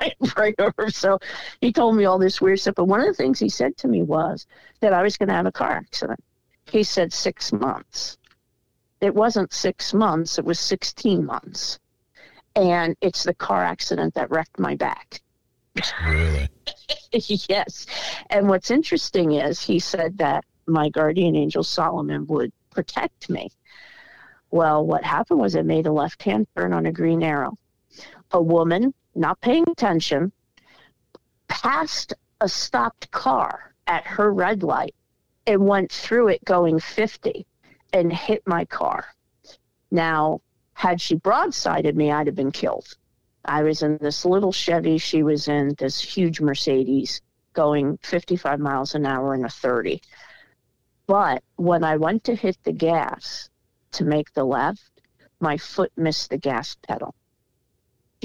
[0.00, 0.90] right, right over.
[0.90, 1.18] So
[1.60, 2.74] he told me all this weird stuff.
[2.74, 4.46] But one of the things he said to me was
[4.80, 6.22] that I was going to have a car accident.
[6.66, 8.18] He said six months.
[9.00, 11.78] It wasn't six months, it was 16 months.
[12.54, 15.20] And it's the car accident that wrecked my back.
[16.06, 16.48] Really?
[17.12, 17.86] yes.
[18.30, 23.50] And what's interesting is he said that my guardian angel Solomon would protect me.
[24.50, 27.58] Well, what happened was I made a left hand turn on a green arrow.
[28.32, 30.32] A woman, not paying attention,
[31.48, 34.94] passed a stopped car at her red light
[35.46, 37.46] and went through it going 50
[37.92, 39.06] and hit my car.
[39.90, 40.40] Now,
[40.74, 42.96] had she broadsided me, I'd have been killed.
[43.44, 44.98] I was in this little Chevy.
[44.98, 47.22] She was in this huge Mercedes
[47.52, 50.02] going 55 miles an hour in a 30.
[51.06, 53.48] But when I went to hit the gas
[53.92, 54.90] to make the left,
[55.40, 57.14] my foot missed the gas pedal.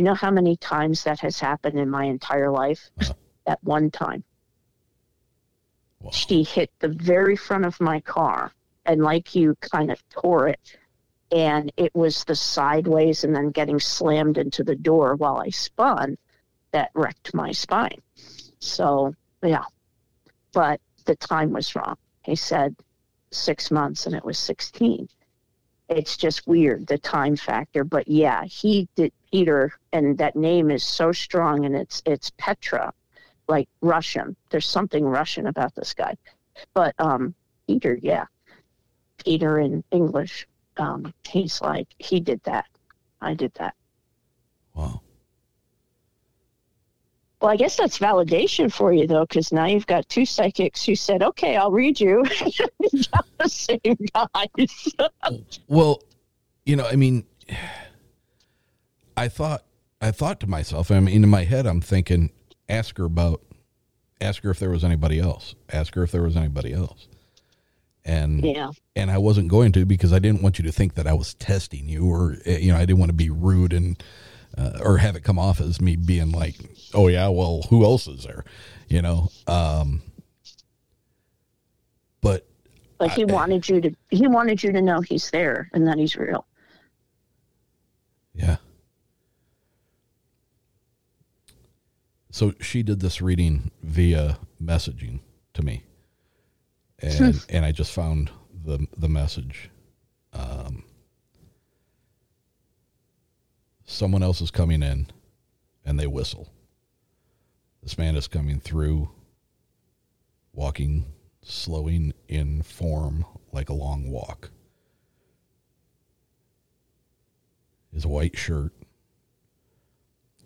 [0.02, 2.90] You know how many times that has happened in my entire life?
[3.46, 4.24] At one time.
[6.12, 8.52] She hit the very front of my car
[8.84, 10.76] and, like you, kind of tore it.
[11.32, 16.18] And it was the sideways and then getting slammed into the door while I spun
[16.72, 18.02] that wrecked my spine.
[18.58, 19.14] So,
[19.44, 19.66] yeah.
[20.52, 21.98] But the time was wrong.
[22.24, 22.76] He said
[23.30, 25.08] six months and it was 16
[25.92, 30.84] it's just weird the time factor but yeah he did peter and that name is
[30.84, 32.94] so strong and it's it's petra
[33.48, 34.36] like russian.
[34.50, 36.16] There's something russian about this guy.
[36.74, 37.36] But um
[37.68, 38.26] peter yeah.
[39.24, 40.48] Peter in english
[40.78, 42.66] um he's like he did that.
[43.20, 43.76] I did that.
[44.74, 45.02] Wow
[47.42, 50.96] well, I guess that's validation for you, though, because now you've got two psychics who
[50.96, 52.24] said, "Okay, I'll read you."
[52.80, 54.94] the same guys.
[55.68, 56.04] well,
[56.66, 57.26] you know, I mean,
[59.18, 59.64] I thought,
[60.02, 62.30] I thought to myself, I mean, in my head, I'm thinking,
[62.70, 63.42] ask her about,
[64.22, 67.08] ask her if there was anybody else, ask her if there was anybody else,
[68.06, 71.08] and yeah, and I wasn't going to because I didn't want you to think that
[71.08, 74.02] I was testing you, or eh, you know, I didn't want to be rude and.
[74.58, 76.56] Uh, or have it come off as me being like,
[76.94, 78.44] oh yeah, well, who else is there?
[78.90, 80.02] You know, um,
[82.22, 82.46] but
[83.00, 85.98] like he I, wanted you to, he wanted you to know he's there and that
[85.98, 86.46] he's real.
[88.34, 88.58] Yeah.
[92.32, 95.20] So she did this reading via messaging
[95.54, 95.84] to me,
[97.00, 98.32] and and I just found
[98.64, 99.70] the the message.
[100.34, 100.84] Um,
[103.92, 105.08] someone else is coming in,
[105.86, 106.50] and they whistle.
[107.84, 109.10] This man is coming through,
[110.54, 111.06] walking,
[111.42, 114.52] slowing in form like a long walk.
[117.94, 118.72] His white shirt,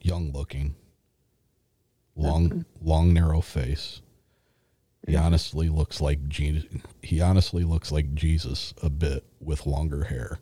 [0.02, 0.76] young looking,
[2.16, 4.02] long, long, narrow face.
[5.08, 6.68] He honestly looks like Jesus.
[7.04, 10.40] He honestly looks like Jesus a bit with longer hair.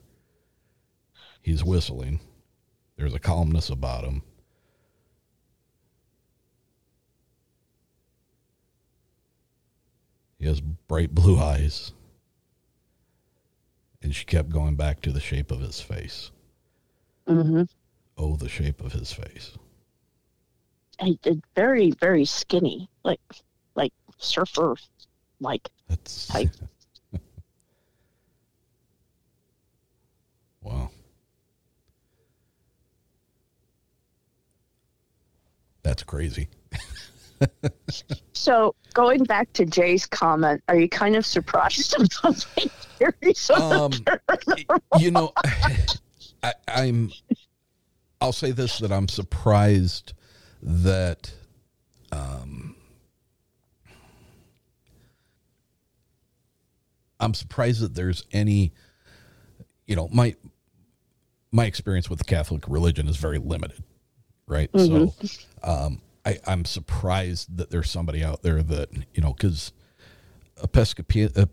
[1.42, 2.22] He's whistling.
[2.96, 4.22] There's a calmness about him.
[10.38, 11.94] He has bright blue eyes.
[14.02, 16.32] And she kept going back to the shape of his face.
[17.28, 17.64] Mm-hmm.
[18.18, 19.58] Oh, the shape of his face.
[21.00, 23.22] He did very, very skinny, like
[23.76, 24.76] like surfer
[25.40, 26.50] like That's type.
[30.62, 30.92] wow.
[35.84, 36.50] That's crazy.
[38.34, 42.64] so going back to Jay's comment, are you kind of surprised about my
[42.98, 43.50] theories?
[43.52, 43.92] Um,
[45.00, 45.32] you know,
[46.44, 47.12] I, I'm.
[48.22, 50.14] I'll say this: that I'm surprised
[50.62, 51.34] that.
[52.12, 52.76] Um,
[57.24, 58.74] I'm surprised that there's any,
[59.88, 60.36] you know, my
[61.52, 63.84] my experience with the Catholic religion is very limited,
[64.48, 64.72] right?
[64.74, 65.12] Mhm.
[65.28, 69.72] So, um, I, I'm surprised that there's somebody out there that you know because
[70.62, 71.28] Episcopal.
[71.36, 71.46] Uh,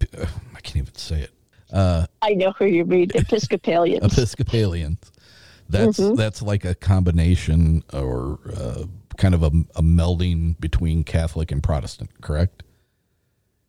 [0.55, 1.31] I can't even say it.
[1.73, 4.13] Uh, I know who you mean, Episcopalians.
[4.13, 5.11] Episcopalians.
[5.69, 6.17] That's Mhm.
[6.17, 8.85] that's like a combination or uh,
[9.17, 12.63] kind of a, a melding between Catholic and Protestant, correct?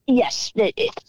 [0.08, 0.52] Yes,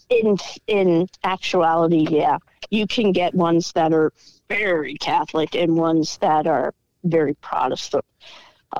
[0.09, 0.37] in
[0.67, 2.37] in actuality, yeah,
[2.69, 4.13] you can get ones that are
[4.49, 6.73] very Catholic and ones that are
[7.03, 8.05] very Protestant.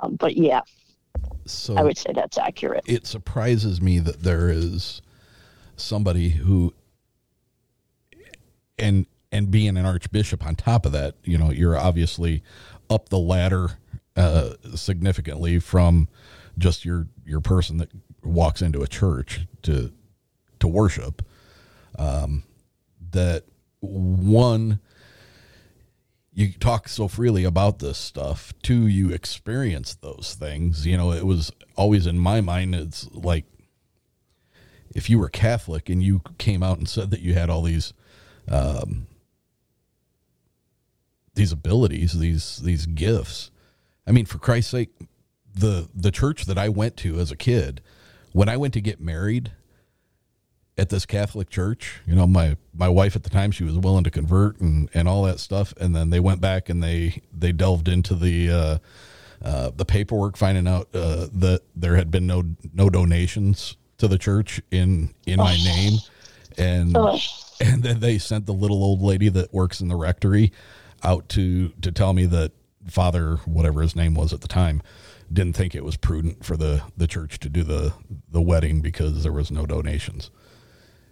[0.02, 0.62] Um, but yeah,
[1.46, 2.84] So I would say that's accurate.
[2.88, 5.02] it surprises me that there is
[5.76, 6.74] somebody who
[8.80, 12.44] and and being an archbishop on top of that you know you're obviously
[12.90, 13.78] up the ladder
[14.16, 16.08] uh significantly from
[16.58, 17.90] just your your person that
[18.24, 19.92] walks into a church to
[20.60, 21.24] to worship
[21.98, 22.44] um
[23.12, 23.44] that
[23.80, 24.80] one
[26.34, 30.86] you talk so freely about this stuff two you experience those things.
[30.86, 33.46] You know it was always in my mind it's like
[34.94, 37.94] if you were catholic and you came out and said that you had all these
[38.48, 39.08] um
[41.36, 43.50] these abilities these these gifts
[44.06, 44.92] i mean for christ's sake
[45.56, 47.82] the the church that i went to as a kid
[48.34, 49.52] when i went to get married
[50.78, 52.02] at this Catholic church.
[52.06, 55.08] You know, my my wife at the time she was willing to convert and and
[55.08, 58.78] all that stuff, and then they went back and they they delved into the uh,
[59.44, 62.44] uh, the paperwork, finding out uh, that there had been no
[62.74, 65.64] no donations to the church in in my Oh.
[65.64, 66.00] name,
[66.58, 67.20] and Ugh.
[67.62, 70.52] and then they sent the little old lady that works in the rectory
[71.04, 72.52] out to to tell me that
[72.88, 74.82] Father whatever his name was at the time
[75.32, 77.94] didn't think it was prudent for the the church to do the
[78.32, 80.32] the wedding because there was no donations.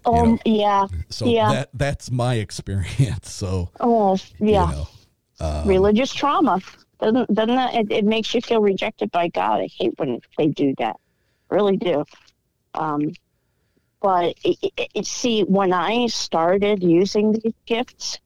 [0.05, 1.51] Um, yeah, So yeah.
[1.53, 3.31] that that's my experience.
[3.31, 4.69] So oh, yeah.
[4.69, 4.87] you know,
[5.39, 6.59] um, Religious trauma
[6.99, 9.61] doesn't doesn't that it, it makes you feel rejected by God?
[9.61, 10.97] I hate when they do that.
[11.49, 12.05] Really do.
[12.73, 13.11] Um,
[14.01, 18.19] but it, it, it, see, when I started using these gifts,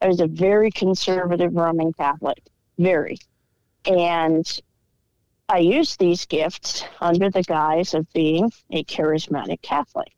[0.00, 2.42] I was a very conservative Roman Catholic,
[2.78, 3.18] very,
[3.86, 4.60] and
[5.48, 10.12] I used these gifts under the guise of being a charismatic Catholic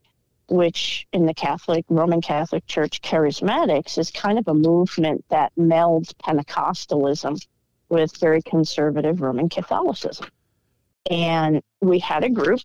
[0.52, 6.12] which in the Catholic, Roman Catholic Church, charismatics is kind of a movement that melds
[6.14, 7.44] Pentecostalism
[7.88, 10.26] with very conservative Roman Catholicism.
[11.10, 12.60] And we had a group.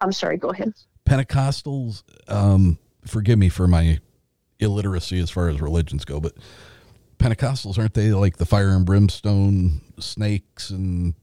[0.00, 0.72] I'm sorry, go ahead.
[1.04, 2.02] Pentecostals.
[2.28, 3.98] Um, forgive me for my
[4.58, 6.34] illiteracy as far as religions go, but
[7.18, 11.14] Pentecostals aren't they like the fire and brimstone snakes and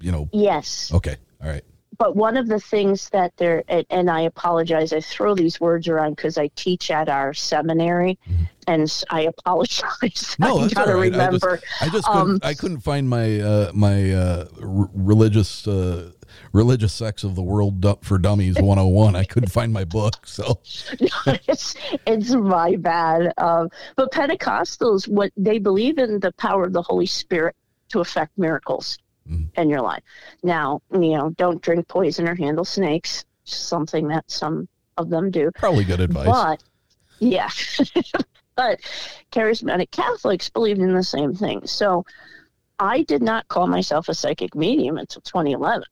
[0.00, 0.28] you know?
[0.32, 0.92] Yes.
[0.92, 1.64] Okay, all right.
[1.98, 5.88] But one of the things that they're, and- and I apologize, I throw these words
[5.88, 8.18] around because I teach at our seminary,
[8.66, 9.80] and I apologize.
[10.02, 10.42] Mm-hmm.
[10.44, 11.14] No, I gotta right.
[11.14, 11.44] I just.
[11.80, 16.10] I just Um, couldn't, I couldn't find my uh, my uh, r- religious uh,
[16.52, 19.16] religious sex of the world for dummies 101.
[19.16, 20.58] I couldn't find my book, so
[21.48, 21.74] it's
[22.06, 23.32] it's my bad.
[23.38, 27.54] Um, but Pentecostals, what they believe in the power of the Holy Spirit
[27.88, 28.98] to affect miracles
[29.28, 29.60] Mm-hmm.
[29.60, 30.02] in your life.
[30.44, 33.24] Now, you know, don't drink poison or handle snakes.
[33.42, 35.50] Something that some of them do.
[35.52, 36.26] probably good advice.
[36.26, 36.62] But
[37.18, 37.50] yeah,
[38.56, 38.80] but
[39.32, 41.66] charismatic Catholics believed in the same thing.
[41.66, 42.04] So
[42.78, 45.84] I did not call myself a psychic medium until 2011,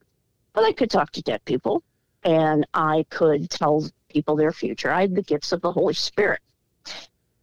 [0.52, 1.82] but I could talk to dead people
[2.24, 4.90] and I could tell people their future.
[4.90, 6.40] I had the gifts of the Holy Spirit.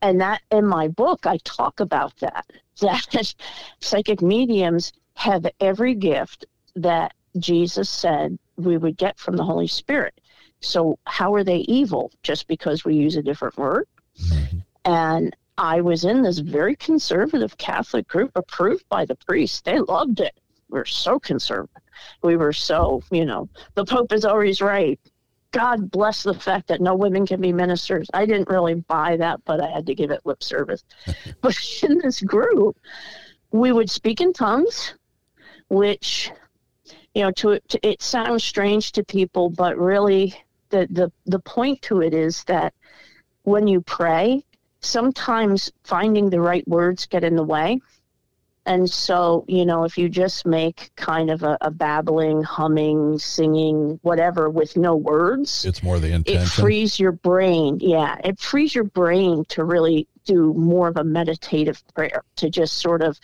[0.01, 2.45] And that in my book, I talk about that,
[2.81, 3.33] that
[3.79, 10.19] psychic mediums have every gift that Jesus said we would get from the Holy Spirit.
[10.59, 13.87] So, how are they evil just because we use a different word?
[14.19, 14.59] Mm-hmm.
[14.85, 19.61] And I was in this very conservative Catholic group approved by the priests.
[19.61, 20.39] They loved it.
[20.69, 21.81] We were so conservative.
[22.23, 24.99] We were so, you know, the Pope is always right.
[25.51, 28.09] God bless the fact that no women can be ministers.
[28.13, 30.83] I didn't really buy that, but I had to give it lip service.
[31.41, 32.79] but in this group,
[33.51, 34.93] we would speak in tongues,
[35.71, 36.29] which,
[37.15, 40.35] you know, to, to it sounds strange to people, but really
[40.69, 42.73] the, the, the point to it is that
[43.43, 44.43] when you pray,
[44.81, 47.79] sometimes finding the right words get in the way.
[48.65, 53.97] And so, you know, if you just make kind of a, a babbling, humming, singing,
[54.03, 56.43] whatever with no words, it's more the intention.
[56.43, 57.79] it frees your brain.
[57.79, 62.79] Yeah, it frees your brain to really do more of a meditative prayer, to just
[62.79, 63.17] sort of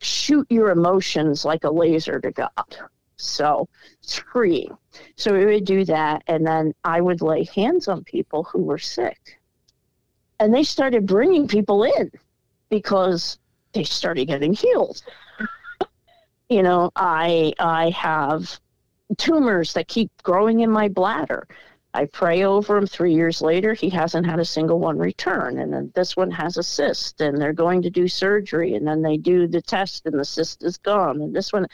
[0.00, 2.76] shoot your emotions like a laser to God.
[3.16, 3.68] So
[4.02, 4.76] it's freeing.
[5.16, 8.78] So we would do that, and then I would lay hands on people who were
[8.78, 9.40] sick.
[10.38, 12.10] And they started bringing people in
[12.68, 13.38] because
[13.72, 15.02] they started getting healed.
[16.48, 18.60] you know, I I have
[19.16, 21.46] tumors that keep growing in my bladder.
[21.96, 22.86] I pray over him.
[22.86, 25.60] Three years later, he hasn't had a single one return.
[25.60, 28.74] And then this one has a cyst, and they're going to do surgery.
[28.74, 31.22] And then they do the test, and the cyst is gone.
[31.22, 31.66] And this one,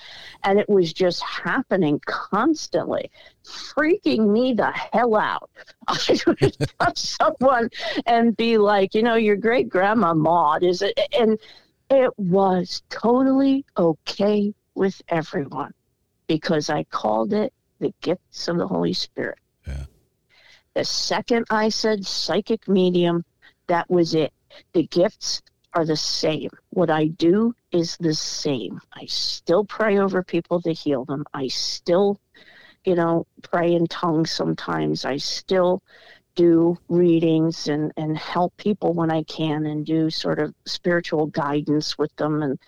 [0.44, 3.10] and it was just happening constantly,
[3.44, 5.50] freaking me the hell out.
[5.88, 7.68] I would touch someone
[8.06, 11.00] and be like, you know, your great grandma Maud is it?
[11.18, 11.36] And
[11.90, 15.74] it was totally okay with everyone
[16.28, 19.40] because I called it the gifts of the Holy Spirit.
[20.74, 23.24] The second I said psychic medium,
[23.66, 24.32] that was it.
[24.72, 25.42] The gifts
[25.74, 26.50] are the same.
[26.70, 28.80] What I do is the same.
[28.92, 31.24] I still pray over people to heal them.
[31.34, 32.20] I still,
[32.84, 35.04] you know, pray in tongues sometimes.
[35.04, 35.82] I still
[36.34, 41.98] do readings and, and help people when I can and do sort of spiritual guidance
[41.98, 42.58] with them and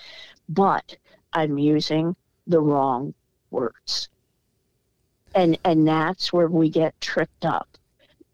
[0.49, 0.97] but
[1.33, 2.17] I'm using
[2.47, 3.15] the wrong
[3.51, 4.09] words.
[5.35, 7.69] And and that's where we get tripped up.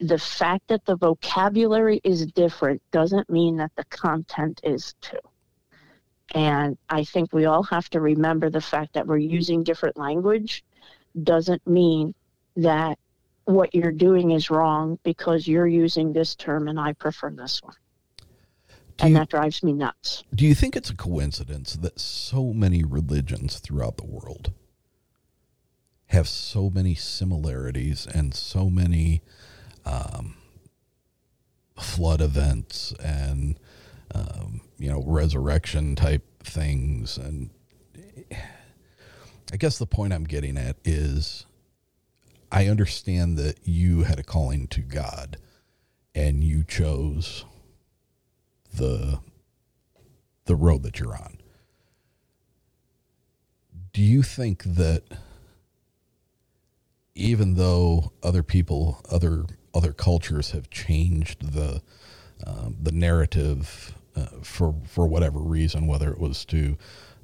[0.01, 5.18] The fact that the vocabulary is different doesn't mean that the content is too.
[6.35, 10.64] And I think we all have to remember the fact that we're using different language
[11.22, 12.14] doesn't mean
[12.56, 12.98] that
[13.44, 17.74] what you're doing is wrong because you're using this term and I prefer this one.
[18.97, 20.24] Do and you- that drives me nuts.
[20.35, 24.52] Do you think it's a coincidence that so many religions throughout the world
[26.06, 29.22] have so many similarities and so many
[29.85, 30.35] um,
[31.78, 33.59] flood events and
[34.15, 37.16] um, you know resurrection type things?
[37.16, 37.51] And
[39.52, 41.47] I guess the point I'm getting at is
[42.52, 45.36] I understand that you had a calling to God
[46.15, 47.44] and you chose
[48.74, 49.20] the
[50.47, 51.39] the road that you're on.
[53.93, 55.05] Do you think that
[57.15, 61.82] even though other people, other other cultures have changed the
[62.47, 66.76] um, the narrative uh, for for whatever reason, whether it was to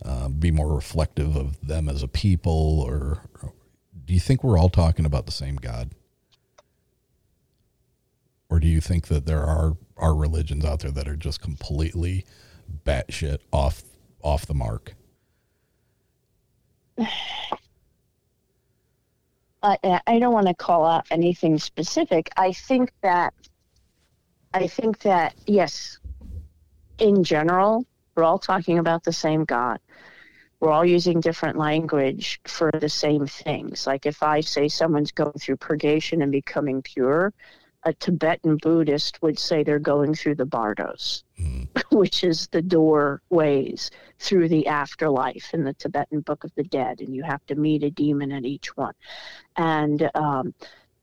[0.05, 3.23] uh, be more reflective of them as a people, or
[4.05, 5.91] do you think we're all talking about the same God?
[8.49, 12.25] Or do you think that there are are religions out there that are just completely
[12.85, 13.83] batshit off
[14.23, 14.95] off the mark?
[19.67, 22.31] I, I don't want to call out anything specific.
[22.37, 23.35] I think that,
[24.55, 25.99] I think that yes,
[26.99, 27.85] in general,
[28.15, 29.81] we're all talking about the same God.
[30.61, 33.87] We're all using different language for the same things.
[33.87, 37.35] Like if I say someone's going through purgation and becoming pure,
[37.87, 41.23] a Tibetan Buddhist would say they're going through the bardos,
[41.93, 47.15] which is the doorways through the afterlife in the Tibetan Book of the Dead, and
[47.15, 48.95] you have to meet a demon at each one.
[49.57, 50.53] And um,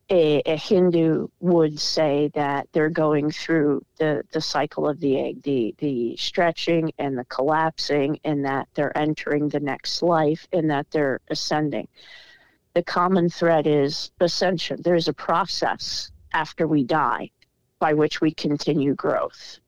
[0.09, 5.41] a, a Hindu would say that they're going through the, the cycle of the egg,
[5.43, 10.91] the, the stretching and the collapsing, and that they're entering the next life, and that
[10.91, 11.87] they're ascending.
[12.73, 14.81] The common thread is ascension.
[14.81, 17.31] There's a process after we die
[17.79, 19.59] by which we continue growth.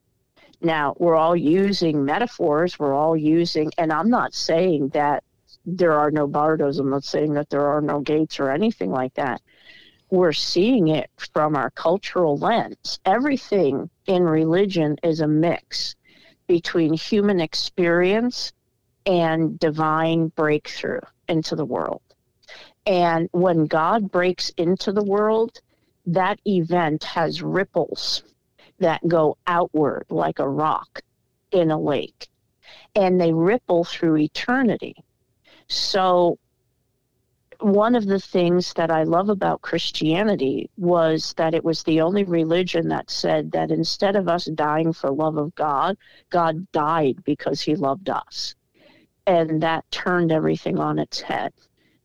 [0.62, 5.24] Now, we're all using metaphors, we're all using, and I'm not saying that
[5.66, 9.14] there are no bardos, I'm not saying that there are no gates or anything like
[9.16, 9.42] that.
[10.12, 13.00] We're seeing it from our cultural lens.
[13.06, 15.96] Everything in religion is a mix
[16.48, 18.54] between human experience
[19.06, 22.02] and divine breakthrough into the world.
[22.86, 25.60] And when God breaks into the world,
[26.06, 28.24] that event has ripples
[28.80, 31.02] that go outward like a rock
[31.52, 32.28] in a lake,
[32.96, 34.96] and they ripple through eternity.
[35.68, 36.38] So,
[37.62, 42.26] one of the things that I love about Christianity was that it was the only
[42.26, 45.98] religion that said that instead of us dying for love of God,
[46.30, 48.56] God died because he loved us.
[49.26, 51.54] And that turned everything on its head.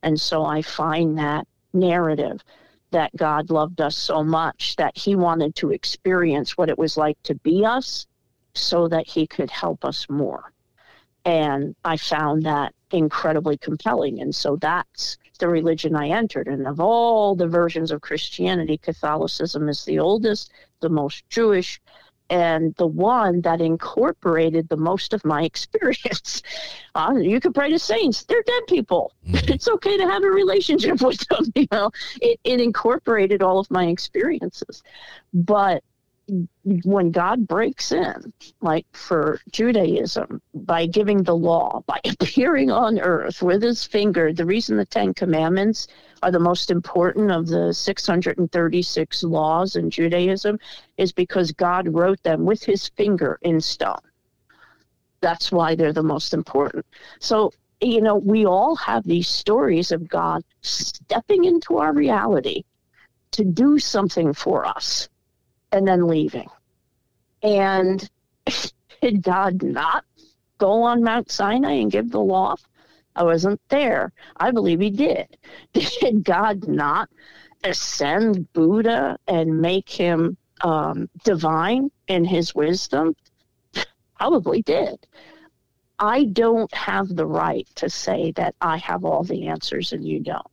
[0.02, 2.43] And so I find that narrative
[2.90, 7.20] that God loved us so much that he wanted to experience what it was like
[7.24, 8.06] to be us
[8.54, 10.52] so that he could help us more.
[11.24, 14.20] And I found that incredibly compelling.
[14.20, 16.48] And so that's the religion I entered.
[16.48, 20.50] And of all the versions of Christianity, Catholicism is the oldest,
[20.80, 21.80] the most Jewish,
[22.31, 26.43] and the one that incorporated the most of my experience.
[26.94, 29.12] Uh, you could pray to saints; they're dead people.
[29.51, 31.44] It's okay to have a relationship with them.
[31.55, 31.90] You know,
[32.23, 34.82] it, it incorporated all of my experiences,
[35.35, 35.82] but
[36.85, 43.43] when God breaks in, like for Judaism, by giving the law, by appearing on earth
[43.43, 45.89] with his finger, the reason the Ten Commandments
[46.22, 50.59] are the most important of the 636 laws in Judaism
[50.97, 54.01] is because God wrote them with his finger in stone.
[55.20, 56.86] That's why they're the most important.
[57.18, 62.64] So, you know, we all have these stories of God stepping into our reality
[63.32, 65.09] to do something for us
[65.72, 66.48] and then leaving.
[67.42, 68.09] And
[69.02, 70.05] did God not
[70.59, 72.56] go on Mount Sinai and give the law?
[73.20, 74.14] I wasn't there.
[74.38, 75.36] I believe he did.
[75.74, 77.10] Did God not
[77.62, 83.14] ascend Buddha and make him um, divine in his wisdom?
[84.18, 85.06] Probably did.
[85.98, 90.20] I don't have the right to say that I have all the answers and you
[90.20, 90.47] don't.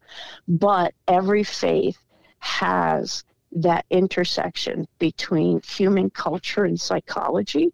[0.49, 1.97] But every faith
[2.39, 3.23] has
[3.53, 7.71] that intersection between human culture and psychology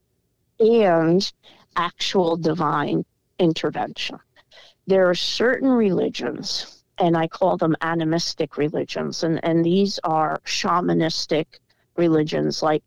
[0.60, 1.34] and
[1.76, 3.04] actual divine
[3.40, 4.20] intervention.
[4.86, 11.46] There are certain religions, and I call them animistic religions, and, and these are shamanistic
[11.96, 12.62] religions.
[12.62, 12.84] Like,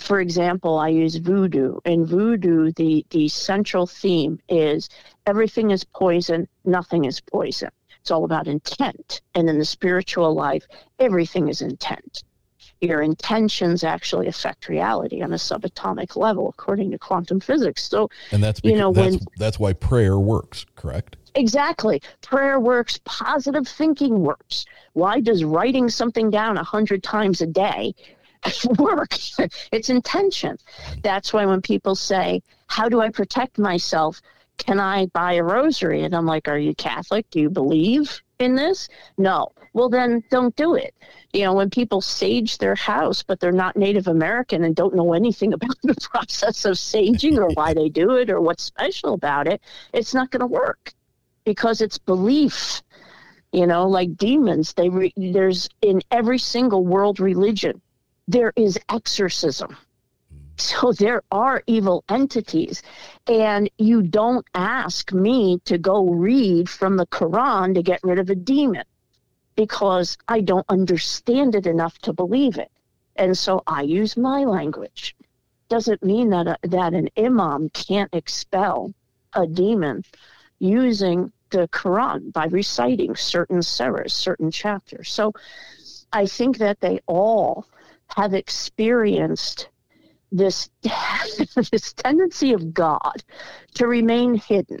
[0.00, 1.78] for example, I use voodoo.
[1.84, 4.88] In voodoo, the, the central theme is
[5.26, 7.70] everything is poison, nothing is poison.
[8.00, 9.20] It's all about intent.
[9.34, 10.66] And in the spiritual life,
[10.98, 12.22] everything is intent.
[12.80, 17.88] Your intentions actually affect reality on a subatomic level, according to quantum physics.
[17.88, 21.16] So, and that's because, you know that's, when that's why prayer works, correct?
[21.36, 22.00] Exactly.
[22.22, 24.64] Prayer works, positive thinking works.
[24.94, 27.94] Why does writing something down a hundred times a day
[28.78, 29.14] work?
[29.72, 30.56] it's intention.
[31.02, 34.20] That's why when people say, How do I protect myself?
[34.56, 36.04] Can I buy a rosary?
[36.04, 37.28] And I'm like, Are you Catholic?
[37.30, 38.88] Do you believe in this?
[39.18, 39.48] No.
[39.74, 40.94] Well, then don't do it.
[41.36, 45.12] You know, when people sage their house, but they're not Native American and don't know
[45.12, 49.46] anything about the process of saging or why they do it or what's special about
[49.46, 49.60] it,
[49.92, 50.94] it's not going to work
[51.44, 52.82] because it's belief.
[53.52, 57.82] You know, like demons, they re- there's in every single world religion,
[58.26, 59.76] there is exorcism.
[60.56, 62.82] So there are evil entities,
[63.26, 68.30] and you don't ask me to go read from the Quran to get rid of
[68.30, 68.84] a demon
[69.56, 72.70] because I don't understand it enough to believe it.
[73.16, 75.16] And so I use my language.
[75.68, 78.92] Doesn't mean that a, that an imam can't expel
[79.32, 80.04] a demon
[80.58, 85.10] using the Quran by reciting certain surahs, certain chapters.
[85.10, 85.32] So
[86.12, 87.66] I think that they all
[88.08, 89.68] have experienced
[90.32, 90.70] this
[91.70, 93.22] this tendency of God
[93.74, 94.80] to remain hidden.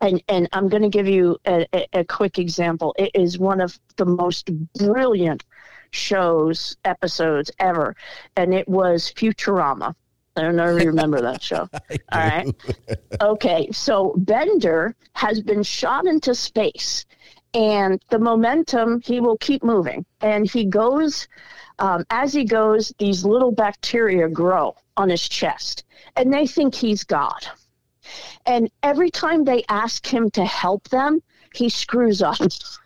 [0.00, 2.94] And and I'm going to give you a, a, a quick example.
[2.98, 5.44] It is one of the most brilliant
[5.90, 7.94] shows episodes ever,
[8.36, 9.94] and it was Futurama.
[10.36, 11.68] I don't know if you remember that show.
[11.72, 12.54] All right.
[13.20, 13.68] Okay.
[13.72, 17.04] So Bender has been shot into space,
[17.52, 20.06] and the momentum, he will keep moving.
[20.20, 21.28] And he goes,
[21.78, 25.84] um, as he goes, these little bacteria grow on his chest,
[26.16, 27.46] and they think he's God.
[28.46, 31.22] And every time they ask him to help them,
[31.54, 32.38] he screws up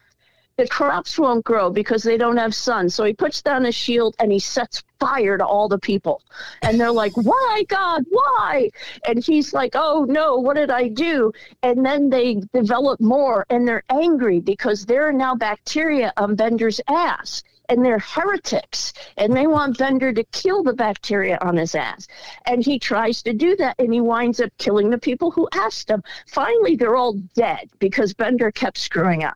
[0.56, 2.88] the crops won't grow because they don't have sun.
[2.88, 6.22] So he puts down a shield and he sets fire to all the people.
[6.62, 8.04] And they're like, Why, God?
[8.08, 8.70] Why?
[9.06, 11.32] And he's like, Oh, no, what did I do?
[11.62, 16.80] And then they develop more and they're angry because there are now bacteria on Bender's
[16.88, 17.42] ass.
[17.74, 22.06] And they're heretics, and they want Bender to kill the bacteria on his ass.
[22.46, 25.90] And he tries to do that, and he winds up killing the people who asked
[25.90, 26.04] him.
[26.28, 29.34] Finally, they're all dead because Bender kept screwing up.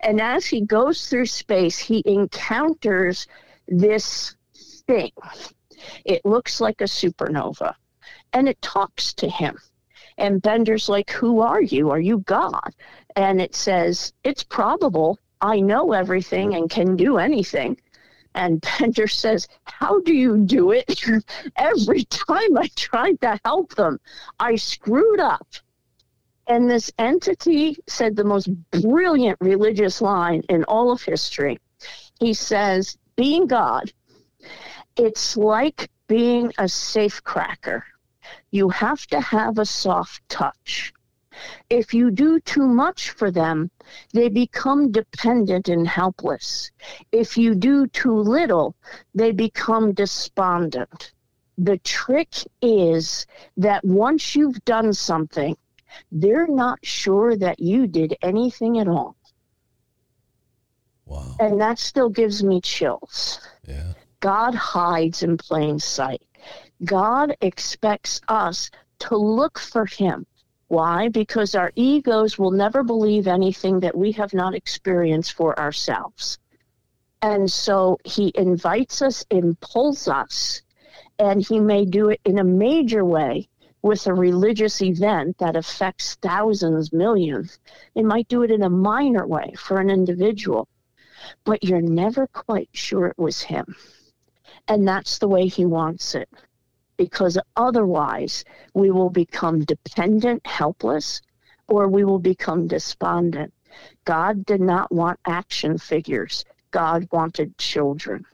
[0.00, 3.26] And as he goes through space, he encounters
[3.68, 4.36] this
[4.86, 5.12] thing.
[6.04, 7.74] It looks like a supernova
[8.34, 9.56] and it talks to him.
[10.18, 11.90] And Bender's like, Who are you?
[11.90, 12.74] Are you God?
[13.16, 15.18] And it says, It's probable.
[15.40, 17.78] I know everything and can do anything.
[18.34, 21.02] And Bender says, How do you do it?
[21.56, 23.98] Every time I tried to help them,
[24.38, 25.46] I screwed up.
[26.46, 31.58] And this entity said the most brilliant religious line in all of history.
[32.20, 33.92] He says, Being God,
[34.96, 37.82] it's like being a safecracker.
[38.50, 40.92] You have to have a soft touch.
[41.70, 43.70] If you do too much for them,
[44.12, 46.70] they become dependent and helpless.
[47.12, 48.74] If you do too little,
[49.14, 51.12] they become despondent.
[51.56, 55.56] The trick is that once you've done something,
[56.12, 59.16] they're not sure that you did anything at all.
[61.06, 61.34] Wow.
[61.40, 63.40] And that still gives me chills.
[63.66, 63.94] Yeah.
[64.20, 66.22] God hides in plain sight.
[66.84, 68.70] God expects us
[69.00, 70.26] to look for him.
[70.68, 71.08] Why?
[71.08, 76.38] Because our egos will never believe anything that we have not experienced for ourselves.
[77.22, 79.24] And so he invites us
[79.60, 80.60] pulls us,
[81.18, 83.48] and he may do it in a major way
[83.80, 87.58] with a religious event that affects thousands, millions.
[87.94, 90.68] He might do it in a minor way for an individual,
[91.44, 93.74] but you're never quite sure it was him.
[94.68, 96.28] And that's the way he wants it
[96.98, 98.44] because otherwise
[98.74, 101.22] we will become dependent, helpless,
[101.68, 103.54] or we will become despondent.
[104.04, 108.26] God did not want action figures, God wanted children.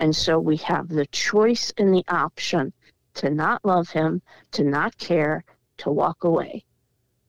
[0.00, 2.72] And so we have the choice and the option
[3.14, 4.20] to not love Him,
[4.52, 5.44] to not care,
[5.78, 6.64] to walk away.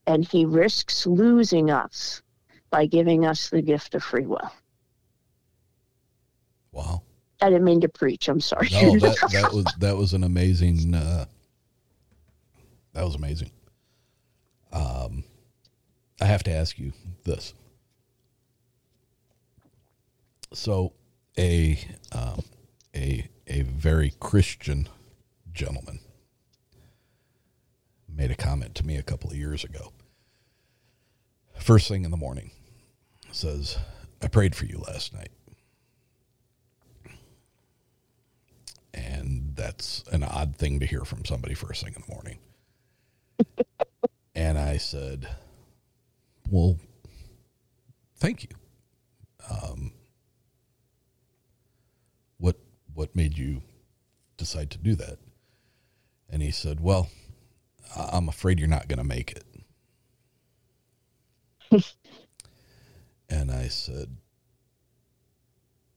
[0.05, 2.21] And He risks losing us
[2.69, 4.51] by giving us the gift of free will.
[6.71, 7.03] Wow.
[7.41, 8.27] I didn't mean to preach.
[8.27, 8.69] I'm sorry.
[8.71, 10.93] No, that, that was that was an amazing.
[10.93, 11.25] Uh,
[12.93, 13.51] that was amazing.
[14.71, 15.23] Um,
[16.21, 16.93] I have to ask you
[17.23, 17.53] this.
[20.53, 20.93] So,
[21.37, 21.79] a
[22.11, 22.43] um,
[22.95, 24.89] a a very Christian
[25.53, 25.99] gentleman
[28.07, 29.93] made a comment to me a couple of years ago.
[31.57, 32.51] First thing in the morning,
[33.31, 33.77] says,
[34.21, 35.29] "I prayed for you last night."
[39.07, 42.39] And that's an odd thing to hear from somebody first thing in the morning.
[44.35, 45.27] and I said,
[46.49, 46.77] Well,
[48.17, 48.49] thank you.
[49.49, 49.93] Um,
[52.37, 52.57] what
[52.93, 53.61] what made you
[54.37, 55.19] decide to do that?
[56.29, 57.09] And he said, Well,
[57.95, 59.45] I'm afraid you're not going to make it.
[63.29, 64.17] and I said,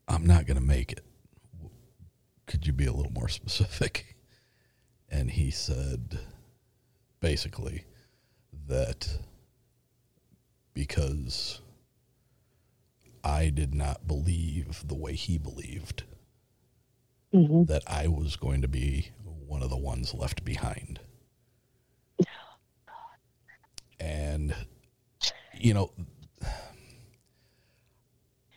[0.07, 1.05] I'm not going to make it
[2.53, 4.07] could you be a little more specific?
[5.15, 6.21] And he said
[7.21, 7.85] basically
[8.67, 9.19] that
[10.73, 11.61] because
[13.23, 16.05] I did not believe the way he believed,
[17.35, 17.65] mm-hmm.
[17.65, 20.99] that I was going to be one of the ones left behind.
[24.01, 24.55] And,
[25.53, 25.93] you know,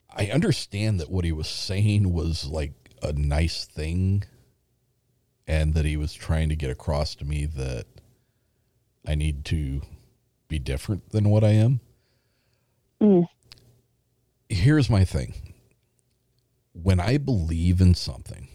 [0.10, 4.24] I understand that what he was saying was like a nice thing
[5.48, 7.86] and that he was trying to get across to me that
[9.08, 9.82] I need to
[10.48, 11.80] be different than what I am.
[13.02, 13.28] Mm.
[14.50, 15.34] Here's my thing
[16.74, 18.50] when I believe in something,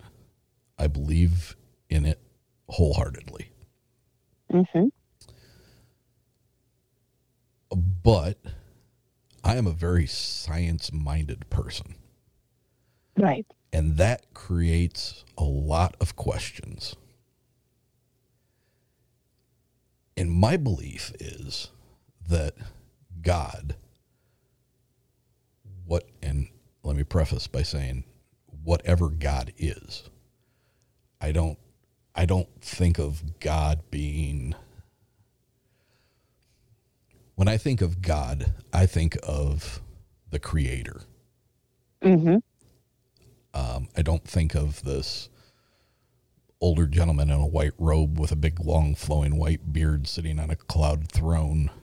[0.79, 1.57] I believe
[1.89, 2.21] in it
[2.69, 3.51] wholeheartedly.
[4.53, 4.87] Mm-hmm.
[8.03, 8.39] But
[9.45, 11.95] I am a very science minded person.
[13.17, 13.47] Right.
[13.73, 16.97] And that creates a lot of questions.
[20.17, 21.71] And my belief is
[22.29, 22.55] that
[23.23, 23.77] God,
[25.87, 26.49] what, and
[26.83, 28.05] let me preface by saying,
[28.65, 30.11] whatever God is,
[31.21, 31.59] I don't,
[32.15, 34.55] I don't think of God being,
[37.37, 39.81] when I think of God, I think of
[40.31, 41.03] the creator.
[42.03, 42.39] Mm-hmm.
[43.55, 45.29] Um, I don't think of this
[46.61, 50.51] older gentleman in a white robe with a big, long, flowing white beard sitting on
[50.51, 51.71] a cloud throne.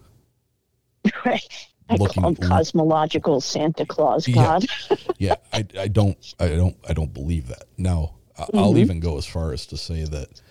[1.26, 1.68] Right.
[1.90, 4.66] I looking, call him cosmological Santa Claus God.
[4.90, 7.64] Yeah, yeah I, I don't, I don't, I don't believe that.
[7.78, 8.58] Now, mm-hmm.
[8.58, 10.42] I'll even go as far as to say that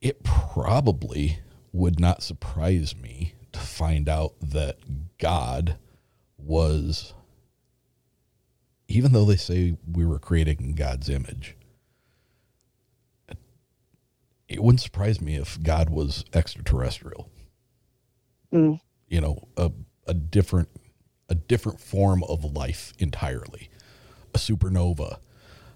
[0.00, 1.40] it probably
[1.72, 4.78] would not surprise me to find out that
[5.18, 5.76] God
[6.38, 7.12] was
[8.88, 11.56] even though they say we were created in God's image,
[14.48, 17.30] it wouldn't surprise me if God was extraterrestrial.
[18.52, 18.80] Mm.
[19.08, 19.72] You know, a
[20.06, 20.68] a different
[21.28, 23.68] a different form of life entirely,
[24.34, 25.18] a supernova,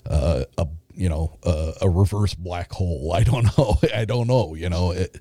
[0.07, 3.13] uh, a you know a, a, reverse black hole.
[3.15, 3.79] I don't know.
[3.95, 4.55] I don't know.
[4.55, 5.21] You know, it,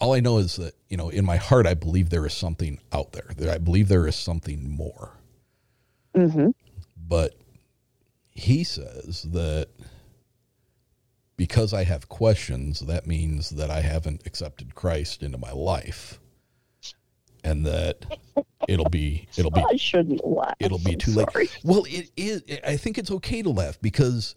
[0.00, 2.80] all I know is that you know in my heart I believe there is something
[2.92, 3.30] out there.
[3.36, 5.12] That I believe there is something more.
[6.14, 6.50] Mm-hmm.
[6.96, 7.34] But
[8.30, 9.68] he says that
[11.36, 16.20] because I have questions, that means that I haven't accepted Christ into my life.
[17.42, 18.06] And that
[18.68, 20.54] it'll be it'll be I shouldn't laugh.
[20.58, 21.28] It'll be too late.
[21.62, 24.34] Well, it is I think it's okay to laugh because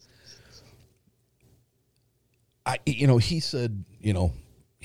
[2.66, 4.34] I you know, he said, you know,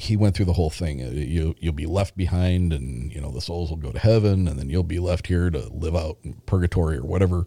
[0.02, 1.02] he went through the whole thing.
[1.02, 4.48] Uh, you you'll be left behind, and you know the souls will go to heaven,
[4.48, 7.46] and then you'll be left here to live out in purgatory or whatever.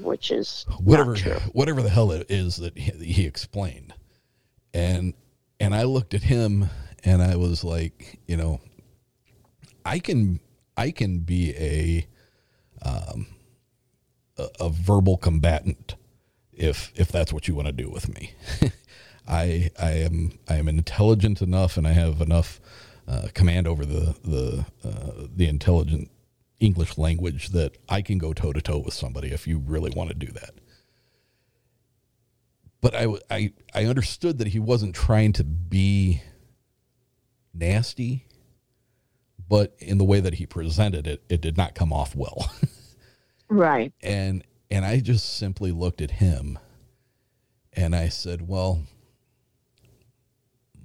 [0.00, 1.16] Which is whatever
[1.52, 3.94] whatever the hell it is that he, he explained.
[4.74, 5.14] And
[5.60, 6.68] and i looked at him
[7.04, 8.60] and i was like you know
[9.84, 10.40] i can
[10.76, 12.06] i can be a
[12.82, 13.26] um
[14.36, 15.96] a, a verbal combatant
[16.52, 18.32] if if that's what you want to do with me
[19.28, 22.60] i i am i am intelligent enough and i have enough
[23.06, 26.10] uh, command over the the uh, the intelligent
[26.60, 30.10] English language that I can go toe to toe with somebody if you really want
[30.10, 30.54] to do that.
[32.80, 36.22] But I, I, I understood that he wasn't trying to be
[37.52, 38.26] nasty,
[39.48, 42.52] but in the way that he presented it, it did not come off well.
[43.48, 43.92] right.
[44.02, 46.58] And and I just simply looked at him
[47.72, 48.82] and I said, Well,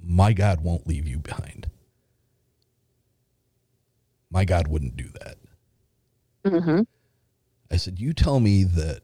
[0.03, 1.69] my God won't leave you behind.
[4.29, 5.37] My God wouldn't do that.
[6.45, 6.81] Mm-hmm.
[7.71, 9.01] I said, You tell me that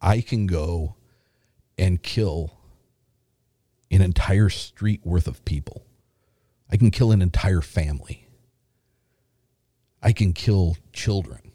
[0.00, 0.96] I can go
[1.78, 2.58] and kill
[3.90, 5.86] an entire street worth of people.
[6.70, 8.28] I can kill an entire family.
[10.02, 11.52] I can kill children.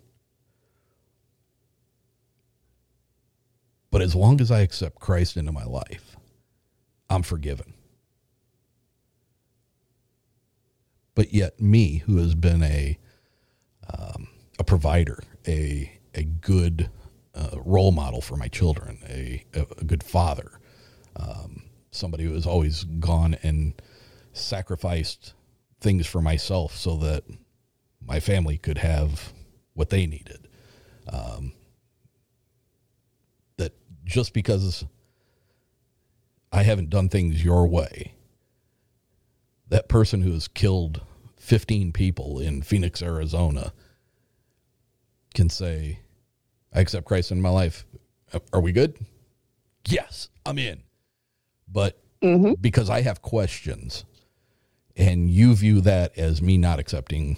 [3.92, 6.16] But as long as I accept Christ into my life,
[7.10, 7.74] I'm forgiven.
[11.20, 12.98] But yet, me, who has been a
[13.90, 16.90] um, a provider, a a good
[17.36, 20.62] uh, role model for my children, a a, good father,
[21.18, 23.74] um, somebody who has always gone and
[24.32, 25.34] sacrificed
[25.82, 27.26] things for myself so that
[28.00, 29.34] my family could have
[29.74, 30.48] what they needed.
[31.12, 31.52] Um,
[33.58, 33.74] that
[34.06, 34.86] just because
[36.54, 38.14] I haven't done things your way,
[39.68, 41.02] that person who has killed
[41.50, 43.74] 15 people in Phoenix, Arizona,
[45.34, 46.00] can say,
[46.72, 47.88] I accept Christ in my life.
[48.54, 49.00] Are we good?
[49.88, 50.84] Yes, I'm in.
[51.68, 52.54] But mm-hmm.
[52.62, 54.06] because I have questions
[54.96, 57.38] and you view that as me not accepting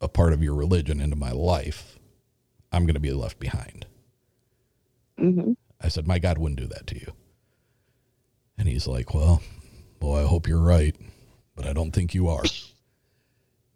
[0.00, 1.98] a part of your religion into my life,
[2.70, 3.86] I'm going to be left behind.
[5.18, 5.54] Mm-hmm.
[5.80, 7.12] I said, My God wouldn't do that to you.
[8.56, 9.42] And he's like, Well,
[9.98, 10.94] boy, I hope you're right,
[11.56, 12.44] but I don't think you are.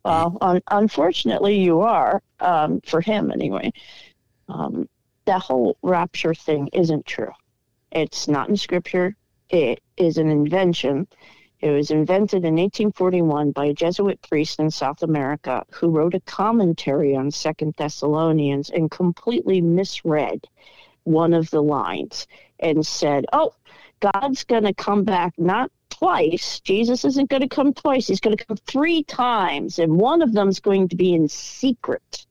[0.04, 3.72] well, un- unfortunately, you are, um, for him anyway.
[4.48, 4.88] Um,
[5.26, 7.32] that whole rapture thing isn't true.
[7.92, 9.16] It's not in scripture.
[9.50, 11.08] It is an invention.
[11.60, 16.20] It was invented in 1841 by a Jesuit priest in South America who wrote a
[16.22, 20.48] commentary on Second Thessalonians and completely misread
[21.06, 22.28] one of the lines
[22.60, 23.54] and said, "Oh,
[24.00, 26.60] God's going to come back not twice.
[26.60, 28.08] Jesus isn't going to come twice.
[28.08, 31.28] He's going to come three times, and one of them is going to be in
[31.28, 32.26] secret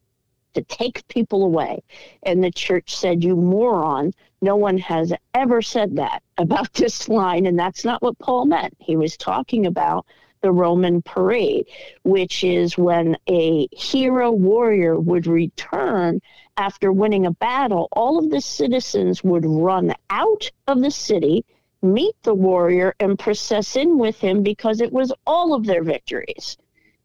[0.55, 1.83] to take people away."
[2.23, 4.13] And the church said, "You moron!
[4.43, 8.75] No one has ever said that about this line, and that's not what Paul meant.
[8.79, 10.07] He was talking about."
[10.43, 11.67] The Roman parade,
[12.03, 16.21] which is when a hero warrior would return
[16.59, 21.45] after winning a battle, all of the citizens would run out of the city,
[21.85, 26.57] meet the warrior, and process in with him because it was all of their victories.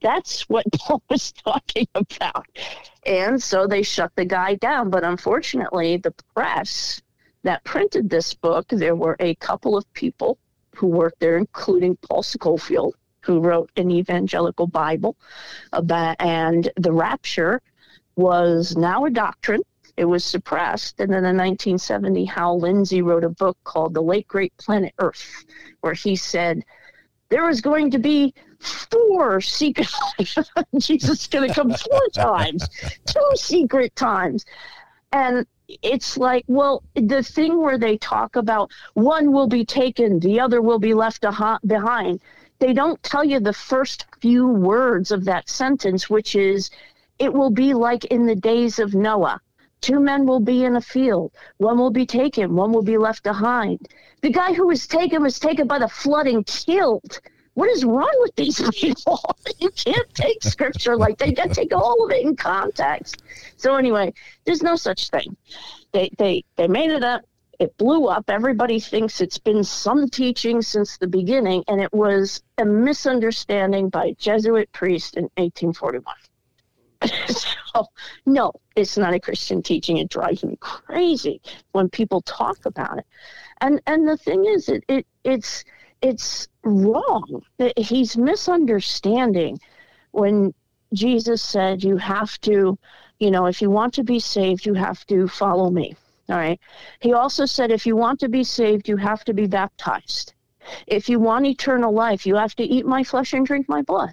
[0.02, 2.48] That's what Paul was talking about.
[3.06, 4.90] And so they shut the guy down.
[4.90, 7.02] But unfortunately, the press
[7.44, 10.38] that printed this book, there were a couple of people
[10.76, 15.18] who worked there, including Paul Scofield, who wrote an evangelical Bible
[15.74, 17.62] about, and the rapture
[18.16, 19.62] was now a doctrine.
[19.98, 21.00] It was suppressed.
[21.00, 25.46] And then in 1970, Hal Lindsey wrote a book called The Late Great Planet Earth,
[25.82, 26.64] where he said
[27.30, 29.88] there is going to be four secret
[30.78, 32.68] Jesus is going to come four times,
[33.06, 34.46] two secret times.
[35.12, 35.46] And
[35.82, 40.62] it's like, well, the thing where they talk about one will be taken, the other
[40.62, 42.22] will be left behind.
[42.60, 46.70] They don't tell you the first few words of that sentence, which is
[47.20, 49.40] it will be like in the days of Noah.
[49.82, 51.32] Two men will be in a field.
[51.58, 53.88] One will be taken, one will be left behind.
[54.22, 57.22] The guy who was taken was taken by the flood and killed.
[57.54, 59.22] What is wrong with these people?
[59.60, 61.30] you can't take scripture like that.
[61.30, 63.24] You take all of it in context.
[63.58, 64.14] So anyway,
[64.46, 65.36] there's no such thing.
[65.92, 67.22] They they they made it up.
[67.60, 68.30] It blew up.
[68.30, 74.06] Everybody thinks it's been some teaching since the beginning, and it was a misunderstanding by
[74.06, 76.16] a Jesuit priest in 1841.
[77.28, 77.86] so,
[78.26, 79.98] no, it's not a Christian teaching.
[79.98, 83.06] It drives me crazy when people talk about it.
[83.62, 85.64] And and the thing is, it, it it's
[86.02, 87.42] it's wrong.
[87.78, 89.60] He's misunderstanding
[90.12, 90.54] when
[90.94, 92.78] Jesus said you have to
[93.20, 95.96] You know, if you want to be saved, you have to follow me.
[96.30, 96.60] All right.
[97.02, 100.34] He also said, if you want to be saved, you have to be baptized.
[100.88, 104.12] If you want eternal life, you have to eat my flesh and drink my blood.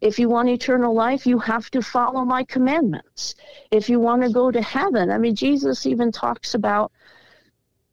[0.00, 3.34] If you want eternal life, you have to follow my commandments.
[3.70, 6.92] If you want to go to heaven, I mean, Jesus even talks about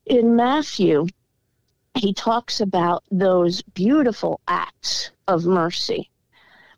[0.05, 1.07] in Matthew,
[1.95, 6.11] he talks about those beautiful acts of mercy.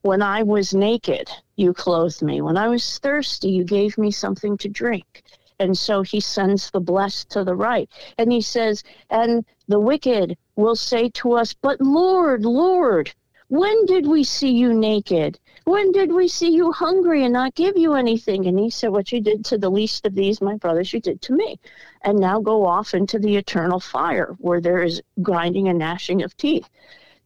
[0.01, 2.41] When I was naked, you clothed me.
[2.41, 5.23] When I was thirsty, you gave me something to drink.
[5.59, 7.89] And so he sends the blessed to the right.
[8.17, 13.13] And he says, And the wicked will say to us, But Lord, Lord,
[13.49, 15.39] when did we see you naked?
[15.63, 18.45] When did we see you hungry and not give you anything?
[18.45, 21.21] And he said, What you did to the least of these, my brothers, you did
[21.23, 21.59] to me.
[22.03, 26.35] And now go off into the eternal fire where there is grinding and gnashing of
[26.35, 26.69] teeth.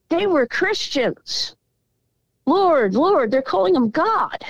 [0.09, 1.55] They were Christians.
[2.45, 4.43] Lord, Lord, they're calling him God.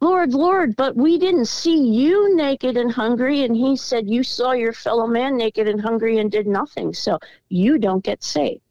[0.00, 3.42] Lord, Lord, but we didn't see you naked and hungry.
[3.42, 6.92] And he said, You saw your fellow man naked and hungry and did nothing.
[6.92, 7.18] So
[7.48, 8.61] you don't get saved.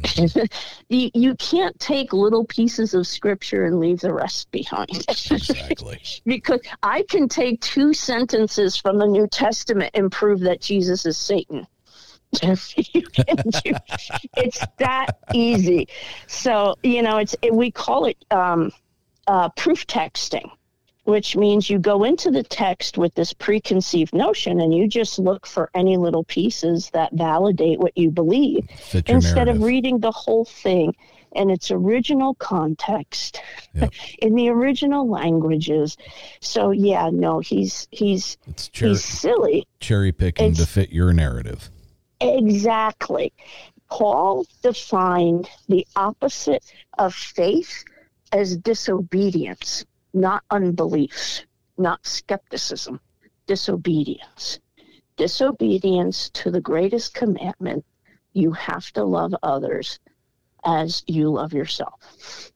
[0.88, 5.04] you, you can't take little pieces of scripture and leave the rest behind.
[5.08, 6.02] Exactly.
[6.26, 11.16] because I can take two sentences from the New Testament and prove that Jesus is
[11.16, 11.66] Satan.
[12.42, 12.74] it's
[14.78, 15.88] that easy.
[16.26, 18.72] So, you know, it's it, we call it um,
[19.26, 20.50] uh, proof texting
[21.04, 25.46] which means you go into the text with this preconceived notion and you just look
[25.46, 28.66] for any little pieces that validate what you believe
[29.06, 29.08] instead
[29.46, 29.56] narrative.
[29.56, 30.94] of reading the whole thing
[31.34, 33.40] in its original context
[33.74, 33.90] Yep.
[34.18, 35.96] in the original languages
[36.40, 41.70] so yeah no he's he's It's cherry, he's silly cherry picking to fit your narrative.
[42.20, 43.32] Exactly.
[43.90, 46.64] Paul defined the opposite
[46.98, 47.84] of faith
[48.32, 51.42] as disobedience, not unbelief,
[51.78, 53.00] not skepticism,
[53.46, 54.60] disobedience.
[55.16, 57.84] Disobedience to the greatest commandment
[58.32, 59.98] you have to love others
[60.64, 62.50] as you love yourself.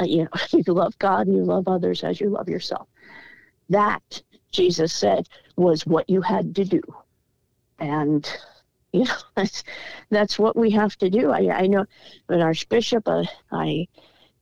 [0.00, 0.30] Uh, you know,
[0.66, 2.88] you love God and you love others as you love yourself.
[3.68, 4.22] That,
[4.52, 6.82] Jesus said, was what you had to do.
[7.78, 8.28] And
[8.92, 9.64] you know that's
[10.10, 11.84] that's what we have to do i i know
[12.28, 13.86] an archbishop uh, i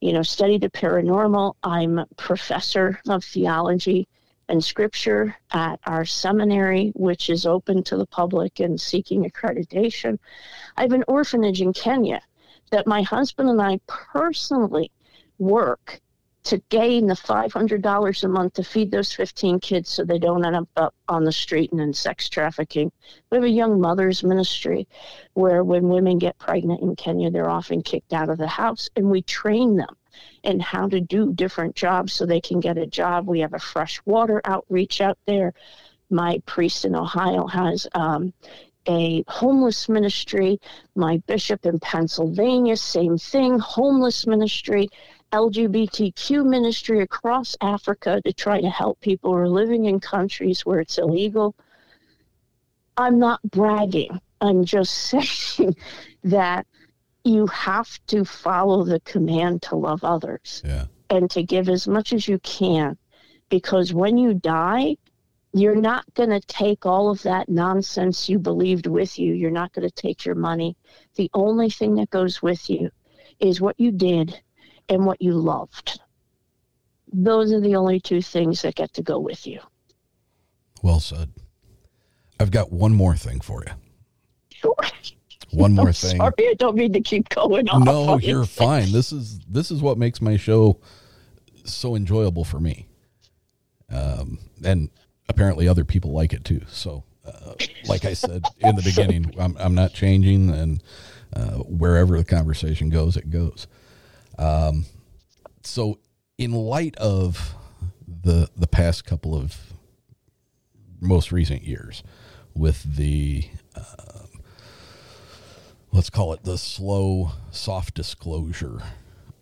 [0.00, 1.54] you know study the paranormal.
[1.62, 4.08] I'm professor of theology
[4.48, 10.18] and scripture at our seminary which is open to the public and seeking accreditation.
[10.76, 12.20] I have an orphanage in kenya
[12.70, 14.90] that my husband and i personally
[15.38, 16.00] work
[16.46, 20.66] to gain the $500 a month to feed those 15 kids so they don't end
[20.76, 22.90] up, on the street and in sex trafficking.
[23.30, 24.86] We have a young mothers ministry
[25.34, 29.10] where when women get pregnant in Kenya, they're often kicked out of the house, and
[29.10, 29.96] we train them
[30.44, 33.26] in how to do different jobs so they can get a job.
[33.26, 35.52] We have a fresh water outreach out there.
[36.10, 38.32] My priest in Ohio has um,
[38.88, 40.60] a homeless ministry.
[40.94, 44.88] My bishop in Pennsylvania, same thing, homeless ministry.
[45.32, 50.80] LGBTQ ministry across Africa to try to help people who are living in countries where
[50.80, 51.54] it's illegal.
[52.96, 54.20] I'm not bragging.
[54.40, 55.76] I'm just saying
[56.24, 56.66] that
[57.24, 60.86] you have to follow the command to love others Yeah.
[61.10, 62.96] and to give as much as you can
[63.48, 64.96] because when you die,
[65.52, 69.32] you're not going to take all of that nonsense you believed with you.
[69.32, 70.76] You're not going to take your money.
[71.16, 72.90] The only thing that goes with you
[73.40, 74.40] is what you did
[74.88, 76.00] and what you loved.
[77.12, 79.60] Those are the only two things that get to go with you.
[80.82, 81.30] Well said.
[82.38, 83.72] I've got one more thing for you.
[84.52, 84.76] Sure.
[85.50, 86.18] One more I'm thing.
[86.18, 87.84] Sorry, I don't mean to keep going on.
[87.84, 88.48] No, you're it.
[88.48, 88.92] fine.
[88.92, 90.80] This is this is what makes my show
[91.64, 92.88] so enjoyable for me.
[93.90, 94.90] Um, and
[95.28, 96.62] apparently other people like it too.
[96.68, 97.54] So, uh,
[97.88, 100.82] like I said in the beginning, I'm I'm not changing, and
[101.34, 103.66] uh, wherever the conversation goes, it goes.
[104.38, 104.86] Um,
[105.62, 105.98] so,
[106.38, 107.54] in light of
[108.06, 109.56] the the past couple of
[111.00, 112.02] most recent years,
[112.54, 113.48] with the
[115.92, 118.80] let's call it the slow, soft disclosure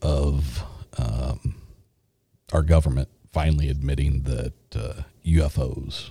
[0.01, 0.63] of
[0.99, 1.57] um,
[2.53, 6.11] our government finally admitting that uh, UFOs,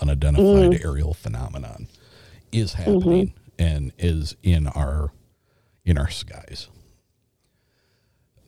[0.00, 1.88] unidentified aerial phenomenon,
[2.52, 5.12] is happening and is in our
[5.84, 6.68] in our skies.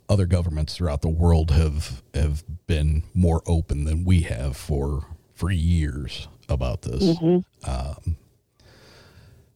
[0.08, 5.50] Other governments throughout the world have have been more open than we have for for
[5.50, 7.02] years about this.
[7.66, 8.16] Um,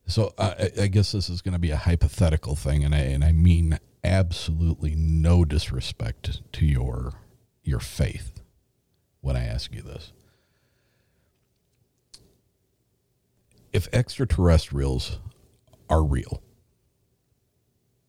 [0.07, 3.23] so I, I guess this is going to be a hypothetical thing, and I and
[3.23, 7.15] I mean absolutely no disrespect to your
[7.63, 8.41] your faith
[9.21, 10.13] when I ask you this.
[13.73, 15.19] If extraterrestrials
[15.91, 16.43] are real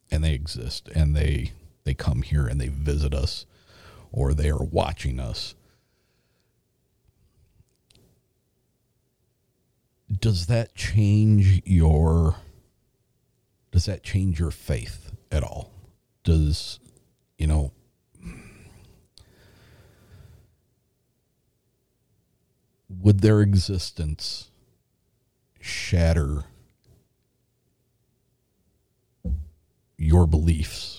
[0.10, 1.52] and they exist and they
[1.84, 3.46] they come here and they visit us
[4.12, 5.56] or they are watching us.
[10.20, 12.38] Does that change your
[13.72, 15.72] does that change your faith at all?
[16.24, 16.80] Does
[17.38, 17.72] you know
[22.90, 24.50] would their existence
[25.60, 26.46] shatter
[29.98, 30.99] your beliefs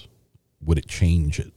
[0.64, 1.52] would it change it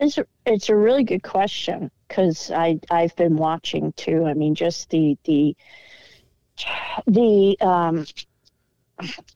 [0.00, 4.24] It's a, it's a really good question because I I've been watching too.
[4.26, 5.56] I mean, just the the
[7.06, 8.06] the um,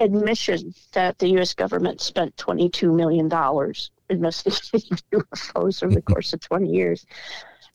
[0.00, 1.54] admission that the U.S.
[1.54, 7.06] government spent twenty two million dollars investigating UFOs over the course of twenty years,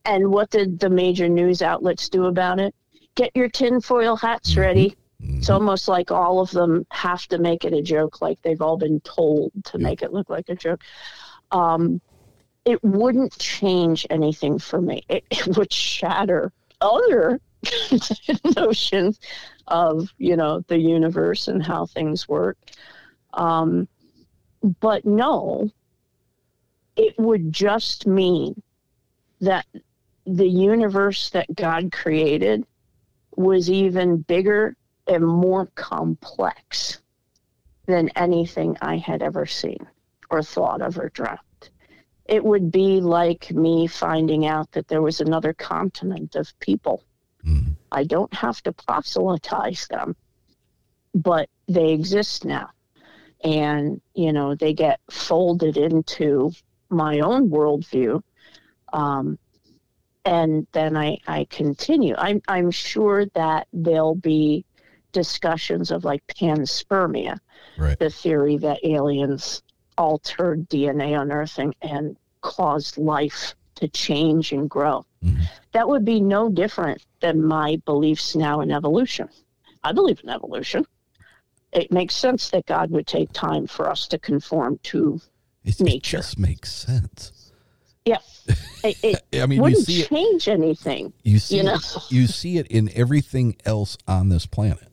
[0.05, 2.73] and what did the major news outlets do about it?
[3.15, 4.95] Get your tinfoil hats ready.
[5.19, 8.77] It's almost like all of them have to make it a joke, like they've all
[8.77, 10.81] been told to make it look like a joke.
[11.51, 12.01] Um,
[12.65, 15.03] it wouldn't change anything for me.
[15.07, 17.39] It, it would shatter other
[18.55, 19.19] notions
[19.67, 22.57] of, you know, the universe and how things work.
[23.33, 23.87] Um,
[24.79, 25.71] but no,
[26.95, 28.61] it would just mean
[29.39, 29.65] that
[30.25, 32.65] the universe that God created
[33.35, 34.75] was even bigger
[35.07, 37.01] and more complex
[37.85, 39.87] than anything I had ever seen
[40.29, 41.39] or thought of or dreamt
[42.27, 47.03] it would be like me finding out that there was another continent of people.
[47.45, 47.71] Mm-hmm.
[47.91, 50.15] I don't have to proselytize them,
[51.15, 52.69] but they exist now.
[53.43, 56.51] And, you know, they get folded into
[56.89, 58.21] my own worldview.
[58.91, 59.39] Um,
[60.25, 62.15] and then I, I continue.
[62.17, 64.65] I'm, I'm sure that there'll be
[65.17, 67.39] discussions of like panspermia,
[67.75, 67.97] right.
[67.97, 69.63] the theory that aliens
[69.97, 75.03] altered DNA on Earth and, and caused life to change and grow.
[75.25, 75.41] Mm-hmm.
[75.71, 79.27] That would be no different than my beliefs now in evolution.
[79.83, 80.85] I believe in evolution.
[81.73, 85.19] It makes sense that God would take time for us to conform to
[85.63, 86.17] it, nature.
[86.17, 87.51] It just makes sense.
[88.05, 88.19] Yeah,
[88.83, 91.11] it, it I mean, wouldn't you see it, change anything.
[91.23, 94.86] You see, you know, it, you see it in everything else on this planet.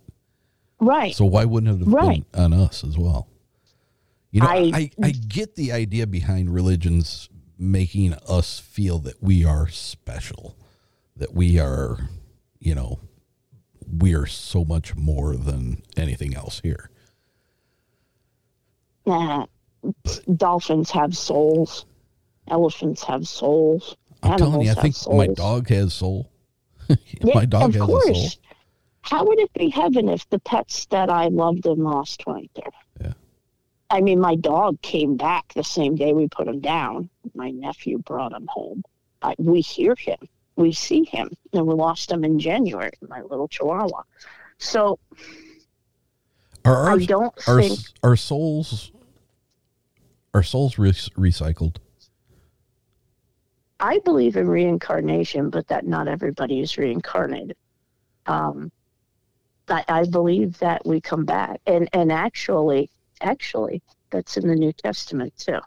[0.84, 1.14] Right.
[1.14, 2.30] So why wouldn't it have right.
[2.32, 3.28] been on us as well?
[4.30, 9.44] You know, I, I, I get the idea behind religions making us feel that we
[9.44, 10.56] are special,
[11.16, 12.10] that we are,
[12.58, 12.98] you know,
[13.98, 16.90] we are so much more than anything else here.
[19.06, 19.46] Nah,
[20.34, 21.86] dolphins have souls.
[22.48, 23.96] Elephants have souls.
[24.22, 25.28] I'm Animals telling you, I think souls.
[25.28, 26.30] my dog has soul.
[26.88, 28.10] Yeah, my dog of has course.
[28.10, 28.28] a soul.
[29.04, 32.72] How would it be heaven if the pets that I loved and lost weren't there?
[33.00, 33.12] Yeah.
[33.90, 37.10] I mean, my dog came back the same day we put him down.
[37.34, 38.82] My nephew brought him home.
[39.20, 40.18] I, we hear him,
[40.56, 42.92] we see him, and we lost him in January.
[43.06, 44.02] My little Chihuahua.
[44.58, 44.98] So
[46.64, 48.90] Are our, I don't think our souls
[50.32, 51.76] are souls re- recycled?
[53.80, 57.56] I believe in reincarnation, but that not everybody is reincarnated.
[58.26, 58.72] Um,
[59.68, 64.72] I, I believe that we come back, and and actually, actually, that's in the New
[64.72, 65.58] Testament too.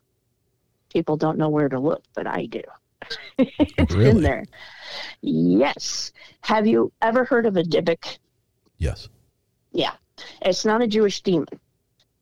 [0.92, 2.62] People don't know where to look, but I do.
[3.38, 4.10] it's Really?
[4.10, 4.46] in there.
[5.22, 6.12] Yes.
[6.42, 8.18] Have you ever heard of a Dybbuk?
[8.78, 9.10] Yes.
[9.72, 9.94] Yeah,
[10.42, 11.48] it's not a Jewish demon.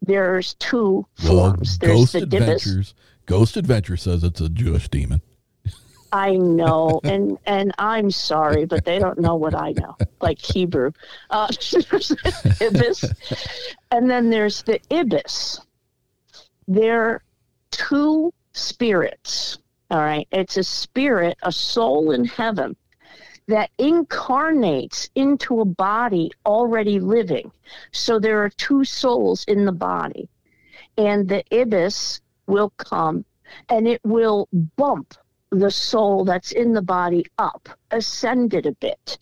[0.01, 1.77] There's two Well, forms.
[1.79, 2.23] There's Ghost the.
[2.23, 2.93] Adventures.
[3.25, 5.21] Ghost Adventure says it's a Jewish demon.
[6.15, 10.93] I know, and and I'm sorry, but they don't know what I know, like Hebrew.
[11.29, 11.49] Uh,
[12.61, 13.03] ibis,
[13.91, 15.59] and then there's the ibis.
[16.69, 17.21] They're
[17.71, 19.57] two spirits.
[19.91, 22.77] All right, it's a spirit, a soul in heaven
[23.49, 27.51] that incarnates into a body already living.
[27.91, 30.29] So there are two souls in the body,
[30.97, 33.25] and the ibis will come
[33.67, 34.47] and it will
[34.77, 35.13] bump
[35.59, 39.17] the soul that's in the body up, ascend it a bit,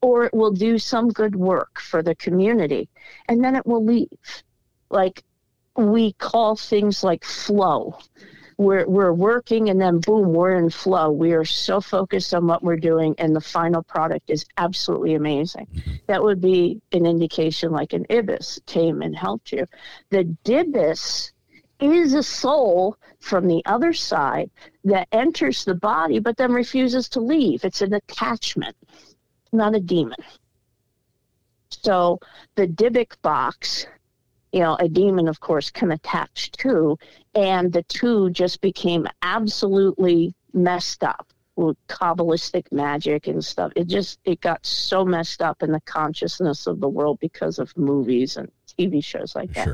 [0.00, 2.88] or it will do some good work for the community,
[3.28, 4.08] and then it will leave.
[4.90, 5.24] Like
[5.76, 7.98] we call things like flow.
[8.56, 11.12] We're, we're working and then boom, we're in flow.
[11.12, 15.68] We are so focused on what we're doing, and the final product is absolutely amazing.
[15.72, 15.92] Mm-hmm.
[16.08, 19.64] That would be an indication like an ibis came and helped you.
[20.10, 21.30] The dibis
[21.80, 24.50] is a soul from the other side
[24.84, 27.64] that enters the body but then refuses to leave.
[27.64, 28.76] It's an attachment,
[29.52, 30.18] not a demon.
[31.70, 32.18] So
[32.56, 33.86] the Dybbuk box,
[34.52, 36.98] you know, a demon, of course, can attach to,
[37.34, 41.26] and the two just became absolutely messed up
[41.56, 43.72] with Kabbalistic magic and stuff.
[43.76, 47.76] It just it got so messed up in the consciousness of the world because of
[47.76, 49.66] movies and TV shows like that.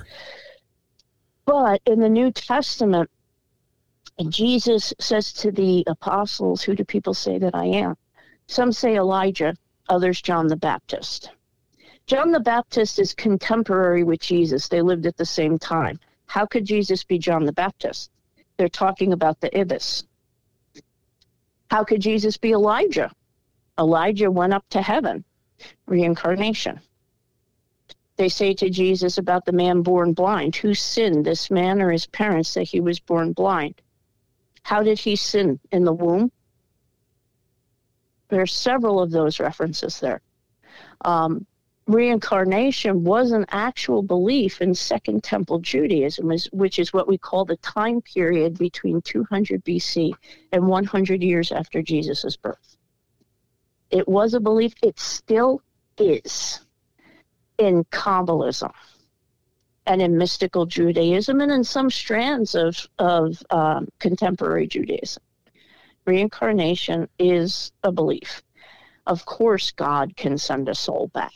[1.47, 3.11] But in the New Testament,
[4.29, 7.97] Jesus says to the apostles, Who do people say that I am?
[8.47, 9.55] Some say Elijah,
[9.89, 11.31] others John the Baptist.
[12.07, 14.69] John the Baptist is contemporary with Jesus.
[14.69, 15.99] They lived at the same time.
[16.27, 18.11] How could Jesus be John the Baptist?
[18.57, 20.05] They're talking about the ibis.
[21.71, 23.11] How could Jesus be Elijah?
[23.79, 25.25] Elijah went up to heaven,
[25.87, 26.81] reincarnation.
[28.17, 32.07] They say to Jesus about the man born blind, who sinned, this man or his
[32.07, 33.81] parents, that he was born blind?
[34.63, 36.31] How did he sin in the womb?
[38.29, 40.23] There are several of those references there.
[41.05, 41.47] Um,
[41.87, 47.57] reincarnation was an actual belief in Second Temple Judaism, which is what we call the
[47.59, 50.13] time period between 200 BC
[50.53, 52.77] and 100 years after Jesus' birth.
[53.91, 55.61] It was a belief, it still
[55.99, 56.64] is
[57.59, 58.73] in Kabbalism
[59.87, 65.23] and in mystical Judaism and in some strands of, of um, contemporary Judaism.
[66.07, 68.43] Reincarnation is a belief.
[69.07, 71.33] Of course, God can send a soul back.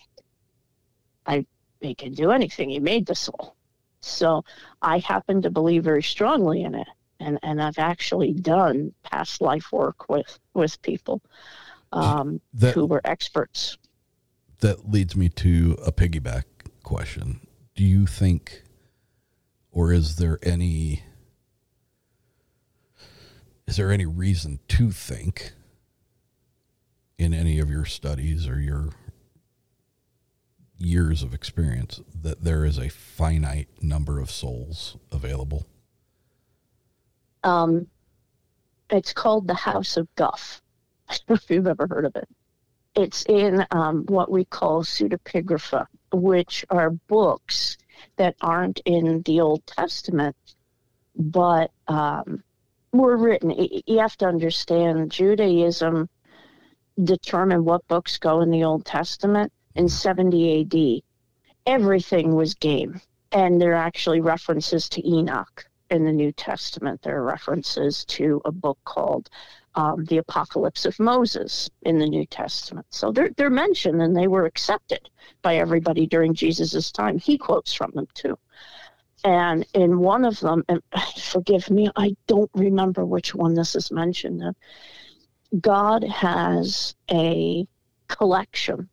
[1.26, 1.44] I,
[1.80, 2.70] he can do anything.
[2.70, 3.54] He made the soul.
[4.00, 4.44] So
[4.80, 6.88] I happen to believe very strongly in it.
[7.20, 11.20] And, and I've actually done past life work with, with people
[11.92, 13.76] um, That- who were experts.
[14.60, 16.44] That leads me to a piggyback
[16.82, 17.40] question.
[17.74, 18.62] Do you think,
[19.70, 21.04] or is there any,
[23.66, 25.52] is there any reason to think
[27.18, 28.90] in any of your studies or your
[30.78, 35.66] years of experience that there is a finite number of souls available?
[37.44, 37.86] Um,
[38.90, 40.62] it's called the House of Guff.
[41.08, 42.28] I don't know if you've ever heard of it.
[42.98, 47.78] It's in um, what we call pseudepigrapha, which are books
[48.16, 50.34] that aren't in the Old Testament,
[51.14, 52.42] but um,
[52.92, 53.54] were written.
[53.86, 56.08] You have to understand Judaism
[57.04, 61.02] determined what books go in the Old Testament in 70 AD.
[61.72, 63.00] Everything was game.
[63.30, 67.02] And there are actually references to Enoch in the New Testament.
[67.02, 69.30] There are references to a book called
[69.78, 72.86] um, The Apocalypse of Moses in the New Testament.
[72.90, 75.08] So they're, they're mentioned and they were accepted
[75.40, 77.16] by everybody during Jesus' time.
[77.16, 78.36] He quotes from them too.
[79.22, 80.82] And in one of them, and
[81.22, 85.60] forgive me, I don't remember which one this is mentioned in.
[85.60, 87.64] God has a
[88.08, 88.88] collection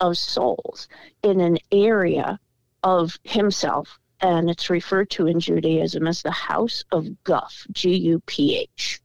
[0.00, 0.88] of souls
[1.22, 2.40] in an area
[2.82, 8.22] of himself, and it's referred to in Judaism as the House of Guff, G U
[8.24, 9.02] P H.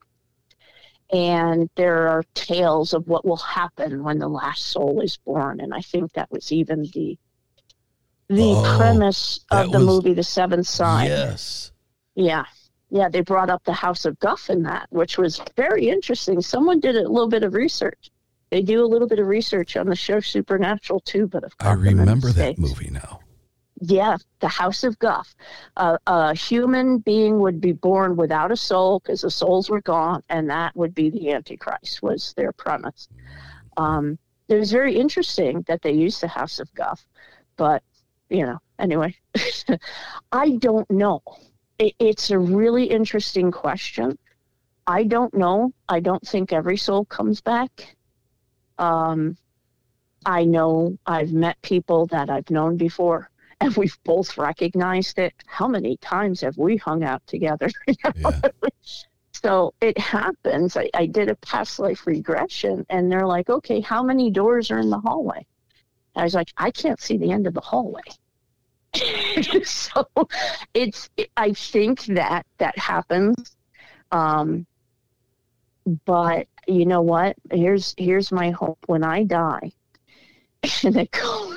[1.14, 5.74] And there are tales of what will happen when the last soul is born, and
[5.74, 7.17] I think that was even the
[8.27, 11.06] the Oh, premise of the was- movie The Seventh Sign.
[11.08, 11.72] Yes.
[12.16, 12.45] Yeah.
[12.90, 16.42] Yeah, they brought up the House of Guff in that, which was very interesting.
[16.42, 18.09] Someone did a little bit of research.
[18.50, 21.69] They do a little bit of research on the show Supernatural too, but of course.
[21.69, 23.19] I remember that movie now.
[23.82, 25.36] Yeah, the House of Guff.
[25.76, 30.24] Uh, a human being would be born without a soul because the souls were gone,
[30.30, 32.02] and that would be the Antichrist.
[32.02, 33.10] Was their premise.
[33.78, 37.06] Um, it was very interesting that they used the House of Guff,
[37.58, 37.84] but
[38.30, 39.16] you know, anyway,
[40.32, 41.22] I don't know.
[41.78, 44.18] It, it's a really interesting question.
[44.88, 45.74] I don't know.
[45.90, 47.95] I don't think every soul comes back.
[48.78, 49.38] Um,
[50.26, 53.30] I know I've met people that I've known before,
[53.61, 55.34] and we've both recognized it.
[55.45, 57.69] How many times have we hung out together?
[59.32, 60.77] so it happens.
[60.77, 64.80] I, I did a past life regression, and they're like, okay, how many doors are
[64.80, 65.45] in the hallway?
[66.16, 68.01] I was like, I can't see the end of the hallway.
[69.64, 70.08] so
[70.74, 73.56] it's, I think that that happens.
[74.11, 74.66] Um,
[76.06, 77.35] but you know what?
[77.51, 79.72] Here's, here's my hope when I die
[80.84, 81.56] and I go,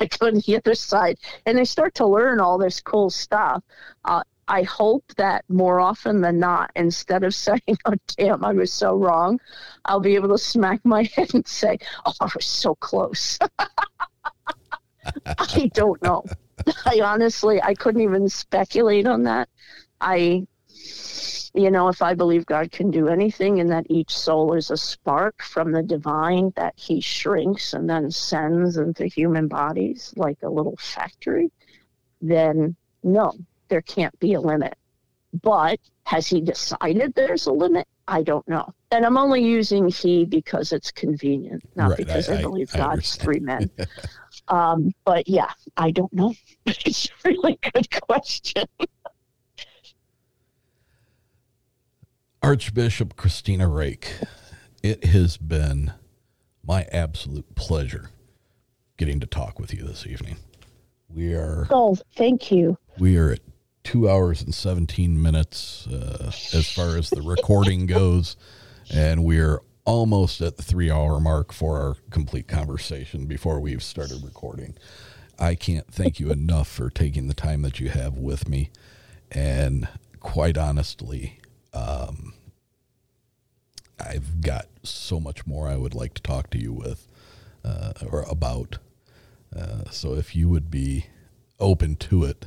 [0.00, 3.62] I go to the other side and I start to learn all this cool stuff.
[4.04, 8.72] Uh, I hope that more often than not, instead of saying, oh, damn, I was
[8.72, 9.38] so wrong,
[9.84, 13.38] I'll be able to smack my head and say, oh, I was so close.
[15.26, 16.24] I don't know.
[16.84, 19.48] I honestly, I couldn't even speculate on that.
[20.00, 20.46] I,
[21.58, 24.76] you know, if I believe God can do anything and that each soul is a
[24.76, 30.48] spark from the divine that he shrinks and then sends into human bodies like a
[30.48, 31.50] little factory,
[32.20, 33.32] then no,
[33.68, 34.74] there can't be a limit.
[35.42, 37.86] But has he decided there's a limit?
[38.06, 38.72] I don't know.
[38.90, 42.70] And I'm only using he because it's convenient, not Right, because I, I- I- believe
[42.74, 43.24] I God's understand.
[43.24, 43.70] three men.
[44.48, 46.32] um, but yeah, I don't know.
[46.66, 48.64] it's a really good question.
[52.42, 54.12] Archbishop Kristina Rake,
[54.82, 55.92] it has been
[56.64, 58.10] my absolute pleasure
[58.96, 60.36] getting to talk with you this evening.
[61.08, 62.78] We are Oh, thank you.
[62.98, 63.40] we are at
[63.82, 68.36] two hours and seventeen minutes uh, as far as the recording goes,
[68.92, 73.82] and we are almost at the three hour mark for our complete conversation before we've
[73.82, 74.76] started recording.
[75.38, 78.70] I can't thank you enough for taking the time that you have with me,
[79.32, 79.88] and
[80.20, 81.40] quite honestly,
[81.72, 82.34] um,
[84.00, 87.06] I've got so much more I would like to talk to you with
[87.64, 88.78] uh, or about.
[89.54, 91.06] Uh, so if you would be
[91.58, 92.46] open to it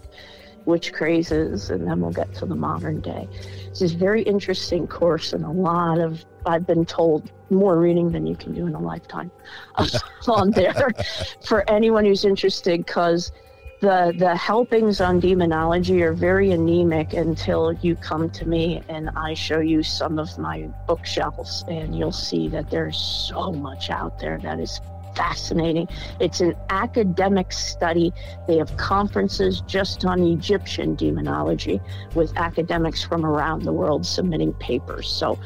[0.64, 3.28] witch crazes, and then we'll get to the modern day.
[3.66, 8.26] It's a very interesting course and a lot of, I've been told, more reading than
[8.26, 9.30] you can do in a lifetime
[10.28, 10.90] on there
[11.46, 13.32] for anyone who's interested because
[13.80, 19.34] the the helpings on demonology are very anemic until you come to me and I
[19.34, 24.38] show you some of my bookshelves and you'll see that there's so much out there
[24.38, 24.80] that is
[25.14, 25.88] fascinating.
[26.20, 28.12] It's an academic study.
[28.46, 31.80] They have conferences just on Egyptian demonology
[32.14, 35.08] with academics from around the world submitting papers.
[35.08, 35.38] So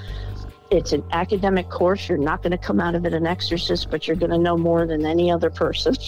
[0.72, 2.08] it's an academic course.
[2.08, 4.56] You're not going to come out of it an exorcist, but you're going to know
[4.56, 5.94] more than any other person.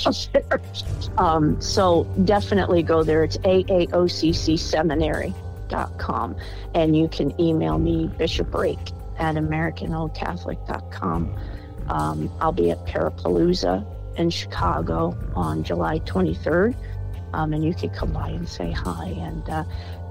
[1.17, 3.23] Um, so definitely go there.
[3.23, 6.37] It's AAOCCseminary.com.
[6.75, 11.39] And you can email me, Bishop Rake at AmericanOldCatholic.com.
[11.89, 13.87] Um, I'll be at Parapalooza
[14.19, 16.75] in Chicago on July 23rd.
[17.33, 19.15] Um, and you can come by and say hi.
[19.17, 19.63] And uh,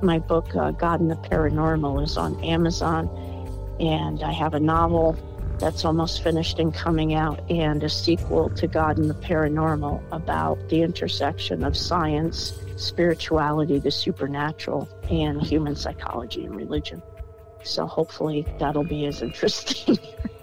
[0.01, 3.09] my book, uh, God and the Paranormal, is on Amazon
[3.80, 5.18] and I have a novel
[5.60, 10.58] that's almost finished and coming out, and a sequel to God and the Paranormal about
[10.69, 17.02] the intersection of science, spirituality, the supernatural, and human psychology and religion.
[17.64, 19.98] So hopefully that'll be as interesting.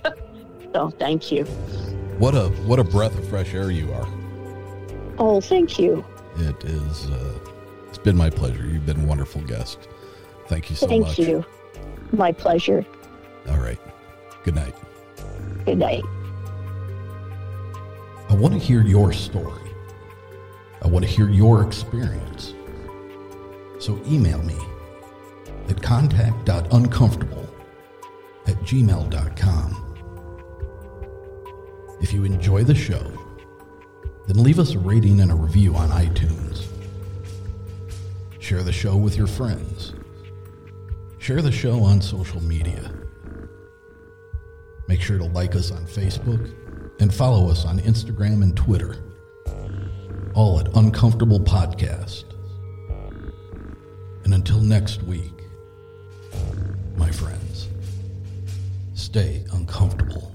[0.73, 1.45] so thank you.
[2.19, 4.09] What a what a breath of fresh air you are.
[5.19, 6.05] Oh, thank you.
[6.37, 7.11] It is.
[7.11, 7.39] Uh,
[7.89, 8.65] it's been my pleasure.
[8.65, 9.79] You've been a wonderful guest.
[10.47, 11.17] Thank you so thank much.
[11.17, 11.45] Thank you.
[12.13, 12.87] My pleasure.
[13.49, 13.81] All right.
[14.45, 14.75] Good night.
[15.65, 16.05] Good night.
[18.29, 19.71] I want to hear your story.
[20.83, 22.55] I want to hear your experience.
[23.79, 24.57] So email me
[25.69, 27.49] at contact.uncomfortable
[28.47, 29.87] at gmail.com.
[32.01, 33.13] If you enjoy the show,
[34.27, 36.67] then leave us a rating and a review on iTunes.
[38.39, 39.93] Share the show with your friends.
[41.19, 42.91] Share the show on social media.
[44.91, 46.53] Make sure to like us on Facebook
[46.99, 48.97] and follow us on Instagram and Twitter,
[50.35, 52.25] all at Uncomfortable Podcast.
[54.25, 55.45] And until next week,
[56.97, 57.69] my friends,
[58.95, 60.35] stay uncomfortable.